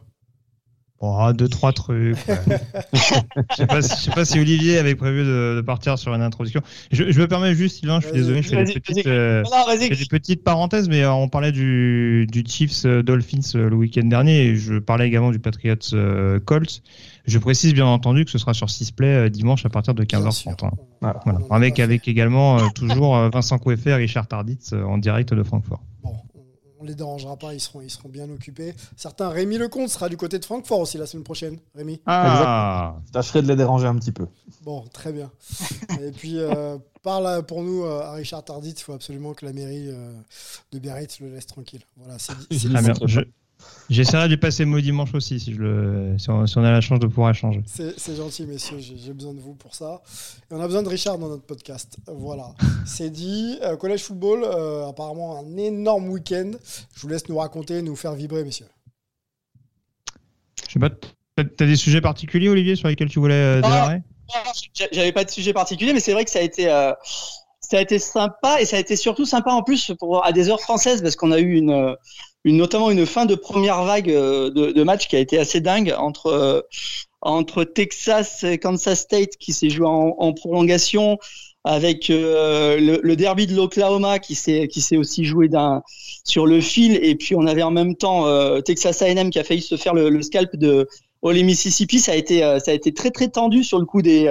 Oh, 1.00 1.32
deux, 1.32 1.48
trois 1.48 1.74
trucs. 1.74 2.18
je 2.94 3.56
sais 3.56 3.68
pas, 3.68 3.84
sais 3.84 4.10
pas 4.10 4.26
si 4.26 4.40
Olivier 4.40 4.80
avait 4.80 4.96
prévu 4.96 5.24
de, 5.24 5.62
partir 5.64 6.00
sur 6.00 6.16
une 6.16 6.24
introduction. 6.24 6.62
Je, 6.92 7.04
me 7.04 7.28
permets 7.28 7.54
juste, 7.54 7.78
Sylvain, 7.78 8.00
je 8.00 8.08
suis 8.08 8.16
désolé, 8.16 8.42
je 8.42 8.50
fais 8.50 8.64
des 8.64 8.80
petites, 8.80 9.06
euh, 9.06 9.44
des 9.78 10.06
petites 10.10 10.44
parenthèses, 10.44 10.90
mais 10.90 11.04
euh, 11.04 11.14
on 11.14 11.30
parlait 11.30 11.52
du, 11.52 12.26
du 12.32 12.44
Chiefs 12.48 12.84
Dolphins 12.88 13.54
le 13.54 13.76
week-end 13.76 14.06
dernier 14.06 14.48
et 14.48 14.56
je 14.56 14.80
parlais 14.80 15.06
également 15.06 15.30
du 15.30 15.38
Patriots 15.38 16.40
Colts. 16.46 16.82
Je 17.28 17.40
précise 17.40 17.74
bien 17.74 17.86
entendu 17.86 18.24
que 18.24 18.32
ce 18.32 18.38
sera 18.38 18.54
sur 18.54 18.70
Sisplay 18.70 19.26
euh, 19.26 19.30
dimanche 19.30 19.66
à 19.66 19.70
partir 19.70 19.94
de 19.94 20.04
15h30. 20.06 20.66
Hein. 20.66 20.72
Voilà. 21.02 21.20
Avec, 21.50 21.78
avec 21.80 22.08
également 22.08 22.58
euh, 22.58 22.68
toujours 22.74 23.18
euh, 23.18 23.30
Vincent 23.30 23.60
Coueffet 23.60 23.90
et 23.90 23.96
Richard 23.96 24.28
Tarditz 24.28 24.72
en 24.72 24.98
direct 24.98 25.34
de 25.34 25.44
Francfort. 25.44 25.82
Bon, 26.02 26.16
on 26.80 26.86
les 26.86 26.96
dérangera 26.96 27.36
pas, 27.36 27.54
ils 27.54 27.60
seront, 27.60 27.82
ils 27.82 27.90
seront 27.90 28.08
bien 28.08 28.30
occupés. 28.30 28.74
Certains, 28.96 29.28
Rémi 29.28 29.58
Lecomte 29.58 29.90
sera 29.90 30.08
du 30.08 30.16
côté 30.16 30.40
de 30.40 30.46
Francfort 30.46 30.80
aussi 30.80 30.98
la 30.98 31.06
semaine 31.06 31.26
prochaine. 31.26 31.60
Rémi 31.76 32.00
Ah 32.06 32.96
Je 33.08 33.12
tâcherai 33.12 33.42
de 33.42 33.48
les 33.50 33.58
déranger 33.58 33.88
un 33.88 33.96
petit 33.96 34.13
peu. 34.13 34.28
Bon, 34.63 34.86
très 34.94 35.12
bien. 35.12 35.30
et 36.02 36.12
puis, 36.12 36.40
parle 37.04 37.46
pour 37.46 37.62
nous 37.62 37.84
à 37.84 38.13
Richard 38.13 38.46
Tarditz, 38.46 38.80
il 38.80 38.84
faut 38.84 38.94
absolument 38.94 39.34
que 39.34 39.46
la 39.46 39.52
mairie 39.52 39.90
de 40.72 40.80
Biarritz 40.80 41.20
le 41.20 41.34
laisse 41.34 41.48
tranquille. 41.48 41.82
Voilà, 41.98 42.18
c'est 42.20 42.38
dit. 42.50 42.70
J'essaierai 43.89 44.26
de 44.26 44.32
lui 44.32 44.38
passer 44.38 44.63
le 44.63 44.70
mot 44.70 44.82
dimanche 44.82 45.13
aussi 45.13 45.39
si, 45.39 45.54
je 45.54 45.62
le, 45.62 46.15
si, 46.17 46.30
on, 46.30 46.43
a 46.43 46.72
la 46.72 46.82
chance 46.82 47.00
de 47.00 47.08
pouvoir 47.08 47.32
échanger. 47.32 47.63
C'est 47.65 48.15
gentil, 48.15 48.46
messieurs. 48.46 48.80
J'ai 48.80 49.13
besoin 49.13 49.34
de 49.34 49.39
vous 49.39 49.54
pour 49.54 49.76
ça. 49.76 50.02
Et 50.52 50.54
on 50.54 50.60
a 50.60 50.65
besoin 50.65 50.84
de 50.84 50.89
Richard 50.89 51.17
dans 51.17 51.30
notre 51.30 51.46
podcast. 51.46 51.98
Voilà. 52.08 52.54
C'est 52.86 53.10
dit. 53.10 53.58
Euh, 53.62 53.78
collège 53.78 54.04
football, 54.04 54.43
euh, 54.43 54.88
apparemment 54.88 55.39
un 55.39 55.58
énorme 55.58 56.10
week-end. 56.10 56.52
Je 56.96 57.02
vous 57.02 57.08
laisse 57.08 57.30
nous 57.30 57.38
raconter, 57.38 57.82
nous 57.82 57.96
faire 57.96 58.13
vibrer, 58.13 58.43
messieurs. 58.43 58.67
Je 60.67 60.74
sais 60.74 60.80
pas. 60.80 60.89
T'as 61.38 61.65
des 61.65 61.76
sujets 61.76 62.02
particuliers, 62.02 62.50
Olivier, 62.50 62.76
sur 62.76 62.88
lesquels 62.89 63.10
tu 63.10 63.20
voulais 63.20 63.36
euh, 63.36 63.62
démarrer 63.62 64.02
J'avais 64.91 65.12
pas 65.12 65.24
de 65.24 65.30
sujet 65.30 65.54
particulier, 65.54 65.93
mais 65.93 66.00
c'est 66.00 66.13
vrai 66.13 66.26
que 66.26 66.32
ça 66.32 66.39
a 66.39 66.41
été. 66.41 66.65
ça 66.65 67.78
a 67.78 67.82
été 67.82 68.00
sympa 68.00 68.60
et 68.60 68.65
ça 68.65 68.76
a 68.76 68.79
été 68.79 68.96
surtout 68.98 69.25
sympa 69.25 69.52
en 69.52 69.62
plus 69.62 69.94
pour, 70.00 70.25
à 70.25 70.34
des 70.34 70.50
heures 70.50 70.60
françaises 70.60 71.02
parce 71.02 71.15
qu'on 71.15 71.32
a 71.32 71.40
eu 71.40 71.54
une, 71.54 71.96
notamment 72.54 72.91
une 72.91 73.06
fin 73.06 73.25
de 73.25 73.35
première 73.35 73.83
vague 73.83 74.10
euh, 74.10 74.50
de, 74.50 74.83
match 74.83 75.08
qui 75.08 75.15
a 75.15 75.19
été 75.19 75.37
assez 75.37 75.62
dingue 75.62 75.93
entre 75.98 76.27
euh, 76.27 76.62
entre 77.21 77.63
Texas 77.63 78.43
et 78.43 78.58
Kansas 78.58 79.00
State 79.00 79.37
qui 79.39 79.54
s'est 79.54 79.69
joué 79.69 79.87
en, 79.87 80.33
prolongation 80.33 81.17
avec 81.63 82.10
euh, 82.10 83.00
le, 83.02 83.15
derby 83.15 83.48
de 83.48 83.56
l'Oklahoma 83.56 84.19
qui 84.19 84.35
s'est 84.35 84.67
qui 84.67 84.81
s'est 84.81 84.98
aussi 84.98 85.25
joué 85.25 85.50
sur 86.23 86.45
le 86.45 86.62
fil. 86.62 87.00
Et 87.04 87.15
puis 87.15 87.35
on 87.35 87.48
avait 87.48 87.63
en 87.63 87.71
même 87.71 87.95
temps 87.95 88.25
Texas 88.62 89.02
A&M 89.02 89.31
qui 89.31 89.39
a 89.39 89.43
failli 89.43 89.62
se 89.62 89.75
faire 89.77 89.95
le 89.95 90.21
scalp 90.21 90.56
de 90.56 90.87
au 91.22 91.32
les 91.32 91.44
Mississippi, 91.44 92.00
ça 92.00 92.13
a 92.13 92.15
été 92.15 92.40
ça 92.63 92.72
a 92.72 92.74
été 92.74 92.94
très 92.94 93.12
très 93.12 93.28
tendu 93.28 93.63
sur 93.63 93.80
le 93.80 93.86
coup 93.86 94.02
des 94.02 94.30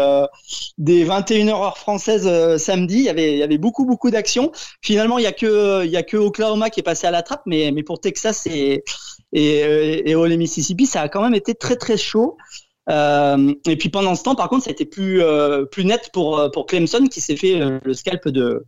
des 0.79 1.05
21h 1.05 1.51
heures 1.51 1.79
françaises 1.79 2.57
samedi. 2.59 2.99
Il 2.99 3.05
y 3.05 3.09
avait 3.09 3.33
il 3.33 3.39
y 3.39 3.43
avait 3.43 3.59
beaucoup 3.59 3.85
beaucoup 3.85 4.11
d'actions. 4.11 4.53
Finalement, 4.83 5.19
il 5.19 5.25
y 5.25 5.27
a 5.27 5.33
que 5.33 5.85
il 5.85 5.91
y 5.91 5.97
a 5.97 6.03
que 6.03 6.17
Oklahoma 6.17 6.71
qui 6.71 6.81
est 6.81 6.85
passé 6.85 7.07
à 7.07 7.11
la 7.11 7.23
trappe, 7.23 7.43
mais 7.47 7.71
mais 7.73 7.83
pour 7.83 8.01
Texas 8.01 8.47
et 8.47 8.85
et, 9.33 10.11
et 10.11 10.15
au 10.15 10.27
les 10.27 10.37
Mississippi, 10.37 10.87
ça 10.87 11.03
a 11.03 11.09
quand 11.09 11.23
même 11.23 11.35
été 11.35 11.55
très 11.55 11.77
très 11.77 11.97
chaud. 11.97 12.37
Euh, 12.89 13.53
et 13.67 13.77
puis 13.77 13.89
pendant 13.89 14.15
ce 14.15 14.23
temps, 14.23 14.35
par 14.35 14.49
contre, 14.49 14.65
ça 14.65 14.71
a 14.71 14.73
été 14.73 14.85
plus 14.85 15.23
euh, 15.23 15.65
plus 15.65 15.85
net 15.85 16.11
pour 16.13 16.39
euh, 16.39 16.49
pour 16.49 16.67
Clemson 16.67 17.07
qui 17.11 17.21
s'est 17.21 17.37
fait 17.37 17.59
le 17.83 17.95
scalp 17.95 18.29
de 18.29 18.65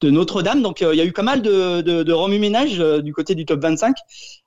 de 0.00 0.10
Notre-Dame. 0.10 0.62
Donc 0.62 0.80
il 0.80 0.96
y 0.96 1.00
a 1.00 1.04
eu 1.04 1.12
pas 1.12 1.22
mal 1.22 1.42
de 1.42 1.80
de, 1.80 2.02
de 2.02 2.12
remue-ménage 2.12 2.78
du 2.78 3.12
côté 3.12 3.34
du 3.34 3.44
top 3.46 3.62
25. 3.62 3.96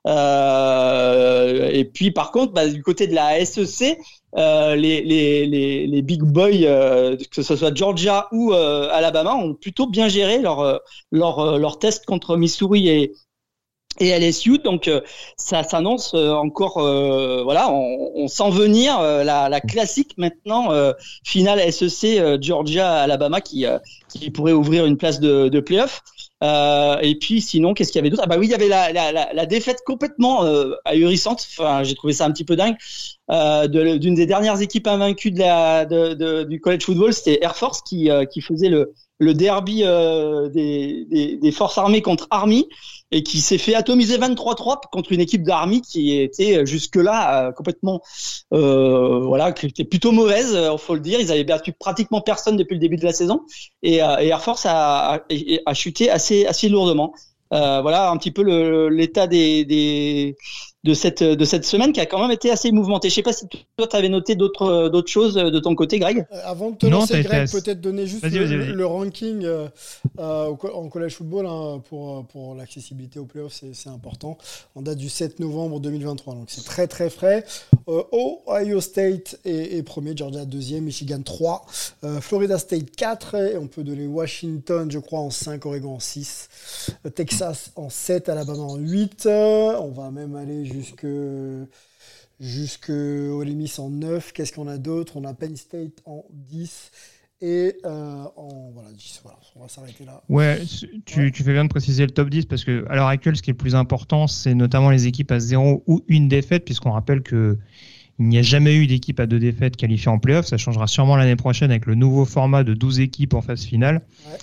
et 0.06 1.84
puis 1.92 2.10
par 2.10 2.32
contre, 2.32 2.52
bah, 2.52 2.68
du 2.68 2.82
côté 2.82 3.06
de 3.06 3.14
la 3.14 3.44
SEC, 3.44 3.98
les, 4.36 4.76
les, 4.76 5.46
les, 5.46 5.86
les, 5.86 6.02
big 6.02 6.22
boys, 6.22 7.16
que 7.30 7.42
ce 7.42 7.56
soit 7.56 7.74
Georgia 7.74 8.28
ou 8.32 8.52
Alabama, 8.52 9.34
ont 9.34 9.54
plutôt 9.54 9.86
bien 9.88 10.08
géré 10.08 10.38
leur 10.38 10.80
leur 11.10 11.58
leur 11.58 11.78
test 11.78 12.06
contre 12.06 12.36
Missouri 12.36 12.88
et, 12.88 13.12
et 13.98 14.18
LSU. 14.18 14.58
Donc 14.58 14.88
euh, 14.88 15.00
ça 15.36 15.62
s'annonce 15.62 16.12
euh, 16.14 16.32
encore, 16.32 16.78
euh, 16.78 17.42
voilà, 17.42 17.70
on, 17.70 18.12
on, 18.14 18.28
sent 18.28 18.50
venir 18.50 19.00
la, 19.00 19.48
la, 19.48 19.60
classique 19.60 20.14
maintenant 20.16 20.70
finale 21.24 21.72
SEC 21.72 22.40
Georgia 22.40 22.92
Alabama 23.02 23.40
qui 23.40 23.66
qui 24.08 24.30
pourrait 24.30 24.52
ouvrir 24.52 24.86
une 24.86 24.96
place 24.96 25.20
de, 25.20 25.48
de 25.48 25.60
playoff. 25.60 26.02
et 26.42 27.16
puis 27.20 27.40
sinon, 27.40 27.74
qu'est-ce 27.74 27.92
qu'il 27.92 27.98
y 27.98 28.02
avait 28.02 28.10
d'autre? 28.10 28.22
Ah 28.24 28.28
bah 28.28 28.36
oui, 28.38 28.46
il 28.46 28.50
y 28.50 28.54
avait 28.54 28.68
la, 28.68 28.92
la, 28.92 29.32
la 29.32 29.46
défaite 29.46 29.78
complètement 29.84 30.44
ahurissante. 30.84 31.46
Enfin, 31.50 31.82
j'ai 31.82 31.94
trouvé 31.94 32.12
ça 32.12 32.24
un 32.24 32.30
petit 32.30 32.44
peu 32.44 32.56
dingue. 32.56 32.76
d'une 33.68 34.14
des 34.14 34.26
dernières 34.26 34.60
équipes 34.60 34.86
invaincues 34.86 35.32
de 35.32 35.40
la, 35.40 35.84
de, 35.84 36.14
de, 36.14 36.44
du 36.44 36.60
college 36.60 36.84
football, 36.84 37.12
c'était 37.12 37.38
Air 37.42 37.56
Force 37.56 37.82
qui, 37.82 38.08
qui 38.32 38.40
faisait 38.40 38.68
le, 38.68 38.92
le 39.18 39.34
derby 39.34 39.82
des, 39.82 41.04
des, 41.08 41.36
des, 41.36 41.52
forces 41.52 41.78
armées 41.78 42.02
contre 42.02 42.26
Army 42.30 42.66
et 43.12 43.22
qui 43.22 43.40
s'est 43.40 43.58
fait 43.58 43.74
atomiser 43.74 44.18
23-3 44.18 44.82
contre 44.90 45.12
une 45.12 45.20
équipe 45.20 45.42
d'Army 45.42 45.80
qui 45.82 46.18
était 46.18 46.64
jusque-là 46.64 47.48
euh, 47.48 47.52
complètement, 47.52 48.02
euh, 48.52 49.20
voilà, 49.20 49.52
qui 49.52 49.66
était 49.66 49.84
plutôt 49.84 50.12
mauvaise, 50.12 50.50
il 50.52 50.58
euh, 50.58 50.76
faut 50.76 50.94
le 50.94 51.00
dire. 51.00 51.20
Ils 51.20 51.32
avaient 51.32 51.44
battu 51.44 51.72
pratiquement 51.72 52.20
personne 52.20 52.56
depuis 52.56 52.74
le 52.74 52.80
début 52.80 52.96
de 52.96 53.04
la 53.04 53.12
saison 53.12 53.42
et, 53.82 54.02
euh, 54.02 54.18
et 54.18 54.28
Air 54.28 54.42
Force 54.42 54.66
a, 54.66 55.14
a, 55.14 55.20
a, 55.66 55.74
chuté 55.74 56.10
assez, 56.10 56.46
assez 56.46 56.68
lourdement. 56.68 57.12
voilà 57.50 58.10
un 58.10 58.16
petit 58.16 58.30
peu 58.30 58.42
l'état 58.88 59.26
des, 59.26 59.64
des 59.64 60.36
de 60.82 60.94
cette 60.94 61.22
de 61.22 61.44
cette 61.44 61.66
semaine 61.66 61.92
qui 61.92 62.00
a 62.00 62.06
quand 62.06 62.20
même 62.20 62.30
été 62.30 62.50
assez 62.50 62.72
mouvementée. 62.72 63.10
Je 63.10 63.14
sais 63.14 63.22
pas 63.22 63.34
si 63.34 63.46
toi 63.76 63.86
tu 63.86 63.96
avais 63.96 64.08
noté 64.08 64.34
d'autres 64.34 64.88
d'autres 64.88 65.10
choses 65.10 65.34
de 65.34 65.58
ton 65.58 65.74
côté, 65.74 65.98
Greg? 65.98 66.26
Euh, 66.32 66.40
avant 66.44 66.70
de 66.70 66.76
te 66.76 66.86
lancer, 66.86 67.22
Greg, 67.22 67.50
peut-être 67.50 67.82
donner 67.82 68.06
juste 68.06 68.24
le, 68.24 68.86
ranking 68.86 69.44
euh, 69.44 69.68
euh, 70.18 70.54
en 70.72 70.88
collège 70.88 71.16
football 71.16 71.46
hein, 71.46 71.82
pour 71.86 72.24
pour 72.26 72.54
l'accessibilité 72.54 73.18
aux 73.18 73.26
playoffs, 73.26 73.62
c'est 73.72 73.90
important. 73.90 74.38
En 74.74 74.80
date 74.80 74.96
du 74.96 75.10
7 75.10 75.38
novembre 75.40 75.80
2023, 75.80 76.34
donc 76.34 76.44
c'est 76.48 76.64
très 76.64 76.86
très 76.86 77.10
frais. 77.10 77.44
Ohio 77.86 78.80
State 78.80 79.38
est, 79.44 79.82
premier, 79.82 80.16
Georgia 80.16 80.44
deuxième, 80.44 80.84
Michigan 80.84 81.20
3, 81.22 81.66
Florida 82.20 82.56
State 82.56 82.92
4, 82.96 83.34
et 83.34 83.58
on 83.58 83.66
peut 83.66 83.82
donner 83.82 84.06
Washington, 84.06 84.88
je 84.88 85.00
crois, 85.00 85.18
en 85.18 85.30
5, 85.30 85.66
Oregon 85.66 85.94
en 85.94 86.00
6, 86.00 86.92
Texas 87.16 87.72
en 87.74 87.90
7, 87.90 88.28
Alabama 88.28 88.62
en 88.62 88.76
8. 88.76 89.26
on 89.26 89.90
va 89.90 90.12
même 90.12 90.36
aller 90.36 90.69
jusque 90.72 91.06
jusque 92.40 92.90
Olemis 92.90 93.72
en 93.78 93.90
9. 93.90 94.32
Qu'est-ce 94.32 94.52
qu'on 94.52 94.68
a 94.68 94.78
d'autre? 94.78 95.16
On 95.16 95.24
a 95.24 95.34
Penn 95.34 95.56
State 95.56 96.00
en 96.06 96.24
10 96.30 96.90
et 97.42 97.76
euh, 97.84 98.24
en 98.36 98.70
voilà, 98.72 98.90
10. 98.92 99.20
Voilà, 99.22 99.38
on 99.56 99.62
va 99.62 99.68
s'arrêter 99.68 100.04
là. 100.04 100.22
Ouais, 100.28 100.62
tu, 101.06 101.32
tu, 101.32 101.42
fais 101.42 101.52
bien 101.52 101.64
de 101.64 101.70
préciser 101.70 102.04
le 102.04 102.12
top 102.12 102.28
10 102.30 102.46
parce 102.46 102.64
que 102.64 102.84
à 102.88 102.96
l'heure 102.96 103.06
actuelle, 103.06 103.36
ce 103.36 103.42
qui 103.42 103.50
est 103.50 103.52
le 103.52 103.58
plus 103.58 103.74
important, 103.74 104.26
c'est 104.26 104.54
notamment 104.54 104.90
les 104.90 105.06
équipes 105.06 105.32
à 105.32 105.40
0 105.40 105.84
ou 105.86 106.02
une 106.08 106.28
défaite, 106.28 106.64
puisqu'on 106.64 106.92
rappelle 106.92 107.22
que 107.22 107.58
il 108.18 108.26
n'y 108.26 108.36
a 108.36 108.42
jamais 108.42 108.76
eu 108.76 108.86
d'équipe 108.86 109.18
à 109.18 109.26
deux 109.26 109.38
défaites 109.38 109.76
qualifiée 109.76 110.10
en 110.10 110.18
playoff. 110.18 110.44
Ça 110.44 110.58
changera 110.58 110.86
sûrement 110.86 111.16
l'année 111.16 111.36
prochaine 111.36 111.70
avec 111.70 111.86
le 111.86 111.94
nouveau 111.94 112.26
format 112.26 112.64
de 112.64 112.74
12 112.74 113.00
équipes 113.00 113.32
en 113.32 113.40
phase 113.40 113.64
finale. 113.64 114.02
Ouais. 114.26 114.38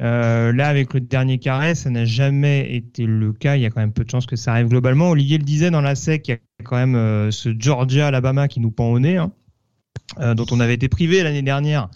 Euh, 0.00 0.52
là, 0.52 0.68
avec 0.68 0.94
le 0.94 1.00
dernier 1.00 1.38
carré, 1.38 1.74
ça 1.74 1.90
n'a 1.90 2.04
jamais 2.04 2.74
été 2.74 3.04
le 3.04 3.32
cas. 3.32 3.56
Il 3.56 3.62
y 3.62 3.66
a 3.66 3.70
quand 3.70 3.80
même 3.80 3.92
peu 3.92 4.04
de 4.04 4.10
chances 4.10 4.26
que 4.26 4.36
ça 4.36 4.52
arrive 4.52 4.68
globalement. 4.68 5.10
Olivier 5.10 5.36
le 5.36 5.44
disait 5.44 5.70
dans 5.70 5.82
la 5.82 5.94
SEC, 5.94 6.28
il 6.28 6.30
y 6.30 6.34
a 6.34 6.38
quand 6.64 6.76
même 6.76 6.94
euh, 6.94 7.30
ce 7.30 7.54
Georgia-Alabama 7.56 8.48
qui 8.48 8.60
nous 8.60 8.70
pend 8.70 8.90
au 8.90 8.98
nez, 8.98 9.18
hein, 9.18 9.32
euh, 10.20 10.34
dont 10.34 10.46
on 10.50 10.60
avait 10.60 10.74
été 10.74 10.88
privé 10.88 11.22
l'année 11.22 11.42
dernière. 11.42 11.90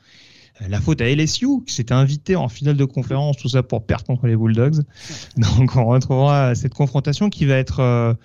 La 0.68 0.80
faute 0.80 1.00
à 1.00 1.08
LSU, 1.08 1.64
qui 1.66 1.74
s'était 1.74 1.94
invité 1.94 2.36
en 2.36 2.48
finale 2.48 2.76
de 2.76 2.84
conférence, 2.84 3.38
tout 3.38 3.48
ça 3.48 3.62
pour 3.62 3.86
perdre 3.86 4.04
contre 4.04 4.26
les 4.26 4.36
Bulldogs. 4.36 4.82
Donc 5.36 5.74
on 5.74 5.86
retrouvera 5.86 6.54
cette 6.54 6.74
confrontation 6.74 7.28
qui 7.28 7.44
va 7.44 7.56
être 7.56 8.16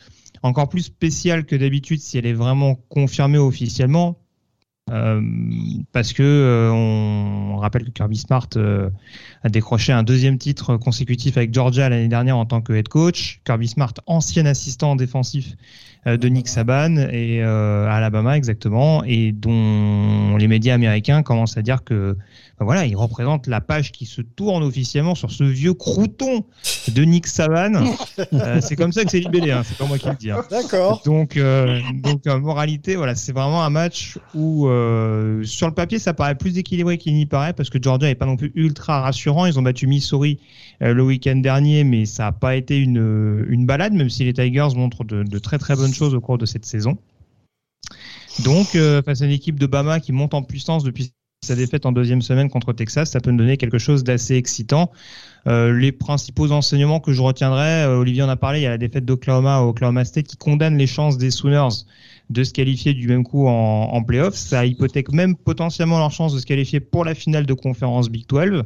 encore 0.43 0.69
plus 0.69 0.83
spéciale 0.83 1.45
que 1.45 1.55
d'habitude 1.55 1.99
si 1.99 2.19
elle 2.19 2.27
est 2.27 2.33
vraiment 2.33 2.75
confirmée 2.89 3.39
officiellement. 3.39 4.19
Parce 4.85 6.13
que 6.13 6.69
on, 6.71 7.57
rappelle 7.57 7.85
que 7.85 7.89
Kirby 7.89 8.17
Smart 8.17 8.47
a 9.43 9.49
décroché 9.49 9.93
un 9.93 10.03
deuxième 10.03 10.37
titre 10.37 10.77
consécutif 10.77 11.37
avec 11.37 11.53
Georgia 11.53 11.89
l'année 11.89 12.07
dernière 12.07 12.37
en 12.37 12.45
tant 12.45 12.61
que 12.61 12.73
head 12.73 12.87
coach. 12.87 13.41
Kirby 13.45 13.67
Smart, 13.67 13.93
ancien 14.05 14.45
assistant 14.45 14.95
défensif 14.95 15.55
de 16.05 16.29
Nick 16.29 16.47
Saban 16.47 16.95
et 17.11 17.43
à 17.43 17.93
Alabama 17.93 18.37
exactement, 18.37 19.03
et 19.03 19.33
dont 19.33 20.37
les 20.37 20.47
médias 20.47 20.73
américains 20.73 21.23
commencent 21.23 21.57
à 21.57 21.61
dire 21.61 21.83
que 21.83 22.15
ben 22.59 22.65
voilà, 22.65 22.85
il 22.85 22.95
représente 22.95 23.47
la 23.47 23.61
page 23.61 23.93
qui 23.93 24.05
se 24.05 24.21
tourne 24.21 24.63
officiellement 24.63 25.15
sur 25.15 25.31
ce 25.31 25.45
vieux 25.45 25.73
crouton 25.73 26.43
de 26.89 27.03
Nick 27.03 27.27
Saban. 27.27 27.95
c'est 28.61 28.75
comme 28.75 28.91
ça 28.91 29.05
que 29.05 29.11
c'est 29.11 29.19
libellé, 29.19 29.51
hein, 29.51 29.63
c'est 29.65 29.77
pas 29.77 29.85
moi 29.85 29.97
qui 29.97 30.09
le 30.09 30.15
dis. 30.15 30.31
Hein. 30.31 30.43
D'accord. 30.51 31.01
Donc, 31.05 31.39
donc 31.93 32.25
moralité, 32.25 32.95
voilà, 32.95 33.15
c'est 33.15 33.31
vraiment 33.31 33.63
un 33.63 33.69
match 33.69 34.17
où 34.33 34.67
euh, 34.67 35.43
sur 35.43 35.67
le 35.67 35.73
papier, 35.73 35.99
ça 35.99 36.13
paraît 36.13 36.35
plus 36.35 36.57
équilibré 36.57 36.97
qu'il 36.97 37.13
n'y 37.13 37.25
paraît 37.25 37.53
parce 37.53 37.69
que 37.69 37.81
Georgia 37.81 38.07
n'est 38.07 38.15
pas 38.15 38.25
non 38.25 38.35
plus 38.35 38.51
ultra 38.55 39.01
rassurant. 39.01 39.28
Ils 39.47 39.57
ont 39.59 39.61
battu 39.61 39.87
Missouri 39.87 40.39
euh, 40.81 40.93
le 40.93 41.03
week-end 41.03 41.35
dernier, 41.37 41.83
mais 41.83 42.05
ça 42.05 42.23
n'a 42.23 42.31
pas 42.31 42.55
été 42.55 42.77
une, 42.77 43.45
une 43.49 43.65
balade, 43.65 43.93
même 43.93 44.09
si 44.09 44.23
les 44.23 44.33
Tigers 44.33 44.75
montrent 44.75 45.03
de, 45.03 45.39
très 45.39 45.57
très 45.57 45.75
bonnes 45.75 45.93
choses 45.93 46.13
au 46.13 46.21
cours 46.21 46.37
de 46.37 46.45
cette 46.45 46.65
saison. 46.65 46.97
Donc, 48.43 48.75
euh, 48.75 49.01
face 49.01 49.21
à 49.21 49.25
une 49.25 49.31
équipe 49.31 49.59
de 49.59 49.65
Bama 49.65 49.99
qui 49.99 50.11
monte 50.11 50.33
en 50.33 50.41
puissance 50.41 50.83
depuis 50.83 51.11
sa 51.45 51.55
défaite 51.55 51.85
en 51.85 51.91
deuxième 51.91 52.21
semaine 52.21 52.49
contre 52.49 52.73
Texas, 52.73 53.11
ça 53.11 53.21
peut 53.21 53.31
nous 53.31 53.37
donner 53.37 53.57
quelque 53.57 53.77
chose 53.77 54.03
d'assez 54.03 54.35
excitant. 54.35 54.91
les 55.45 55.93
principaux 55.93 56.51
enseignements 56.51 56.99
que 56.99 57.13
je 57.13 57.21
retiendrai, 57.21 57.85
Olivier 57.85 58.23
en 58.23 58.29
a 58.29 58.35
parlé, 58.35 58.59
il 58.59 58.63
y 58.63 58.65
a 58.65 58.71
la 58.71 58.77
défaite 58.77 59.05
d'Oklahoma 59.05 59.55
à 59.55 59.61
Oklahoma 59.61 60.03
State 60.03 60.27
qui 60.27 60.35
condamne 60.35 60.77
les 60.77 60.87
chances 60.87 61.17
des 61.17 61.31
Sooners 61.31 61.85
de 62.29 62.43
se 62.43 62.53
qualifier 62.53 62.93
du 62.93 63.07
même 63.07 63.23
coup 63.23 63.47
en, 63.47 63.89
en 63.91 64.03
playoff. 64.03 64.35
Ça 64.35 64.65
hypothèque 64.65 65.11
même 65.11 65.35
potentiellement 65.35 65.97
leur 65.97 66.11
chance 66.11 66.33
de 66.33 66.39
se 66.39 66.45
qualifier 66.45 66.79
pour 66.79 67.03
la 67.03 67.15
finale 67.15 67.45
de 67.45 67.53
conférence 67.53 68.09
Big 68.09 68.27
12. 68.27 68.63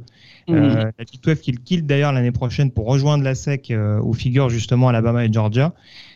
Mmh. 0.48 0.54
Euh, 0.54 0.92
la 0.98 1.06
Big 1.06 1.22
12 1.22 1.40
qui 1.40 1.54
quitte 1.54 1.86
d'ailleurs 1.86 2.12
l'année 2.12 2.34
prochaine 2.34 2.72
pour 2.72 2.88
rejoindre 2.88 3.24
la 3.24 3.36
SEC 3.36 3.72
euh, 3.72 4.00
où 4.04 4.14
figurent 4.14 4.50
justement 4.50 4.90
Alabama 4.90 5.24
et 5.26 5.32
Georgia. 5.32 5.74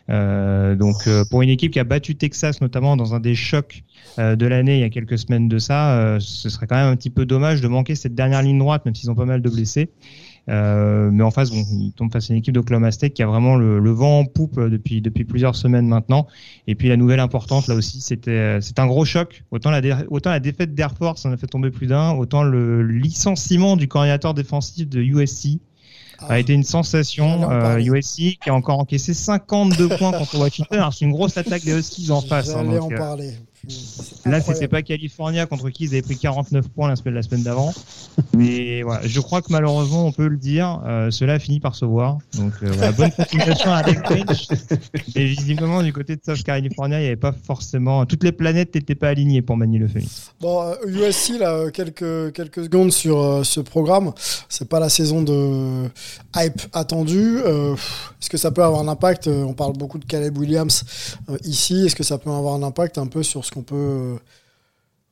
Euh, 0.10 0.76
donc 0.76 1.08
euh, 1.08 1.24
pour 1.30 1.42
une 1.42 1.50
équipe 1.50 1.72
qui 1.72 1.80
a 1.80 1.84
battu 1.84 2.16
Texas 2.16 2.62
notamment 2.62 2.96
dans 2.96 3.14
un 3.14 3.20
des 3.20 3.36
chocs 3.36 3.84
de 4.18 4.48
l'année 4.48 4.78
il 4.78 4.80
y 4.80 4.86
a 4.86 4.90
quelques 4.90 5.20
semaines 5.20 5.48
de 5.48 5.60
ça, 5.60 6.18
ce 6.20 6.50
serait 6.50 6.66
quand 6.66 6.76
même 6.76 6.92
un 6.92 6.96
petit 6.96 7.12
peu 7.12 7.28
dommage 7.28 7.62
de 7.62 7.68
manquer 7.68 7.94
cette 7.94 8.16
dernière 8.16 8.42
ligne 8.42 8.58
droite 8.58 8.84
même 8.84 8.96
s'ils 8.96 9.12
ont 9.12 9.16
pas 9.16 9.26
mal 9.26 9.44
de 9.44 9.50
blessés. 9.50 9.90
Euh, 10.50 11.10
mais 11.12 11.24
en 11.24 11.32
face, 11.32 11.52
bon, 11.52 11.64
il 11.72 11.92
tombe 11.94 12.12
face 12.12 12.30
à 12.30 12.34
une 12.34 12.40
équipe 12.40 12.54
d'Oklahoma 12.54 12.92
State 12.92 13.14
qui 13.14 13.24
a 13.24 13.28
vraiment 13.28 13.56
le, 13.56 13.80
le, 13.80 13.92
vent 13.92 14.20
en 14.20 14.26
poupe 14.26 14.60
depuis 14.60 15.02
depuis 15.02 15.26
plusieurs 15.26 15.56
semaines 15.56 15.88
maintenant. 15.88 16.28
Et 16.68 16.76
puis 16.76 16.88
la 16.88 16.98
nouvelle 16.98 17.20
importante 17.20 17.68
là 17.68 17.76
aussi, 17.76 18.00
c'était 18.00 18.60
c'est 18.62 18.80
un 18.80 18.88
gros 18.88 19.04
choc. 19.04 19.44
Autant 19.52 19.72
la 19.72 19.82
autant 20.10 20.30
la 20.30 20.40
défaite 20.40 20.74
d'Air 20.74 20.94
Force 20.94 21.26
en 21.26 21.32
a 21.32 21.38
fait 21.38 21.48
tomber 21.48 21.70
plus 21.70 21.88
d'un, 21.88 22.12
autant 22.12 22.44
le 22.44 22.82
licenciement 22.82 23.76
du 23.76 23.88
coordinateur 23.88 24.34
défensif 24.34 24.88
de 24.88 25.02
USC 25.02 25.60
a 26.20 26.26
ah. 26.30 26.40
été 26.40 26.54
une 26.54 26.64
sensation. 26.64 27.50
Euh, 27.52 27.78
USC 27.78 28.40
qui 28.42 28.50
a 28.50 28.54
encore 28.54 28.80
encaissé 28.80 29.14
52 29.14 29.90
points 29.98 30.12
contre 30.12 30.38
Washington. 30.40 30.90
C'est 30.92 31.06
une 31.06 31.12
grosse 31.12 31.38
attaque 31.38 31.64
des 31.64 31.78
Huskies 31.78 32.12
en 32.12 32.22
face. 32.22 32.56
Hein, 32.56 32.64
donc, 32.64 32.92
en 32.92 32.92
euh, 32.92 32.98
parler. 32.98 33.34
Là, 34.26 34.42
c'était 34.42 34.68
pas 34.68 34.82
California 34.82 35.46
contre 35.46 35.70
qui 35.70 35.86
ils 35.86 35.90
avaient 35.90 36.02
pris 36.02 36.18
49 36.18 36.68
points 36.70 36.88
la 36.88 36.96
semaine, 36.96 37.14
la 37.14 37.22
semaine 37.22 37.44
d'avant. 37.44 37.74
Mais 38.38 38.82
voilà, 38.82 39.06
je 39.06 39.20
crois 39.20 39.42
que 39.42 39.48
malheureusement, 39.50 40.06
on 40.06 40.12
peut 40.12 40.28
le 40.28 40.38
dire, 40.38 40.82
euh, 40.86 41.12
cela 41.12 41.34
a 41.34 41.40
fini 41.40 41.60
par 41.60 41.76
se 41.76 41.86
voir. 41.86 42.18
Donc, 42.38 42.54
euh, 42.64 42.72
voilà, 42.72 42.92
bonne 42.92 43.12
continuation 43.12 43.72
à 43.72 43.78
Alex 43.78 44.02
Grinch. 44.02 44.48
Et 45.16 45.26
visiblement, 45.26 45.84
du 45.84 45.94
côté 45.94 46.16
de 46.16 46.22
South 46.26 46.44
California, 46.44 47.00
il 47.00 47.02
n'y 47.02 47.08
avait 47.08 47.16
pas 47.16 47.34
forcément. 47.46 48.06
Toutes 48.06 48.24
les 48.24 48.32
planètes 48.32 48.76
n'étaient 48.76 48.96
pas 48.96 49.10
alignées 49.10 49.42
pour 49.42 49.58
manier 49.58 49.80
le 49.80 49.88
Phoenix. 49.88 50.32
Bon, 50.42 50.62
euh, 50.62 50.76
USC, 50.88 51.40
là, 51.40 51.70
quelques, 51.72 52.34
quelques 52.34 52.64
secondes 52.64 52.92
sur 52.92 53.20
euh, 53.20 53.44
ce 53.44 53.60
programme. 53.60 54.12
C'est 54.50 54.68
pas 54.68 54.80
la 54.80 54.90
saison 54.90 55.22
de 55.22 55.90
hype 56.36 56.62
attendue. 56.74 57.40
Euh, 57.46 57.76
Est-ce 58.22 58.30
que 58.30 58.38
ça 58.38 58.52
peut 58.52 58.64
avoir 58.64 58.82
un 58.82 58.88
impact? 58.88 59.28
Euh, 59.28 59.44
On 59.44 59.54
parle 59.54 59.74
beaucoup 59.74 60.00
de 60.00 60.06
Caleb 60.06 60.38
Williams 60.38 60.84
euh, 61.30 61.38
ici. 61.44 61.86
Est-ce 61.86 61.96
que 61.96 62.04
ça 62.04 62.18
peut 62.18 62.30
avoir 62.30 62.56
un 62.56 62.64
impact 62.64 62.98
un 62.98 63.08
peu 63.08 63.24
sur 63.24 63.46
ce 63.46 63.52
qu'on 63.58 63.64
peut. 63.64 63.76
euh, 63.76 64.18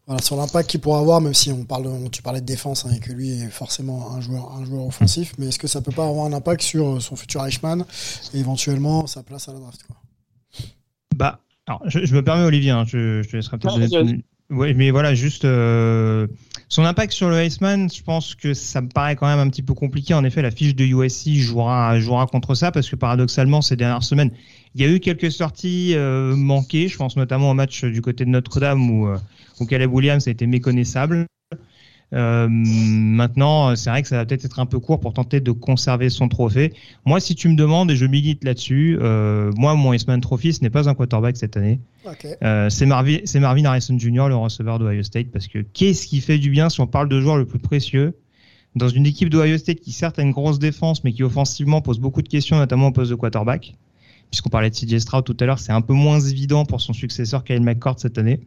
voilà, 0.08 0.22
sur 0.22 0.36
l'impact 0.38 0.70
qu'il 0.70 0.80
pourra 0.82 1.00
avoir, 1.00 1.20
même 1.20 1.34
si 1.34 1.52
on 1.52 1.64
parle, 1.66 1.88
on- 1.88 2.10
tu 2.10 2.22
parlais 2.22 2.40
de 2.42 2.46
défense 2.46 2.86
hein, 2.86 2.92
et 2.96 3.00
que 3.00 3.12
lui 3.12 3.42
est 3.42 3.50
forcément 3.50 4.12
un 4.14 4.22
joueur, 4.22 4.52
un 4.54 4.64
joueur 4.64 4.86
offensif, 4.86 5.34
mais 5.40 5.48
est-ce 5.48 5.58
que 5.58 5.66
ça 5.68 5.82
peut 5.82 5.92
pas 5.92 6.08
avoir 6.08 6.26
un 6.28 6.34
impact 6.34 6.62
sur 6.62 6.88
euh, 6.98 7.00
son 7.00 7.16
futur 7.16 7.44
Eichmann 7.44 7.84
et 8.36 8.40
éventuellement 8.40 9.08
sa 9.08 9.24
place 9.24 9.50
à 9.50 9.54
la 9.54 9.60
draft 9.60 9.82
quoi? 9.88 9.96
Bah, 11.16 11.40
alors, 11.66 11.82
je, 11.88 12.06
je 12.06 12.14
me 12.16 12.24
permets, 12.24 12.44
Olivier, 12.44 12.70
hein, 12.72 12.84
je, 12.86 13.24
je 13.24 13.30
te 13.30 13.36
laisserai 13.36 13.58
peut-être 13.58 13.90
donner 13.90 14.24
Ouais, 14.52 14.76
mais 14.76 14.92
voilà, 14.92 15.16
juste 15.16 15.44
euh, 15.44 16.28
son 16.70 16.86
impact 16.86 17.12
sur 17.14 17.30
le 17.30 17.44
Iceman, 17.44 17.90
je 17.92 18.04
pense 18.04 18.36
que 18.36 18.54
ça 18.54 18.80
me 18.82 18.90
paraît 18.90 19.16
quand 19.16 19.26
même 19.26 19.40
un 19.40 19.50
petit 19.50 19.64
peu 19.64 19.74
compliqué. 19.74 20.14
En 20.14 20.24
effet, 20.24 20.44
la 20.44 20.52
fiche 20.52 20.76
de 20.76 20.86
USC 20.86 21.30
jouera, 21.40 22.00
jouera 22.00 22.28
contre 22.28 22.54
ça 22.54 22.72
parce 22.72 22.88
que 22.88 22.96
paradoxalement, 22.96 23.64
ces 23.64 23.76
dernières 23.76 24.04
semaines, 24.04 24.30
il 24.76 24.82
y 24.82 24.86
a 24.86 24.92
eu 24.92 25.00
quelques 25.00 25.32
sorties 25.32 25.94
euh, 25.96 26.36
manquées. 26.36 26.88
Je 26.88 26.98
pense 26.98 27.16
notamment 27.16 27.52
au 27.52 27.54
match 27.54 27.84
du 27.86 28.02
côté 28.02 28.26
de 28.26 28.30
Notre-Dame 28.30 28.90
où, 28.90 29.08
euh, 29.08 29.18
où 29.60 29.66
Caleb 29.66 29.92
Williams 29.92 30.28
a 30.28 30.32
été 30.32 30.46
méconnaissable. 30.46 31.26
Euh, 32.14 32.48
maintenant, 32.50 33.76
c'est 33.76 33.90
vrai 33.90 34.02
que 34.02 34.08
ça 34.08 34.18
va 34.18 34.26
peut-être 34.26 34.46
être 34.46 34.60
un 34.60 34.66
peu 34.66 34.80
court 34.80 35.00
pour 35.00 35.14
tenter 35.14 35.40
de 35.40 35.52
conserver 35.52 36.10
son 36.10 36.28
trophée. 36.28 36.74
Moi, 37.06 37.20
si 37.20 37.36
tu 37.36 37.50
me 37.50 37.56
demandes, 37.56 37.92
et 37.92 37.96
je 37.96 38.06
milite 38.06 38.44
là-dessus, 38.44 38.98
euh, 39.02 39.52
moi, 39.58 39.76
mon 39.76 39.94
Iceman 39.94 40.22
Trophy, 40.22 40.54
ce 40.54 40.62
n'est 40.62 40.70
pas 40.70 40.88
un 40.88 40.94
quarterback 40.94 41.38
cette 41.38 41.58
année. 41.58 41.80
Euh, 42.44 42.70
c'est 42.70 42.86
Marvin, 42.86 43.18
Marvin 43.36 43.66
Harrison 43.66 43.98
Jr., 43.98 44.28
le 44.30 44.36
receveur 44.36 44.80
d'Ohio 44.80 45.04
State, 45.04 45.28
parce 45.32 45.48
que 45.48 45.60
qu'est-ce 45.60 46.08
qui 46.08 46.22
fait 46.22 46.38
du 46.38 46.50
bien 46.50 46.70
si 46.70 46.80
on 46.82 46.88
parle 46.88 47.10
de 47.10 47.20
joueur 47.20 47.38
le 47.38 47.46
plus 47.46 47.60
précieux 47.60 48.14
dans 48.76 48.90
une 48.90 49.06
équipe 49.06 49.30
d'Ohio 49.30 49.58
State 49.58 49.80
qui 49.80 49.92
certes 49.92 50.20
a 50.20 50.22
une 50.22 50.32
grosse 50.32 50.60
défense, 50.60 51.04
mais 51.04 51.14
qui 51.14 51.24
offensivement 51.24 51.82
pose 51.82 52.00
beaucoup 52.00 52.22
de 52.22 52.30
questions, 52.30 52.58
notamment 52.58 52.88
au 52.88 52.92
poste 52.92 53.10
de 53.10 53.16
quarterback? 53.16 53.76
Puisqu'on 54.30 54.50
parlait 54.50 54.70
de 54.70 54.76
CJ 54.76 55.00
Stroud 55.00 55.24
tout 55.24 55.38
à 55.40 55.46
l'heure, 55.46 55.60
c'est 55.60 55.72
un 55.72 55.82
peu 55.82 55.94
moins 55.94 56.20
évident 56.20 56.66
pour 56.66 56.82
son 56.82 56.94
successeur 56.94 57.44
Kyle 57.44 57.62
McCord 57.62 58.00
cette 58.00 58.18
année. 58.18 58.42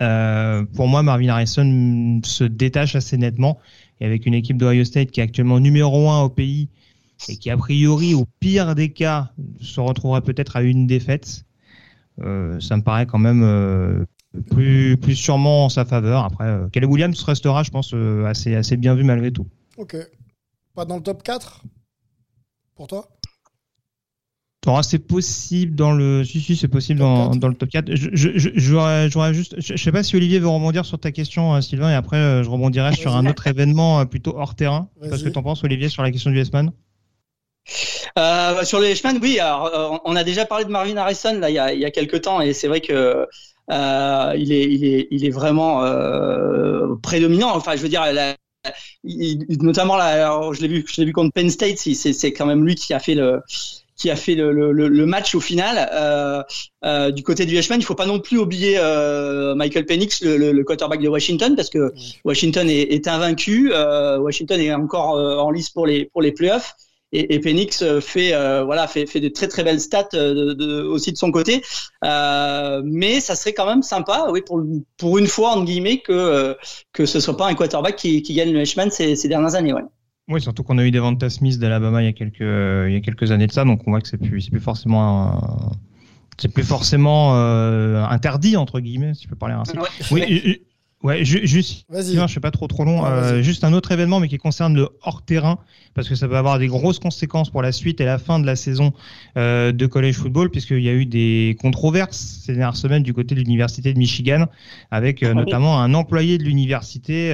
Euh, 0.00 0.64
pour 0.74 0.88
moi, 0.88 1.02
Marvin 1.02 1.28
Harrison 1.28 2.20
se 2.24 2.44
détache 2.44 2.96
assez 2.96 3.16
nettement. 3.16 3.58
Et 4.00 4.06
avec 4.06 4.26
une 4.26 4.34
équipe 4.34 4.58
d'Ohio 4.58 4.84
State 4.84 5.10
qui 5.10 5.20
est 5.20 5.22
actuellement 5.22 5.60
numéro 5.60 6.10
un 6.10 6.22
au 6.22 6.28
pays 6.28 6.68
et 7.28 7.36
qui, 7.36 7.50
a 7.50 7.56
priori, 7.56 8.14
au 8.14 8.26
pire 8.40 8.74
des 8.74 8.92
cas, 8.92 9.30
se 9.60 9.80
retrouvera 9.80 10.20
peut-être 10.20 10.56
à 10.56 10.62
une 10.62 10.86
défaite, 10.86 11.44
euh, 12.20 12.60
ça 12.60 12.76
me 12.76 12.82
paraît 12.82 13.06
quand 13.06 13.18
même 13.18 13.42
euh, 13.42 14.04
plus, 14.50 14.98
plus 14.98 15.16
sûrement 15.16 15.64
en 15.64 15.68
sa 15.70 15.86
faveur. 15.86 16.24
Après, 16.24 16.58
Caleb 16.72 16.90
Williams 16.90 17.22
restera, 17.22 17.62
je 17.62 17.70
pense, 17.70 17.94
assez, 18.26 18.54
assez 18.54 18.76
bien 18.76 18.94
vu 18.94 19.02
malgré 19.02 19.30
tout. 19.30 19.46
Ok. 19.78 19.96
Pas 20.74 20.84
dans 20.84 20.96
le 20.96 21.02
top 21.02 21.22
4 21.22 21.64
Pour 22.74 22.86
toi? 22.86 23.08
Alors, 24.66 24.84
c'est 24.84 24.98
possible 24.98 25.74
dans 25.76 25.92
le. 25.92 26.24
Si, 26.24 26.40
si, 26.40 26.56
c'est 26.56 26.66
possible 26.68 26.98
dans, 26.98 27.30
dans 27.36 27.48
le 27.48 27.54
top 27.54 27.68
4. 27.70 27.94
Je, 27.94 28.08
je, 28.12 28.30
je, 28.36 28.50
j'aurais- 28.54 29.08
j'aurais 29.10 29.32
juste. 29.32 29.54
Je, 29.60 29.76
je 29.76 29.82
sais 29.82 29.92
pas 29.92 30.02
si 30.02 30.16
Olivier 30.16 30.40
veut 30.40 30.48
rebondir 30.48 30.84
sur 30.84 30.98
ta 30.98 31.12
question, 31.12 31.54
euh, 31.54 31.60
Sylvain, 31.60 31.90
et 31.90 31.94
après, 31.94 32.16
euh, 32.16 32.42
je 32.42 32.50
rebondirai 32.50 32.92
sur 32.94 33.14
un 33.14 33.26
autre 33.26 33.46
événement 33.46 34.00
euh, 34.00 34.04
plutôt 34.06 34.34
hors 34.36 34.54
terrain. 34.56 34.88
Parce 35.08 35.22
que 35.22 35.28
t'en 35.28 35.42
penses, 35.42 35.62
Olivier, 35.64 35.88
sur 35.88 36.02
la 36.02 36.10
question 36.10 36.30
du 36.30 36.38
S-Man? 36.40 36.72
Euh, 38.18 38.64
sur 38.64 38.80
les 38.80 38.90
Eichmann, 38.92 39.18
oui. 39.22 39.38
Alors, 39.38 40.00
on 40.04 40.16
a 40.16 40.24
déjà 40.24 40.46
parlé 40.46 40.64
de 40.64 40.70
Marvin 40.70 40.96
Harrison 40.96 41.38
là 41.38 41.50
il 41.50 41.54
y 41.54 41.58
a, 41.58 41.72
il 41.72 41.80
y 41.80 41.84
a 41.84 41.90
quelques 41.90 42.22
temps 42.22 42.40
et 42.40 42.52
c'est 42.52 42.68
vrai 42.68 42.80
que 42.80 43.26
euh, 43.70 44.32
il 44.36 44.52
est 44.52 44.64
il 44.64 44.84
est 44.84 45.08
il 45.10 45.24
est 45.24 45.30
vraiment 45.30 45.82
euh, 45.84 46.94
prédominant. 47.02 47.54
Enfin, 47.54 47.76
je 47.76 47.82
veux 47.82 47.88
dire, 47.88 48.04
la- 48.12 48.36
il- 49.04 49.46
notamment 49.62 49.96
là, 49.96 50.06
alors, 50.26 50.54
je 50.54 50.62
l'ai 50.62 50.68
vu 50.68 50.84
je 50.88 51.00
l'ai 51.00 51.06
vu 51.06 51.12
contre 51.12 51.32
Penn 51.34 51.50
State. 51.50 51.78
C'est 51.78 51.94
c'est 52.12 52.32
quand 52.32 52.46
même 52.46 52.64
lui 52.66 52.74
qui 52.76 52.94
a 52.94 53.00
fait 53.00 53.14
le 53.14 53.42
qui 53.96 54.10
a 54.10 54.16
fait 54.16 54.34
le, 54.34 54.52
le, 54.52 54.72
le- 54.72 55.06
match 55.06 55.34
au 55.34 55.40
final. 55.40 55.88
Euh, 55.92 56.42
euh, 56.84 57.10
du 57.10 57.22
côté 57.22 57.46
du 57.46 57.56
Eichmann, 57.56 57.80
il 57.80 57.84
faut 57.84 57.94
pas 57.94 58.06
non 58.06 58.20
plus 58.20 58.38
oublier 58.38 58.76
euh, 58.78 59.54
Michael 59.54 59.86
Penix, 59.86 60.22
le, 60.22 60.36
le, 60.36 60.52
le 60.52 60.64
quarterback 60.64 61.00
de 61.00 61.08
Washington, 61.08 61.56
parce 61.56 61.70
que 61.70 61.92
Washington 62.24 62.68
est, 62.68 62.82
est 62.92 63.08
invaincu. 63.08 63.70
Euh, 63.72 64.18
Washington 64.18 64.60
est 64.60 64.72
encore 64.74 65.16
euh, 65.16 65.36
en 65.38 65.50
lice 65.50 65.70
pour 65.70 65.86
les 65.86 66.04
pour 66.06 66.22
les 66.22 66.32
playoffs. 66.32 66.74
Et, 67.12 67.34
et 67.34 67.38
Penix 67.40 67.82
euh, 67.82 68.00
fait 68.00 68.34
euh, 68.34 68.64
voilà 68.64 68.88
fait, 68.88 69.06
fait 69.06 69.20
de 69.20 69.28
très 69.28 69.46
très 69.46 69.62
belles 69.62 69.80
stats 69.80 70.08
de, 70.12 70.52
de- 70.54 70.82
aussi 70.82 71.12
de 71.12 71.16
son 71.16 71.30
côté. 71.30 71.62
Euh, 72.04 72.82
mais 72.84 73.20
ça 73.20 73.34
serait 73.36 73.54
quand 73.54 73.66
même 73.66 73.82
sympa, 73.82 74.26
oui, 74.30 74.42
pour 74.42 74.60
pour 74.96 75.16
une 75.18 75.28
fois 75.28 75.50
entre 75.50 75.64
guillemets 75.64 76.00
que 76.00 76.56
que 76.92 77.06
ce 77.06 77.20
soit 77.20 77.36
pas 77.36 77.46
un 77.46 77.54
quarterback 77.54 77.96
qui, 77.96 78.22
qui 78.22 78.34
gagne 78.34 78.52
le 78.52 78.60
Heisman 78.60 78.90
ces, 78.90 79.14
ces 79.16 79.28
dernières 79.28 79.54
années. 79.54 79.72
Ouais. 79.72 79.82
Oui, 80.28 80.40
surtout 80.40 80.64
qu'on 80.64 80.78
a 80.78 80.84
eu 80.84 80.90
Devonta 80.90 81.30
Smith 81.30 81.58
d'Alabama 81.58 82.02
il 82.02 82.06
y 82.06 82.08
a 82.08 82.12
quelques 82.12 82.40
euh, 82.40 82.86
il 82.88 82.94
y 82.94 82.96
a 82.96 83.00
quelques 83.00 83.30
années 83.30 83.46
de 83.46 83.52
ça, 83.52 83.64
donc 83.64 83.82
on 83.86 83.90
voit 83.92 84.00
que 84.00 84.08
c'est 84.08 84.18
plus 84.18 84.48
plus 84.50 84.60
forcément 84.60 85.32
un- 85.34 85.72
c'est 86.38 86.52
plus 86.52 86.64
forcément 86.64 87.36
euh, 87.36 88.04
interdit 88.04 88.56
entre 88.56 88.80
guillemets, 88.80 89.14
si 89.14 89.24
je 89.24 89.28
peux 89.28 89.36
parler 89.36 89.54
ainsi. 89.54 89.76
Ouais. 89.78 89.86
Oui, 90.10 90.60
ouais, 91.02 91.24
ju- 91.24 91.46
juste 91.46 91.86
je 92.26 92.32
suis 92.32 92.40
pas 92.40 92.50
trop 92.50 92.66
trop 92.66 92.84
long. 92.84 93.02
Ouais, 93.04 93.08
Euh, 93.08 93.42
juste 93.42 93.62
un 93.62 93.72
autre 93.72 93.92
événement, 93.92 94.18
mais 94.18 94.26
qui 94.28 94.36
concerne 94.38 94.74
le 94.74 94.88
hors 95.02 95.22
terrain, 95.24 95.58
parce 95.94 96.08
que 96.08 96.14
ça 96.16 96.26
peut 96.26 96.36
avoir 96.36 96.58
des 96.58 96.66
grosses 96.66 96.98
conséquences 96.98 97.48
pour 97.48 97.62
la 97.62 97.70
suite 97.70 98.00
et 98.00 98.04
la 98.04 98.18
fin 98.18 98.40
de 98.40 98.46
la 98.46 98.56
saison 98.56 98.92
euh, 99.36 99.70
de 99.72 99.86
college 99.86 100.16
football, 100.16 100.50
puisqu'il 100.50 100.82
y 100.82 100.88
a 100.88 100.92
eu 100.94 101.06
des 101.06 101.56
controverses 101.60 102.40
ces 102.44 102.52
dernières 102.52 102.76
semaines 102.76 103.04
du 103.04 103.14
côté 103.14 103.34
de 103.36 103.40
l'université 103.40 103.92
de 103.94 103.98
Michigan, 103.98 104.46
avec 104.90 105.22
euh, 105.22 105.28
Ah 105.30 105.34
notamment 105.34 105.80
un 105.80 105.94
employé 105.94 106.36
de 106.36 106.42
l'université. 106.42 107.30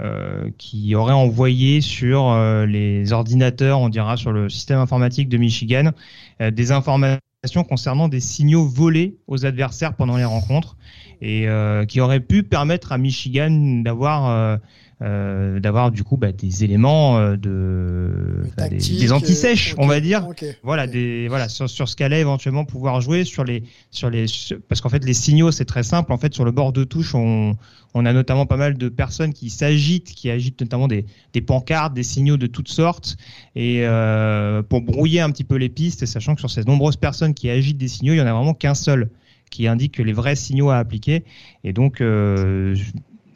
Euh, 0.00 0.50
qui 0.58 0.96
aurait 0.96 1.12
envoyé 1.12 1.80
sur 1.80 2.28
euh, 2.28 2.66
les 2.66 3.12
ordinateurs, 3.12 3.78
on 3.78 3.88
dira 3.88 4.16
sur 4.16 4.32
le 4.32 4.48
système 4.48 4.80
informatique 4.80 5.28
de 5.28 5.36
Michigan, 5.36 5.92
euh, 6.40 6.50
des 6.50 6.72
informations 6.72 7.20
concernant 7.68 8.08
des 8.08 8.18
signaux 8.18 8.66
volés 8.66 9.18
aux 9.28 9.46
adversaires 9.46 9.94
pendant 9.94 10.16
les 10.16 10.24
rencontres 10.24 10.76
et 11.22 11.46
qui 11.88 12.00
aurait 12.02 12.20
pu 12.20 12.42
permettre 12.42 12.92
à 12.92 12.98
Michigan 12.98 13.80
d'avoir 13.82 14.58
euh, 15.02 15.58
d'avoir 15.58 15.90
du 15.90 16.04
coup 16.04 16.16
bah, 16.16 16.30
des 16.30 16.62
éléments 16.62 17.18
euh, 17.18 17.36
de 17.36 18.44
des, 18.68 18.78
des 18.78 19.12
anti-sèches, 19.12 19.72
euh, 19.72 19.78
on 19.78 19.86
va 19.86 20.00
dire. 20.00 20.28
Voilà, 20.62 20.86
des 20.86 21.26
voilà 21.28 21.48
sur, 21.48 21.68
sur 21.68 21.88
ce 21.88 21.96
qu'allait 21.96 22.20
éventuellement 22.20 22.64
pouvoir 22.64 23.00
jouer 23.00 23.24
sur 23.24 23.42
les 23.42 23.64
sur 23.90 24.08
les 24.08 24.26
parce 24.68 24.80
qu'en 24.80 24.88
fait 24.88 25.04
les 25.04 25.14
signaux 25.14 25.50
c'est 25.50 25.64
très 25.64 25.82
simple. 25.82 26.12
En 26.12 26.18
fait 26.18 26.32
sur 26.32 26.44
le 26.44 26.52
bord 26.52 26.72
de 26.72 26.84
touche 26.84 27.14
on 27.14 27.56
on 27.94 28.06
a 28.06 28.12
notamment 28.12 28.46
pas 28.46 28.56
mal 28.56 28.78
de 28.78 28.88
personnes 28.88 29.32
qui 29.32 29.50
s'agitent 29.50 30.14
qui 30.14 30.30
agitent 30.30 30.60
notamment 30.60 30.86
des 30.86 31.06
des 31.32 31.40
pancartes 31.40 31.92
des 31.92 32.04
signaux 32.04 32.36
de 32.36 32.46
toutes 32.46 32.68
sortes. 32.68 33.16
Et 33.56 33.80
euh, 33.84 34.62
pour 34.62 34.80
brouiller 34.80 35.20
un 35.20 35.30
petit 35.30 35.44
peu 35.44 35.56
les 35.56 35.68
pistes 35.68 36.06
sachant 36.06 36.34
que 36.34 36.40
sur 36.40 36.50
ces 36.50 36.62
nombreuses 36.62 36.96
personnes 36.96 37.34
qui 37.34 37.50
agitent 37.50 37.78
des 37.78 37.88
signaux 37.88 38.14
il 38.14 38.18
y 38.18 38.22
en 38.22 38.26
a 38.26 38.32
vraiment 38.32 38.54
qu'un 38.54 38.74
seul 38.74 39.10
qui 39.50 39.66
indique 39.68 39.98
les 39.98 40.12
vrais 40.12 40.34
signaux 40.36 40.70
à 40.70 40.78
appliquer. 40.78 41.24
Et 41.62 41.72
donc 41.72 42.00
euh, 42.00 42.74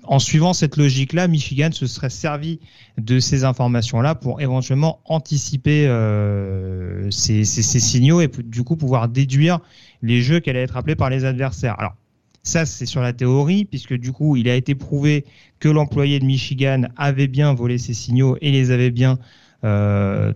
en 0.09 0.19
suivant 0.19 0.55
cette 0.55 0.79
logique-là, 0.79 1.29
Michigan 1.29 1.69
se 1.71 1.87
serait 1.87 2.09
servi 2.09 2.61
de 2.97 3.21
ces 3.21 3.45
informations-là 3.45 4.15
pour 4.15 4.41
éventuellement 4.41 5.01
anticiper 5.05 5.87
euh, 5.87 7.11
ces, 7.11 7.45
signaux 7.45 8.23
et 8.23 8.29
du 8.29 8.65
coup 8.65 8.77
pouvoir 8.77 9.09
déduire 9.11 9.61
les 10.01 10.23
jeux 10.23 10.41
qui 10.41 10.49
allaient 10.49 10.63
être 10.63 10.79
appelés 10.79 10.97
par 10.97 11.11
les 11.11 11.27
adversaires. 11.27 11.79
Alors, 11.79 11.95
ça, 12.43 12.65
c'est 12.65 12.87
sur 12.87 13.03
la 13.03 13.13
théorie, 13.13 13.67
puisque 13.67 13.93
du 13.93 14.13
coup, 14.13 14.37
il 14.37 14.49
a 14.49 14.55
été 14.55 14.75
prouvé 14.75 15.27
que 15.59 15.69
l'employé 15.69 16.19
de 16.21 16.25
Michigan 16.25 16.85
avait 16.97 17.29
bien 17.29 17.53
volé 17.53 17.77
ces 17.77 17.93
signaux 17.93 18.39
et 18.41 18.51
les 18.51 18.71
avait 18.71 18.91
bien 18.91 19.19
euh, 19.65 20.33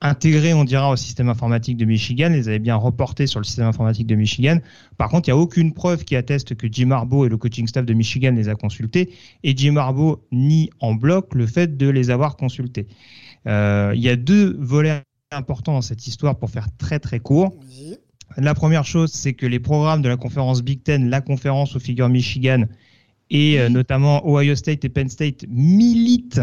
intégrés, 0.00 0.52
on 0.54 0.64
dira, 0.64 0.90
au 0.90 0.96
système 0.96 1.28
informatique 1.28 1.76
de 1.76 1.84
Michigan, 1.84 2.28
les 2.28 2.48
avait 2.48 2.58
bien 2.58 2.76
reportés 2.76 3.26
sur 3.26 3.40
le 3.40 3.44
système 3.44 3.66
informatique 3.66 4.06
de 4.06 4.14
Michigan. 4.14 4.58
Par 4.98 5.08
contre, 5.08 5.28
il 5.28 5.32
n'y 5.32 5.38
a 5.38 5.40
aucune 5.40 5.72
preuve 5.72 6.04
qui 6.04 6.16
atteste 6.16 6.54
que 6.54 6.66
Jim 6.70 6.90
Harbaugh 6.90 7.26
et 7.26 7.28
le 7.28 7.36
coaching 7.36 7.66
staff 7.66 7.86
de 7.86 7.94
Michigan 7.94 8.32
les 8.32 8.48
a 8.48 8.54
consultés, 8.54 9.12
et 9.42 9.56
Jim 9.56 9.76
Harbaugh 9.76 10.20
nie 10.30 10.70
en 10.80 10.94
bloc 10.94 11.34
le 11.34 11.46
fait 11.46 11.76
de 11.76 11.88
les 11.88 12.10
avoir 12.10 12.36
consultés. 12.36 12.86
Euh, 13.46 13.92
il 13.94 14.02
y 14.02 14.08
a 14.08 14.16
deux 14.16 14.56
volets 14.58 15.02
importants 15.32 15.72
dans 15.72 15.82
cette 15.82 16.06
histoire 16.06 16.38
pour 16.38 16.50
faire 16.50 16.68
très 16.76 16.98
très 16.98 17.20
court. 17.20 17.54
La 18.36 18.54
première 18.54 18.84
chose, 18.84 19.12
c'est 19.12 19.34
que 19.34 19.46
les 19.46 19.60
programmes 19.60 20.02
de 20.02 20.08
la 20.08 20.16
conférence 20.16 20.62
Big 20.62 20.82
Ten, 20.82 21.08
la 21.08 21.20
conférence 21.20 21.74
où 21.74 21.80
figure 21.80 22.08
Michigan 22.08 22.64
et 23.30 23.58
euh, 23.58 23.68
notamment 23.68 24.26
Ohio 24.28 24.54
State 24.54 24.84
et 24.84 24.88
Penn 24.88 25.08
State 25.08 25.44
militent 25.48 26.40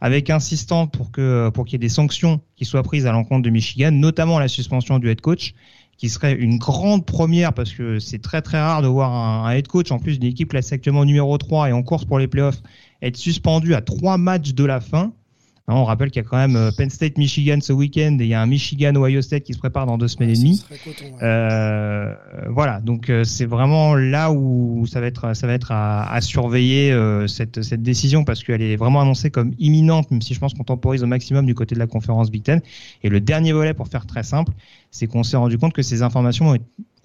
avec 0.00 0.30
insistance 0.30 0.88
pour 0.92 1.10
que 1.10 1.50
pour 1.50 1.64
qu'il 1.64 1.74
y 1.74 1.76
ait 1.76 1.78
des 1.78 1.88
sanctions 1.88 2.40
qui 2.56 2.64
soient 2.64 2.82
prises 2.82 3.06
à 3.06 3.12
l'encontre 3.12 3.42
de 3.42 3.50
Michigan, 3.50 3.90
notamment 3.92 4.38
la 4.38 4.48
suspension 4.48 4.98
du 4.98 5.08
head 5.08 5.20
coach, 5.20 5.54
qui 5.98 6.08
serait 6.08 6.32
une 6.32 6.56
grande 6.56 7.04
première 7.04 7.52
parce 7.52 7.72
que 7.72 7.98
c'est 7.98 8.20
très 8.20 8.40
très 8.40 8.58
rare 8.58 8.80
de 8.80 8.88
voir 8.88 9.12
un, 9.12 9.44
un 9.44 9.50
head 9.50 9.68
coach 9.68 9.90
en 9.90 9.98
plus 9.98 10.18
d'une 10.18 10.30
équipe 10.30 10.48
classée 10.48 10.74
actuellement 10.74 11.04
numéro 11.04 11.36
3 11.36 11.68
et 11.68 11.72
en 11.72 11.82
course 11.82 12.06
pour 12.06 12.18
les 12.18 12.26
playoffs 12.26 12.62
être 13.02 13.16
suspendu 13.16 13.74
à 13.74 13.80
trois 13.80 14.18
matchs 14.18 14.54
de 14.54 14.64
la 14.64 14.80
fin. 14.80 15.12
Hein, 15.70 15.76
on 15.76 15.84
rappelle 15.84 16.10
qu'il 16.10 16.20
y 16.20 16.26
a 16.26 16.28
quand 16.28 16.36
même 16.36 16.56
euh, 16.56 16.72
Penn 16.76 16.90
State, 16.90 17.16
Michigan 17.16 17.58
ce 17.60 17.72
week-end 17.72 18.16
et 18.18 18.24
il 18.24 18.28
y 18.28 18.34
a 18.34 18.42
un 18.42 18.46
Michigan 18.46 18.92
Ohio 18.96 19.22
State 19.22 19.44
qui 19.44 19.54
se 19.54 19.58
prépare 19.58 19.86
dans 19.86 19.98
deux 19.98 20.08
semaines 20.08 20.30
et 20.30 20.34
demie. 20.34 20.64
Euh, 21.22 22.12
voilà, 22.48 22.80
donc 22.80 23.08
euh, 23.08 23.22
c'est 23.22 23.46
vraiment 23.46 23.94
là 23.94 24.32
où 24.32 24.84
ça 24.88 25.00
va 25.00 25.06
être, 25.06 25.36
ça 25.36 25.46
va 25.46 25.52
être 25.52 25.70
à, 25.70 26.12
à 26.12 26.20
surveiller 26.20 26.90
euh, 26.90 27.28
cette, 27.28 27.62
cette 27.62 27.82
décision 27.82 28.24
parce 28.24 28.42
qu'elle 28.42 28.62
est 28.62 28.74
vraiment 28.74 29.00
annoncée 29.00 29.30
comme 29.30 29.52
imminente, 29.60 30.10
même 30.10 30.22
si 30.22 30.34
je 30.34 30.40
pense 30.40 30.54
qu'on 30.54 30.64
temporise 30.64 31.04
au 31.04 31.06
maximum 31.06 31.46
du 31.46 31.54
côté 31.54 31.76
de 31.76 31.78
la 31.78 31.86
conférence 31.86 32.32
Big 32.32 32.42
Ten. 32.42 32.60
Et 33.04 33.08
le 33.08 33.20
dernier 33.20 33.52
volet, 33.52 33.72
pour 33.72 33.86
faire 33.86 34.06
très 34.06 34.24
simple, 34.24 34.52
c'est 34.90 35.06
qu'on 35.06 35.22
s'est 35.22 35.36
rendu 35.36 35.56
compte 35.56 35.72
que 35.72 35.82
ces 35.82 36.02
informations 36.02 36.56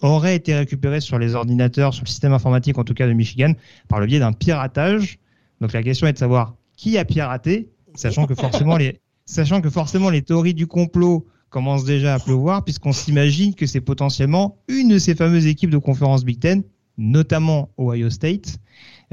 auraient 0.01 0.35
été 0.35 0.55
récupérées 0.55 1.01
sur 1.01 1.19
les 1.19 1.35
ordinateurs, 1.35 1.93
sur 1.93 2.03
le 2.03 2.09
système 2.09 2.33
informatique 2.33 2.79
en 2.79 2.83
tout 2.83 2.95
cas 2.95 3.05
de 3.05 3.13
Michigan, 3.13 3.53
par 3.89 3.99
le 3.99 4.07
biais 4.07 4.17
d'un 4.17 4.33
piratage. 4.33 5.19
Donc 5.61 5.71
la 5.71 5.83
question 5.83 6.07
est 6.07 6.13
de 6.13 6.17
savoir 6.17 6.55
qui 6.75 6.97
a 6.97 7.05
piraté 7.05 7.69
sachant 7.95 8.25
que 8.25 8.35
forcément 8.35 8.77
les, 8.77 8.99
sachant 9.25 9.61
que 9.61 9.69
forcément 9.69 10.09
les 10.09 10.21
théories 10.21 10.53
du 10.53 10.67
complot 10.67 11.25
commencent 11.49 11.85
déjà 11.85 12.15
à 12.15 12.19
pleuvoir, 12.19 12.63
puisqu'on 12.63 12.91
s'imagine 12.91 13.55
que 13.55 13.65
c'est 13.65 13.81
potentiellement 13.81 14.57
une 14.67 14.89
de 14.89 14.99
ces 14.99 15.15
fameuses 15.15 15.47
équipes 15.47 15.69
de 15.69 15.77
conférence 15.77 16.25
Big 16.25 16.39
Ten, 16.39 16.63
notamment 16.97 17.69
Ohio 17.77 18.09
State, 18.09 18.59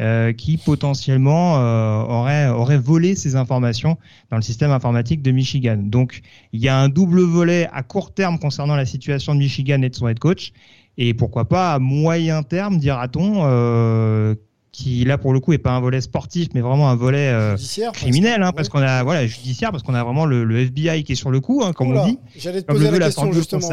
euh, 0.01 0.33
qui 0.33 0.57
potentiellement 0.57 1.59
euh, 1.59 2.03
aurait, 2.03 2.49
aurait 2.49 2.79
volé 2.79 3.15
ces 3.15 3.37
informations 3.37 3.99
dans 4.31 4.37
le 4.37 4.43
système 4.43 4.71
informatique 4.71 5.23
de 5.23 5.31
Michigan. 5.31 5.79
Donc 5.79 6.23
il 6.53 6.61
y 6.61 6.69
a 6.69 6.79
un 6.79 6.89
double 6.89 7.21
volet 7.21 7.69
à 7.73 7.83
court 7.83 8.13
terme 8.13 8.39
concernant 8.39 8.75
la 8.75 8.87
situation 8.87 9.35
de 9.35 9.39
Michigan 9.39 9.83
et 9.83 9.91
de 9.91 9.95
son 9.95 10.09
head 10.09 10.19
coach, 10.19 10.53
et 10.99 11.15
pourquoi 11.15 11.49
pas 11.49 11.75
à 11.75 11.79
moyen 11.79 12.43
terme, 12.43 12.79
dira-t-on, 12.79 13.45
euh, 13.45 14.35
qui 14.73 15.05
là 15.05 15.19
pour 15.19 15.33
le 15.33 15.41
coup 15.41 15.53
est 15.53 15.59
pas 15.59 15.73
un 15.73 15.81
volet 15.81 16.01
sportif 16.01 16.49
mais 16.55 16.63
vraiment 16.63 16.89
un 16.89 16.97
volet 16.97 17.29
euh, 17.29 17.57
criminel 17.93 18.43
hein, 18.43 18.53
parce 18.53 18.71
qu'on 18.71 18.81
a 18.81 19.03
voilà 19.03 19.27
judiciaire 19.27 19.71
parce 19.71 19.83
qu'on 19.83 19.95
a 19.95 20.03
vraiment 20.03 20.25
le, 20.25 20.45
le, 20.45 20.61
FBI 20.61 21.05
qui 21.05 21.13
est 21.13 21.17
sur 21.17 21.31
le 21.31 21.41
coup 21.41 21.63
hein, 21.63 21.75
comme 21.75 21.95
on 21.95 22.07
dit. 22.07 22.19
j'allais 22.37 22.63
te 22.63 22.73
poser 22.73 22.91
la, 22.91 23.07
question 23.07 23.33
justement 23.33 23.69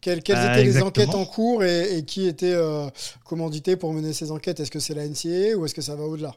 quelles, 0.00 0.22
quelles 0.22 0.38
étaient 0.38 0.64
les 0.64 0.82
enquêtes 0.82 1.14
en 1.14 1.24
cours 1.24 1.62
et, 1.62 1.98
et 1.98 2.04
qui 2.04 2.26
était 2.26 2.54
euh, 2.54 2.88
commandité 3.24 3.76
pour 3.76 3.92
mener 3.92 4.12
ces 4.12 4.30
enquêtes? 4.30 4.60
Est-ce 4.60 4.70
que 4.70 4.80
c'est 4.80 4.94
la 4.94 5.06
NCA 5.06 5.56
ou 5.56 5.64
est-ce 5.64 5.74
que 5.74 5.82
ça 5.82 5.94
va 5.94 6.04
au-delà? 6.04 6.32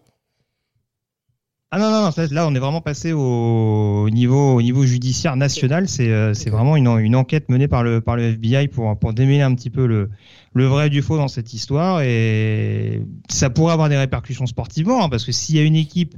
Ah 1.72 1.80
non, 1.80 1.89
non, 1.89 2.01
non, 2.04 2.28
là 2.32 2.47
on 2.47 2.54
est 2.54 2.60
vraiment 2.60 2.82
passé 2.82 3.14
au 3.14 4.08
niveau, 4.12 4.56
au 4.56 4.62
niveau 4.62 4.86
judiciaire 4.86 5.36
national. 5.36 5.88
C'est 5.88 6.12
euh, 6.12 6.34
vraiment 6.47 6.76
une, 6.76 6.88
une 6.99 7.16
enquête 7.16 7.49
menée 7.49 7.68
par 7.68 7.84
le, 7.84 7.99
par 7.99 8.16
le 8.16 8.34
FBI 8.34 8.68
pour, 8.68 8.95
pour 8.99 9.14
démêler 9.14 9.41
un 9.41 9.56
petit 9.56 9.72
peu 9.72 9.88
le, 9.88 10.10
le 10.54 10.66
vrai 10.66 10.89
du 10.89 11.01
faux 11.01 11.18
dans 11.18 11.28
cette 11.28 11.54
histoire. 11.54 12.01
Et 12.01 13.01
ça 13.30 13.49
pourrait 13.49 13.74
avoir 13.74 13.89
des 13.89 13.97
répercussions 13.97 14.45
sportivement, 14.45 15.04
hein, 15.04 15.10
parce 15.10 15.26
que 15.26 15.32
s'il 15.32 15.56
y 15.56 15.60
a 15.60 15.64
une 15.64 15.76
équipe, 15.76 16.16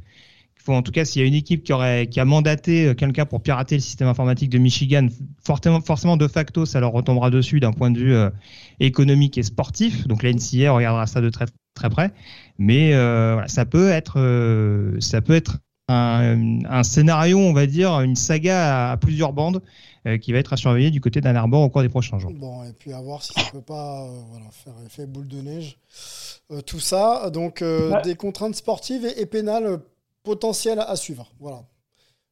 en 0.67 0.81
tout 0.81 0.91
cas 0.91 1.05
s'il 1.05 1.21
y 1.21 1.25
a 1.25 1.27
une 1.27 1.35
équipe 1.35 1.63
qui, 1.63 1.73
aurait, 1.73 2.07
qui 2.07 2.19
a 2.19 2.25
mandaté 2.25 2.87
euh, 2.87 2.93
quelqu'un 2.95 3.25
pour 3.25 3.41
pirater 3.41 3.75
le 3.75 3.81
système 3.81 4.07
informatique 4.07 4.49
de 4.49 4.57
Michigan, 4.57 5.07
forcément, 5.43 5.79
forcément 5.79 6.17
de 6.17 6.27
facto 6.27 6.65
ça 6.65 6.79
leur 6.79 6.91
retombera 6.91 7.29
dessus 7.29 7.59
d'un 7.59 7.71
point 7.71 7.91
de 7.91 7.99
vue 7.99 8.15
euh, 8.15 8.31
économique 8.79 9.37
et 9.37 9.43
sportif. 9.43 10.07
Donc 10.07 10.23
la 10.23 10.33
NCA 10.33 10.71
regardera 10.71 11.05
ça 11.05 11.21
de 11.21 11.29
très 11.29 11.45
très 11.75 11.89
près. 11.89 12.11
Mais 12.57 12.93
euh, 12.93 13.33
voilà, 13.33 13.47
ça 13.47 13.65
peut 13.65 13.89
être, 13.89 14.19
euh, 14.19 14.99
ça 14.99 15.21
peut 15.21 15.35
être 15.35 15.59
un, 15.87 16.65
un, 16.65 16.83
scénario, 16.83 17.37
on 17.37 17.53
va 17.53 17.67
dire, 17.67 17.99
une 18.01 18.15
saga 18.15 18.91
à, 18.91 18.97
plusieurs 18.97 19.33
bandes 19.33 19.61
euh, 20.07 20.17
qui 20.17 20.33
va 20.33 20.39
être 20.39 20.53
à 20.53 20.57
surveiller 20.57 20.91
du 20.91 21.01
côté 21.01 21.21
d'un 21.21 21.35
Arbor 21.35 21.61
au 21.61 21.69
cours 21.69 21.81
des 21.81 21.89
prochains 21.89 22.19
jours. 22.19 22.31
Bon, 22.31 22.63
et 22.63 22.73
puis 22.73 22.93
à 22.93 23.01
voir 23.01 23.23
si 23.23 23.33
ça 23.33 23.41
peut 23.51 23.61
pas 23.61 24.03
euh, 24.03 24.21
voilà, 24.29 24.45
faire 24.51 24.73
effet 24.85 25.05
boule 25.05 25.27
de 25.27 25.41
neige. 25.41 25.77
Euh, 26.51 26.61
tout 26.61 26.79
ça, 26.79 27.29
donc 27.31 27.61
ouais. 27.61 28.01
des 28.03 28.15
contraintes 28.15 28.55
sportives 28.55 29.05
et, 29.05 29.21
et 29.21 29.25
pénales 29.25 29.79
potentielles 30.23 30.83
à 30.85 30.95
suivre. 30.95 31.31
Voilà. 31.39 31.63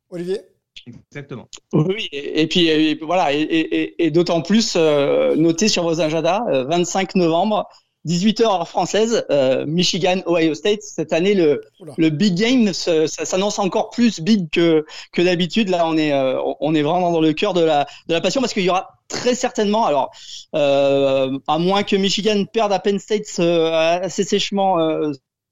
Olivier? 0.09 0.41
Exactement. 0.87 1.47
Oui, 1.71 2.09
et, 2.11 2.41
et 2.41 2.47
puis 2.47 2.67
et, 2.67 2.95
voilà, 2.95 3.33
et, 3.33 3.95
et 3.97 4.11
d'autant 4.11 4.41
plus, 4.41 4.73
euh, 4.75 5.35
notez 5.35 5.67
sur 5.67 5.83
vos 5.83 6.01
agendas, 6.01 6.41
25 6.67 7.15
novembre, 7.15 7.67
18h 8.05 8.43
heure 8.43 8.67
française, 8.67 9.25
euh, 9.29 9.65
Michigan, 9.65 10.21
Ohio 10.27 10.53
State. 10.53 10.81
Cette 10.81 11.13
année, 11.13 11.33
le, 11.33 11.61
le 11.97 12.09
big 12.09 12.35
game, 12.35 12.73
ça, 12.73 13.07
ça 13.07 13.25
s'annonce 13.25 13.59
encore 13.59 13.89
plus 13.89 14.19
big 14.19 14.49
que, 14.49 14.85
que 15.11 15.21
d'habitude. 15.21 15.69
Là, 15.69 15.85
on 15.87 15.97
est, 15.97 16.13
euh, 16.13 16.39
on 16.59 16.75
est 16.75 16.81
vraiment 16.81 17.11
dans 17.11 17.21
le 17.21 17.33
cœur 17.33 17.53
de 17.53 17.61
la, 17.61 17.85
de 18.07 18.13
la 18.13 18.21
passion 18.21 18.41
parce 18.41 18.53
qu'il 18.53 18.63
y 18.63 18.69
aura 18.69 18.89
très 19.07 19.35
certainement, 19.35 19.85
alors, 19.85 20.11
euh, 20.55 21.37
à 21.47 21.59
moins 21.59 21.83
que 21.83 21.95
Michigan 21.95 22.43
perde 22.51 22.73
à 22.73 22.79
Penn 22.79 22.99
State 22.99 23.39
assez 23.39 24.23
sèchement 24.23 24.77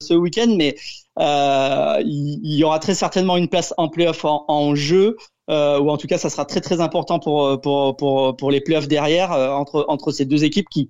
ce 0.02 0.14
week-end, 0.14 0.54
mais 0.58 0.76
il, 1.20 2.40
il, 2.44 2.56
y 2.56 2.64
aura 2.64 2.80
très 2.80 2.96
certainement 2.96 3.38
une 3.38 3.48
place 3.48 3.74
en 3.78 3.88
playoff 3.88 4.26
en, 4.26 4.46
en 4.48 4.76
jeu. 4.76 5.16
Euh, 5.50 5.80
ou 5.80 5.90
en 5.90 5.98
tout 5.98 6.08
cas, 6.08 6.18
ça 6.18 6.30
sera 6.30 6.46
très 6.46 6.62
très 6.62 6.80
important 6.80 7.20
pour 7.20 7.60
pour 7.62 7.98
pour 7.98 8.38
pour 8.38 8.52
les 8.52 8.62
playoffs 8.62 8.88
derrière 8.88 9.34
euh, 9.34 9.50
entre 9.50 9.86
entre 9.90 10.12
ces 10.12 10.26
deux 10.26 10.44
équipes 10.46 10.70
qui 10.70 10.88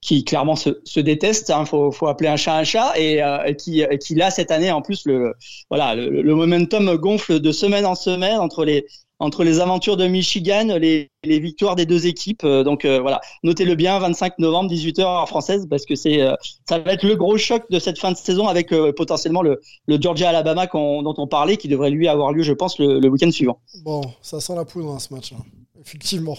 qui 0.00 0.24
clairement 0.24 0.56
se, 0.56 0.80
se 0.84 1.00
détestent, 1.00 1.50
hein, 1.50 1.64
faut, 1.64 2.06
appeler 2.06 2.28
un 2.28 2.36
chat 2.36 2.56
un 2.56 2.64
chat, 2.64 2.92
et, 2.96 3.22
euh, 3.22 3.52
qui, 3.52 3.84
qui 4.00 4.14
là 4.14 4.30
cette 4.30 4.50
année 4.50 4.70
en 4.70 4.82
plus 4.82 5.04
le 5.04 5.34
voilà 5.68 5.94
le, 5.94 6.34
momentum 6.34 6.96
gonfle 6.96 7.40
de 7.40 7.52
semaine 7.52 7.84
en 7.84 7.94
semaine 7.94 8.38
entre 8.38 8.64
les 8.64 8.86
entre 9.22 9.44
les 9.44 9.60
aventures 9.60 9.98
de 9.98 10.06
Michigan, 10.06 10.78
les, 10.80 11.10
les 11.24 11.40
victoires 11.40 11.76
des 11.76 11.84
deux 11.84 12.06
équipes. 12.06 12.42
Euh, 12.44 12.64
donc 12.64 12.86
euh, 12.86 13.00
voilà, 13.00 13.20
notez-le 13.42 13.74
bien, 13.74 13.98
25 13.98 14.38
novembre, 14.38 14.72
18h 14.72 15.04
en 15.04 15.26
française, 15.26 15.66
parce 15.68 15.84
que 15.84 15.94
c'est 15.94 16.26
ça 16.66 16.78
va 16.78 16.94
être 16.94 17.02
le 17.02 17.16
gros 17.16 17.36
choc 17.36 17.64
de 17.70 17.78
cette 17.78 17.98
fin 17.98 18.12
de 18.12 18.16
saison 18.16 18.48
avec 18.48 18.70
potentiellement 18.96 19.42
le, 19.42 19.60
le 19.86 20.00
Georgia-Alabama 20.00 20.68
dont 20.72 21.14
on 21.18 21.26
parlait, 21.26 21.58
qui 21.58 21.68
devrait 21.68 21.90
lui 21.90 22.08
avoir 22.08 22.32
lieu, 22.32 22.42
je 22.42 22.54
pense, 22.54 22.78
le, 22.78 23.06
week-end 23.08 23.30
suivant. 23.30 23.60
Bon, 23.84 24.00
ça 24.22 24.40
sent 24.40 24.54
la 24.54 24.64
poudre 24.64 24.86
dans 24.86 24.98
ce 24.98 25.12
match, 25.12 25.32
là. 25.32 25.38
effectivement. 25.84 26.38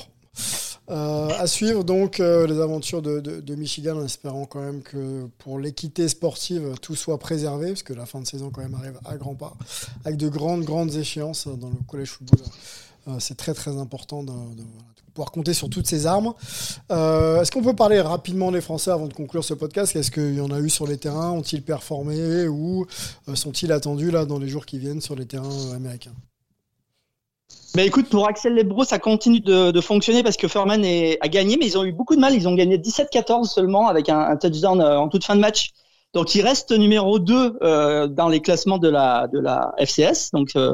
Euh, 0.89 1.29
à 1.37 1.47
suivre 1.47 1.83
donc 1.83 2.19
euh, 2.19 2.47
les 2.47 2.59
aventures 2.59 3.01
de, 3.01 3.55
Michigan 3.55 3.97
en 3.97 4.05
espérant 4.05 4.45
quand 4.45 4.61
même 4.61 4.81
que 4.81 5.27
pour 5.37 5.59
l'équité 5.59 6.09
sportive 6.09 6.73
tout 6.81 6.95
soit 6.95 7.19
préservé 7.19 7.67
parce 7.67 7.83
que 7.83 7.93
la 7.93 8.05
fin 8.05 8.19
de 8.19 8.25
saison 8.25 8.49
quand 8.49 8.61
même 8.61 8.73
arrive 8.73 8.99
à 9.05 9.15
grands 9.15 9.35
pas 9.35 9.53
avec 10.03 10.17
de 10.17 10.27
grandes 10.27 10.63
grandes 10.63 10.95
échéances 10.95 11.47
dans 11.47 11.69
le 11.69 11.77
collège 11.87 12.09
football. 12.09 12.39
Euh, 13.07 13.15
c'est 13.19 13.35
très 13.35 13.53
très 13.53 13.77
important 13.77 14.23
de, 14.23 14.31
pouvoir 15.13 15.31
compter 15.31 15.53
sur 15.53 15.69
toutes 15.69 15.87
ces 15.87 16.05
armes. 16.05 16.33
Euh, 16.91 17.41
Est-ce 17.41 17.51
qu'on 17.51 17.63
peut 17.63 17.75
parler 17.75 17.99
rapidement 17.99 18.51
des 18.51 18.61
Français 18.61 18.91
avant 18.91 19.07
de 19.07 19.13
conclure 19.13 19.43
ce 19.43 19.53
podcast? 19.53 19.95
Est-ce 19.95 20.11
qu'il 20.11 20.35
y 20.35 20.41
en 20.41 20.51
a 20.51 20.59
eu 20.59 20.69
sur 20.69 20.87
les 20.87 20.97
terrains? 20.97 21.31
Ont-ils 21.31 21.63
performé? 21.63 22.47
Ou 22.47 22.85
euh, 23.27 23.35
sont-ils 23.35 23.71
attendus 23.71 24.11
là 24.11 24.25
dans 24.25 24.39
les 24.39 24.47
jours 24.47 24.65
qui 24.65 24.77
viennent 24.77 25.01
sur 25.01 25.15
les 25.15 25.25
terrains 25.25 25.71
américains? 25.73 26.13
Écoute, 27.77 28.09
pour 28.09 28.27
Axel 28.27 28.53
Lebro, 28.53 28.83
ça 28.83 28.99
continue 28.99 29.39
de, 29.39 29.81
fonctionner 29.81 30.23
parce 30.23 30.37
que 30.37 30.47
Furman 30.47 30.83
a 30.83 31.27
gagné, 31.27 31.57
mais 31.57 31.65
ils 31.65 31.77
ont 31.77 31.83
eu 31.83 31.91
beaucoup 31.91 32.15
de 32.15 32.21
mal. 32.21 32.33
Ils 32.33 32.47
ont 32.47 32.55
gagné 32.55 32.77
17-14 32.77 33.45
seulement 33.45 33.87
avec 33.87 34.09
un, 34.09 34.35
touchdown 34.37 34.81
en 34.81 35.07
toute 35.09 35.23
fin 35.23 35.35
de 35.35 35.41
match. 35.41 35.71
Donc, 36.13 36.35
il 36.35 36.41
reste 36.41 36.71
numéro 36.71 37.19
2 37.19 37.59
euh, 37.61 38.07
dans 38.07 38.27
les 38.27 38.41
classements 38.41 38.77
de 38.77 38.89
la, 38.89 39.27
de 39.27 39.39
la 39.39 39.73
FCS. 39.77 40.31
Donc, 40.33 40.51
euh, 40.55 40.73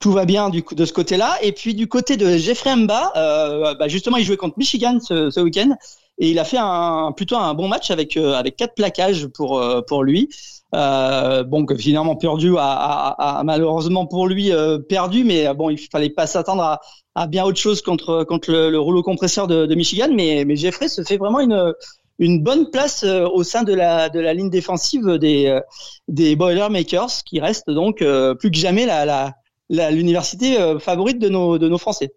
tout 0.00 0.12
va 0.12 0.24
bien 0.24 0.48
du 0.48 0.64
de 0.70 0.84
ce 0.84 0.92
côté-là. 0.92 1.36
Et 1.42 1.52
puis, 1.52 1.74
du 1.74 1.88
côté 1.88 2.16
de 2.16 2.36
Jeffrey 2.36 2.74
Mba, 2.74 3.12
euh, 3.16 3.74
bah 3.74 3.88
justement, 3.88 4.16
il 4.16 4.24
jouait 4.24 4.36
contre 4.36 4.58
Michigan 4.58 4.98
ce 5.00 5.40
week-end. 5.40 5.76
Et 6.18 6.30
il 6.30 6.38
a 6.38 6.44
fait 6.44 6.58
un, 6.60 7.12
plutôt 7.16 7.36
un 7.36 7.54
bon 7.54 7.68
match 7.68 7.90
avec, 7.90 8.16
euh, 8.16 8.34
avec 8.34 8.56
quatre 8.56 8.74
plaquages 8.74 9.26
pour, 9.26 9.62
pour 9.86 10.04
lui. 10.04 10.28
Euh, 10.74 11.44
bon, 11.44 11.66
finalement 11.78 12.16
perdu 12.16 12.56
a, 12.56 12.62
a, 12.62 13.38
a, 13.38 13.44
malheureusement 13.44 14.06
pour 14.06 14.26
lui 14.26 14.52
euh, 14.52 14.78
perdu, 14.78 15.22
mais 15.22 15.52
bon, 15.54 15.70
il 15.70 15.78
fallait 15.78 16.10
pas 16.10 16.26
s'attendre 16.26 16.62
à, 16.62 16.80
à, 17.14 17.26
bien 17.28 17.44
autre 17.44 17.58
chose 17.58 17.80
contre 17.80 18.24
contre 18.24 18.50
le, 18.50 18.70
le 18.70 18.80
rouleau 18.80 19.02
compresseur 19.02 19.46
de, 19.46 19.66
de, 19.66 19.74
Michigan, 19.76 20.08
mais 20.12 20.44
mais 20.44 20.56
Jeffrey 20.56 20.88
se 20.88 21.02
fait 21.02 21.16
vraiment 21.16 21.38
une 21.40 21.72
une 22.18 22.42
bonne 22.42 22.70
place 22.70 23.04
euh, 23.04 23.26
au 23.28 23.44
sein 23.44 23.62
de 23.62 23.72
la 23.72 24.08
de 24.08 24.18
la 24.18 24.34
ligne 24.34 24.50
défensive 24.50 25.06
des 25.18 25.46
euh, 25.46 25.60
des 26.08 26.34
Boilermakers, 26.34 27.22
qui 27.24 27.40
reste 27.40 27.70
donc 27.70 28.02
euh, 28.02 28.34
plus 28.34 28.50
que 28.50 28.56
jamais 28.56 28.86
la 28.86 29.34
la 29.68 29.90
l'université 29.92 30.56
favorite 30.80 31.20
de 31.20 31.28
nos 31.28 31.58
de 31.58 31.68
nos 31.68 31.78
Français. 31.78 32.12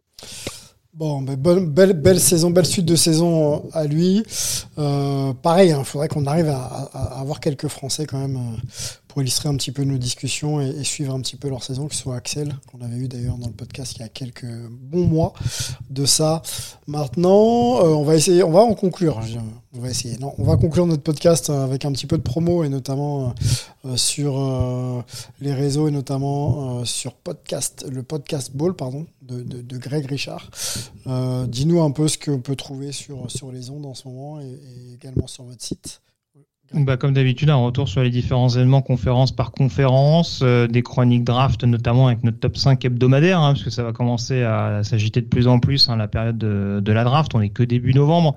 Bon, 0.98 1.22
belle, 1.22 1.94
belle 1.94 2.20
saison, 2.20 2.50
belle 2.50 2.66
suite 2.66 2.86
de 2.86 2.96
saison 2.96 3.70
à 3.72 3.86
lui. 3.86 4.24
Euh, 4.80 5.32
pareil, 5.44 5.70
il 5.70 5.74
hein, 5.74 5.84
faudrait 5.84 6.08
qu'on 6.08 6.26
arrive 6.26 6.50
à, 6.50 6.90
à, 6.92 7.20
avoir 7.20 7.40
quelques 7.40 7.68
Français 7.68 8.08
quand 8.08 8.18
même 8.18 8.40
pour 9.08 9.22
illustrer 9.22 9.50
un 9.50 9.56
petit 9.56 9.72
peu 9.72 9.84
nos 9.84 9.98
discussions 9.98 10.62
et, 10.62 10.84
suivre 10.84 11.14
un 11.14 11.22
petit 11.22 11.36
peu 11.36 11.50
leur 11.50 11.64
saison, 11.64 11.88
que 11.88 11.96
ce 11.96 12.02
soit 12.02 12.16
Axel, 12.16 12.56
qu'on 12.72 12.82
avait 12.82 12.98
eu 12.98 13.08
d'ailleurs 13.08 13.38
dans 13.38 13.48
le 13.48 13.54
podcast 13.54 13.96
il 13.96 14.02
y 14.02 14.04
a 14.04 14.10
quelques 14.10 14.46
bons 14.70 15.06
mois 15.06 15.34
de 15.90 16.06
ça. 16.06 16.42
Maintenant, 16.88 17.80
euh, 17.80 17.94
on 17.96 18.04
va 18.04 18.16
essayer, 18.16 18.44
on 18.44 18.52
va 18.52 18.62
en 18.62 18.74
conclure. 18.74 19.20
On 19.74 19.80
va 19.80 19.90
essayer. 19.90 20.18
Non, 20.18 20.34
on 20.38 20.44
va 20.44 20.58
conclure 20.58 20.88
notre 20.88 21.04
podcast 21.04 21.50
avec 21.50 21.86
un 21.86 21.92
petit 21.92 22.08
peu 22.08 22.18
de 22.18 22.24
promo 22.24 22.64
et 22.64 22.70
notamment 22.70 23.36
sur 23.96 25.04
les 25.40 25.54
réseaux 25.54 25.88
et 25.88 25.92
notamment 25.92 26.84
sur 26.84 27.14
podcast, 27.14 27.86
le 27.90 28.02
podcast 28.02 28.52
Ball, 28.56 28.74
pardon, 28.74 29.06
de, 29.22 29.78
Greg 29.78 30.06
Richard. 30.06 30.50
Dis-nous 31.48 31.82
un 31.82 31.92
peu 31.92 32.08
ce 32.08 32.18
qu'on 32.18 32.40
peut 32.40 32.56
trouver 32.56 32.92
sur, 32.92 33.30
sur 33.30 33.52
les 33.52 33.70
ondes 33.70 33.86
en 33.86 33.94
ce 33.94 34.08
moment 34.08 34.40
et 34.40 34.60
également 34.96 35.28
sur 35.28 35.44
votre 35.44 35.64
site. 35.64 36.02
Bah, 36.74 36.98
comme 36.98 37.14
d'habitude, 37.14 37.50
un 37.50 37.56
retour 37.56 37.88
sur 37.88 38.04
les 38.04 38.10
différents 38.10 38.50
événements 38.50 38.82
conférence 38.82 39.32
par 39.32 39.52
conférence, 39.52 40.42
euh, 40.44 40.68
des 40.68 40.84
chroniques 40.84 41.24
draft 41.24 41.64
notamment 41.64 42.08
avec 42.08 42.26
notre 42.26 42.40
top 42.40 42.58
5 42.58 42.84
hebdomadaire, 42.84 43.40
hein, 43.40 43.54
parce 43.54 43.64
que 43.64 43.70
ça 43.70 43.84
va 43.84 43.94
commencer 43.94 44.44
à, 44.44 44.84
s'agiter 44.84 45.22
de 45.22 45.28
plus 45.28 45.48
en 45.48 45.60
plus 45.60 45.88
hein, 45.88 45.96
la 45.96 46.10
période 46.10 46.38
de, 46.38 46.92
la 46.92 47.04
draft. 47.06 47.34
On 47.36 47.42
est 47.42 47.50
que 47.50 47.64
début 47.64 47.94
novembre, 47.94 48.36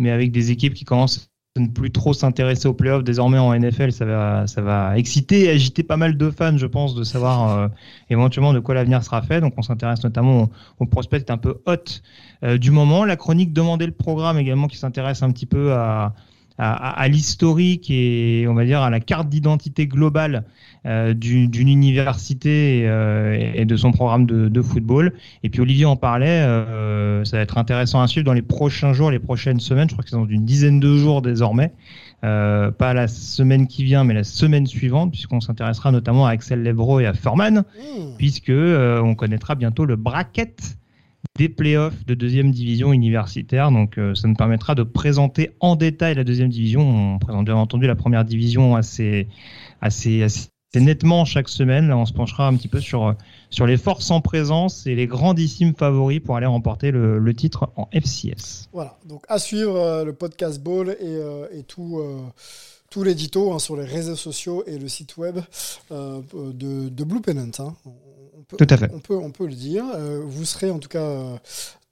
mais 0.00 0.10
avec 0.10 0.32
des 0.32 0.50
équipes 0.50 0.74
qui 0.74 0.84
commencent 0.84 1.28
à 1.56 1.60
ne 1.60 1.68
plus 1.68 1.92
trop 1.92 2.12
s'intéresser 2.12 2.66
aux 2.66 2.74
playoffs 2.74 3.04
désormais 3.04 3.38
en 3.38 3.54
NFL, 3.54 3.92
ça 3.92 4.04
va, 4.04 4.98
exciter 4.98 5.44
et 5.44 5.50
agiter 5.50 5.84
pas 5.84 5.96
mal 5.96 6.16
de 6.16 6.30
fans, 6.30 6.58
je 6.58 6.66
pense, 6.66 6.96
de 6.96 7.04
savoir 7.04 7.58
euh, 7.58 7.68
éventuellement 8.10 8.52
de 8.52 8.58
quoi 8.58 8.74
l'avenir 8.74 9.04
sera 9.04 9.22
fait. 9.22 9.40
Donc 9.40 9.54
on 9.56 9.62
s'intéresse 9.62 10.02
notamment 10.02 10.50
aux, 10.80 10.86
prospects 10.86 11.30
un 11.30 11.38
peu 11.38 11.62
hot 11.66 11.76
euh, 12.42 12.58
du 12.58 12.72
moment. 12.72 13.04
La 13.04 13.14
chronique 13.14 13.52
demander 13.52 13.86
le 13.86 13.92
programme 13.92 14.36
également 14.36 14.66
qui 14.66 14.78
s'intéresse 14.78 15.22
un 15.22 15.30
petit 15.30 15.46
peu 15.46 15.72
à 15.74 16.14
à, 16.58 17.06
l'historique 17.06 17.88
et 17.88 18.46
on 18.48 18.54
va 18.54 18.64
dire 18.64 18.82
à 18.82 18.90
la 18.90 18.98
carte 18.98 19.28
d'identité 19.28 19.86
globale 19.86 20.44
euh, 20.86 21.14
d'une 21.14 21.68
université 21.68 22.82
euh, 22.84 23.52
et, 23.54 23.64
de 23.64 23.76
son 23.76 23.92
programme 23.92 24.26
de, 24.26 24.62
football. 24.62 25.12
Et 25.44 25.50
puis 25.50 25.60
Olivier 25.60 25.84
en 25.84 25.96
parlait, 25.96 26.40
euh, 26.40 27.24
ça 27.24 27.36
va 27.36 27.42
être 27.44 27.58
intéressant 27.58 28.00
à 28.00 28.08
suivre 28.08 28.24
dans 28.24 28.32
les 28.32 28.42
prochains 28.42 28.92
jours, 28.92 29.10
les 29.10 29.20
prochaines 29.20 29.60
semaines. 29.60 29.88
Je 29.88 29.94
crois 29.94 30.02
que 30.02 30.10
c'est 30.10 30.16
dans 30.16 30.26
une 30.26 30.44
dizaine 30.44 30.80
de 30.80 30.96
jours 30.96 31.22
désormais. 31.22 31.72
pas 32.22 32.94
la 32.94 33.06
semaine 33.06 33.68
qui 33.68 33.84
vient, 33.84 34.02
mais 34.02 34.14
la 34.14 34.24
semaine 34.24 34.66
suivante, 34.66 35.12
puisqu'on 35.12 35.40
s'intéressera 35.40 35.92
notamment 35.92 36.26
à 36.26 36.30
Axel 36.30 36.64
Levro 36.64 36.98
et 36.98 37.06
à 37.06 37.14
Furman, 37.14 37.58
mmh. 37.58 38.16
puisque 38.18 38.50
on 38.50 39.14
connaîtra 39.14 39.54
bientôt 39.54 39.84
le 39.84 39.94
bracket 39.94 40.76
des 41.36 41.48
playoffs 41.48 42.04
de 42.04 42.14
deuxième 42.14 42.50
division 42.50 42.92
universitaire. 42.92 43.70
Donc, 43.70 43.98
euh, 43.98 44.14
ça 44.14 44.28
nous 44.28 44.34
permettra 44.34 44.74
de 44.74 44.82
présenter 44.82 45.50
en 45.60 45.76
détail 45.76 46.14
la 46.14 46.24
deuxième 46.24 46.48
division. 46.48 47.14
On 47.14 47.18
présente 47.18 47.44
bien 47.44 47.56
entendu 47.56 47.86
la 47.86 47.94
première 47.94 48.24
division 48.24 48.76
assez, 48.76 49.28
assez, 49.80 50.22
assez 50.22 50.48
nettement 50.74 51.24
chaque 51.24 51.48
semaine. 51.48 51.88
Là, 51.88 51.96
on 51.96 52.06
se 52.06 52.12
penchera 52.12 52.48
un 52.48 52.56
petit 52.56 52.68
peu 52.68 52.80
sur, 52.80 53.14
sur 53.50 53.66
les 53.66 53.76
forces 53.76 54.10
en 54.10 54.20
présence 54.20 54.86
et 54.86 54.94
les 54.94 55.06
grandissimes 55.06 55.74
favoris 55.74 56.20
pour 56.20 56.36
aller 56.36 56.46
remporter 56.46 56.90
le, 56.90 57.34
titre 57.34 57.70
en 57.76 57.88
FCS. 57.92 58.68
Voilà, 58.72 58.98
donc 59.06 59.24
à 59.28 59.38
suivre 59.38 59.76
euh, 59.76 60.04
le 60.04 60.12
podcast 60.12 60.60
Ball 60.60 60.90
et, 60.90 60.96
euh, 61.02 61.46
et 61.52 61.62
tout 61.62 62.02
tout 62.90 63.04
l'édito 63.04 63.52
hein, 63.52 63.58
sur 63.58 63.76
les 63.76 63.84
réseaux 63.84 64.16
sociaux 64.16 64.64
et 64.66 64.78
le 64.78 64.88
site 64.88 65.18
web 65.18 65.38
de, 65.90 66.88
de, 66.88 67.04
Blue 67.04 67.20
Pennant. 67.20 67.50
Hein. 67.58 67.74
Tout 68.56 68.66
à 68.70 68.76
fait. 68.76 68.90
On 68.94 69.00
peut, 69.00 69.16
on 69.16 69.30
peut 69.30 69.46
le 69.46 69.54
dire. 69.54 69.84
Euh, 69.94 70.22
vous 70.24 70.44
serez, 70.44 70.70
en 70.70 70.78
tout 70.78 70.88
cas, 70.88 71.02
euh, 71.02 71.36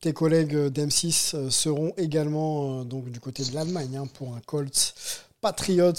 tes 0.00 0.12
collègues 0.12 0.56
d'M6 0.56 1.36
euh, 1.36 1.50
seront 1.50 1.92
également 1.98 2.84
donc, 2.84 3.10
du 3.10 3.20
côté 3.20 3.44
de 3.44 3.54
l'Allemagne 3.54 3.96
hein, 3.96 4.06
pour 4.14 4.34
un 4.34 4.40
Colts 4.40 4.94
Patriots 5.42 5.92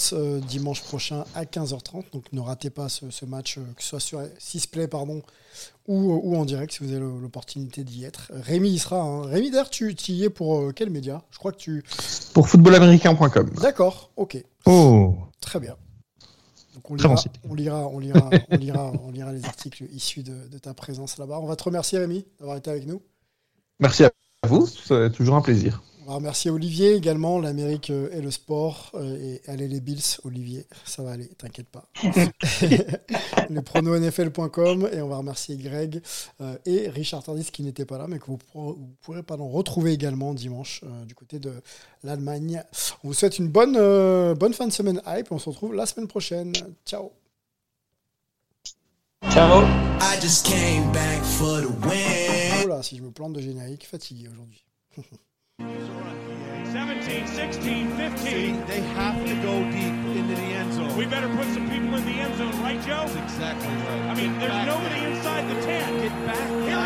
dimanche 0.46 0.82
prochain 0.82 1.24
à 1.34 1.44
15h30. 1.44 2.12
Donc 2.12 2.24
ne 2.32 2.40
ratez 2.40 2.70
pas 2.70 2.88
ce, 2.88 3.24
match, 3.24 3.54
que 3.54 3.82
ce 3.82 3.88
soit 3.88 4.00
sur 4.00 4.20
6play 4.40 4.88
pardon, 4.88 5.22
ou, 5.86 6.20
ou, 6.22 6.36
en 6.36 6.44
direct 6.44 6.72
si 6.72 6.84
vous 6.84 6.90
avez 6.90 7.00
l'opportunité 7.00 7.84
d'y 7.84 8.04
être. 8.04 8.30
Rémi 8.34 8.70
y 8.70 8.78
sera. 8.78 9.00
Hein. 9.00 9.22
Rémi, 9.22 9.50
d'ailleurs, 9.50 9.70
tu, 9.70 9.94
tu, 9.94 10.12
y 10.12 10.24
es 10.24 10.28
pour 10.28 10.74
quel 10.74 10.90
média? 10.90 11.22
Je 11.30 11.38
crois 11.38 11.52
que 11.52 11.58
tu. 11.58 11.84
Pour 12.34 12.48
footballaméricain.com. 12.48 13.50
D'accord, 13.62 14.10
ok. 14.16 14.44
Oh 14.66 15.16
Très 15.40 15.60
bien 15.60 15.76
on 16.88 16.94
lira, 17.54 17.88
on 17.88 17.98
lira, 17.98 18.30
on 18.50 18.56
lira, 18.56 18.92
on 19.04 19.10
lira, 19.10 19.32
les 19.32 19.44
articles 19.44 19.84
issus 19.92 20.22
de, 20.22 20.58
ta 20.58 20.74
présence 20.74 21.18
là-bas. 21.18 21.38
On 21.40 21.46
va 21.46 21.56
te 21.56 21.64
remercier, 21.64 21.98
Rémi, 21.98 22.24
d'avoir 22.38 22.56
été 22.56 22.70
avec 22.70 22.86
nous. 22.86 23.02
Merci 23.80 24.04
à 24.04 24.10
vous, 24.46 24.66
c'est 24.66 25.10
toujours 25.12 25.36
un 25.36 25.42
plaisir. 25.42 25.82
On 26.08 26.12
va 26.12 26.16
remercier 26.16 26.50
Olivier 26.50 26.94
également, 26.94 27.38
l'Amérique 27.38 27.90
euh, 27.90 28.08
et 28.14 28.22
le 28.22 28.30
sport. 28.30 28.92
Euh, 28.94 29.18
et 29.20 29.42
allez 29.46 29.68
les 29.68 29.78
Bills, 29.78 30.16
Olivier, 30.24 30.66
ça 30.86 31.02
va 31.02 31.10
aller, 31.10 31.26
t'inquiète 31.26 31.68
pas. 31.68 31.84
le 33.50 33.60
prononfl.com 33.60 34.88
et 34.90 35.02
on 35.02 35.08
va 35.08 35.18
remercier 35.18 35.58
Greg 35.58 36.00
euh, 36.40 36.56
et 36.64 36.88
Richard 36.88 37.22
Tardis 37.22 37.50
qui 37.52 37.62
n'était 37.62 37.84
pas 37.84 37.98
là, 37.98 38.06
mais 38.08 38.18
que 38.18 38.24
vous, 38.24 38.38
pourrez 39.02 39.22
pardon, 39.22 39.50
retrouver 39.50 39.92
également 39.92 40.32
dimanche 40.32 40.82
du 41.06 41.14
côté 41.14 41.38
de 41.40 41.52
l'Allemagne. 42.02 42.62
On 43.04 43.08
vous 43.08 43.14
souhaite 43.14 43.38
une 43.38 43.48
bonne, 43.48 43.74
bonne 44.32 44.54
fin 44.54 44.66
de 44.66 44.72
semaine 44.72 45.02
hype. 45.06 45.30
On 45.30 45.38
se 45.38 45.50
retrouve 45.50 45.74
la 45.74 45.84
semaine 45.84 46.08
prochaine. 46.08 46.54
Ciao. 46.86 47.12
Ciao. 49.30 49.62
I 50.00 50.18
just 50.22 50.46
came 50.46 50.90
back 50.90 51.22
for 51.22 51.60
the 51.60 51.68
win. 51.86 52.64
Oh 52.64 52.66
là, 52.66 52.82
si 52.82 52.96
je 52.96 53.02
me 53.02 53.10
plante 53.10 53.34
de 53.34 53.42
générique, 53.42 53.86
fatigué 53.86 54.28
aujourd'hui. 54.28 54.64
17, 57.08 57.26
16, 57.26 57.96
15. 57.96 58.16
See, 58.18 58.52
they 58.66 58.80
have 58.80 59.16
to 59.24 59.34
go 59.36 59.64
deep 59.70 59.94
into 60.14 60.34
the 60.34 60.42
end 60.42 60.74
zone. 60.74 60.94
We 60.96 61.06
better 61.06 61.28
put 61.28 61.46
some 61.46 61.68
people 61.70 61.94
in 61.94 62.04
the 62.04 62.20
end 62.20 62.36
zone, 62.36 62.52
right, 62.60 62.80
Joe? 62.82 63.06
That's 63.06 63.16
exactly 63.16 63.68
right. 63.68 64.02
I 64.10 64.14
mean, 64.14 64.38
there's 64.38 64.66
nobody 64.66 65.04
inside 65.06 65.48
the 65.48 65.54
10. 65.62 66.00
Get 66.02 66.26
back. 66.26 66.48
Here 66.68 66.77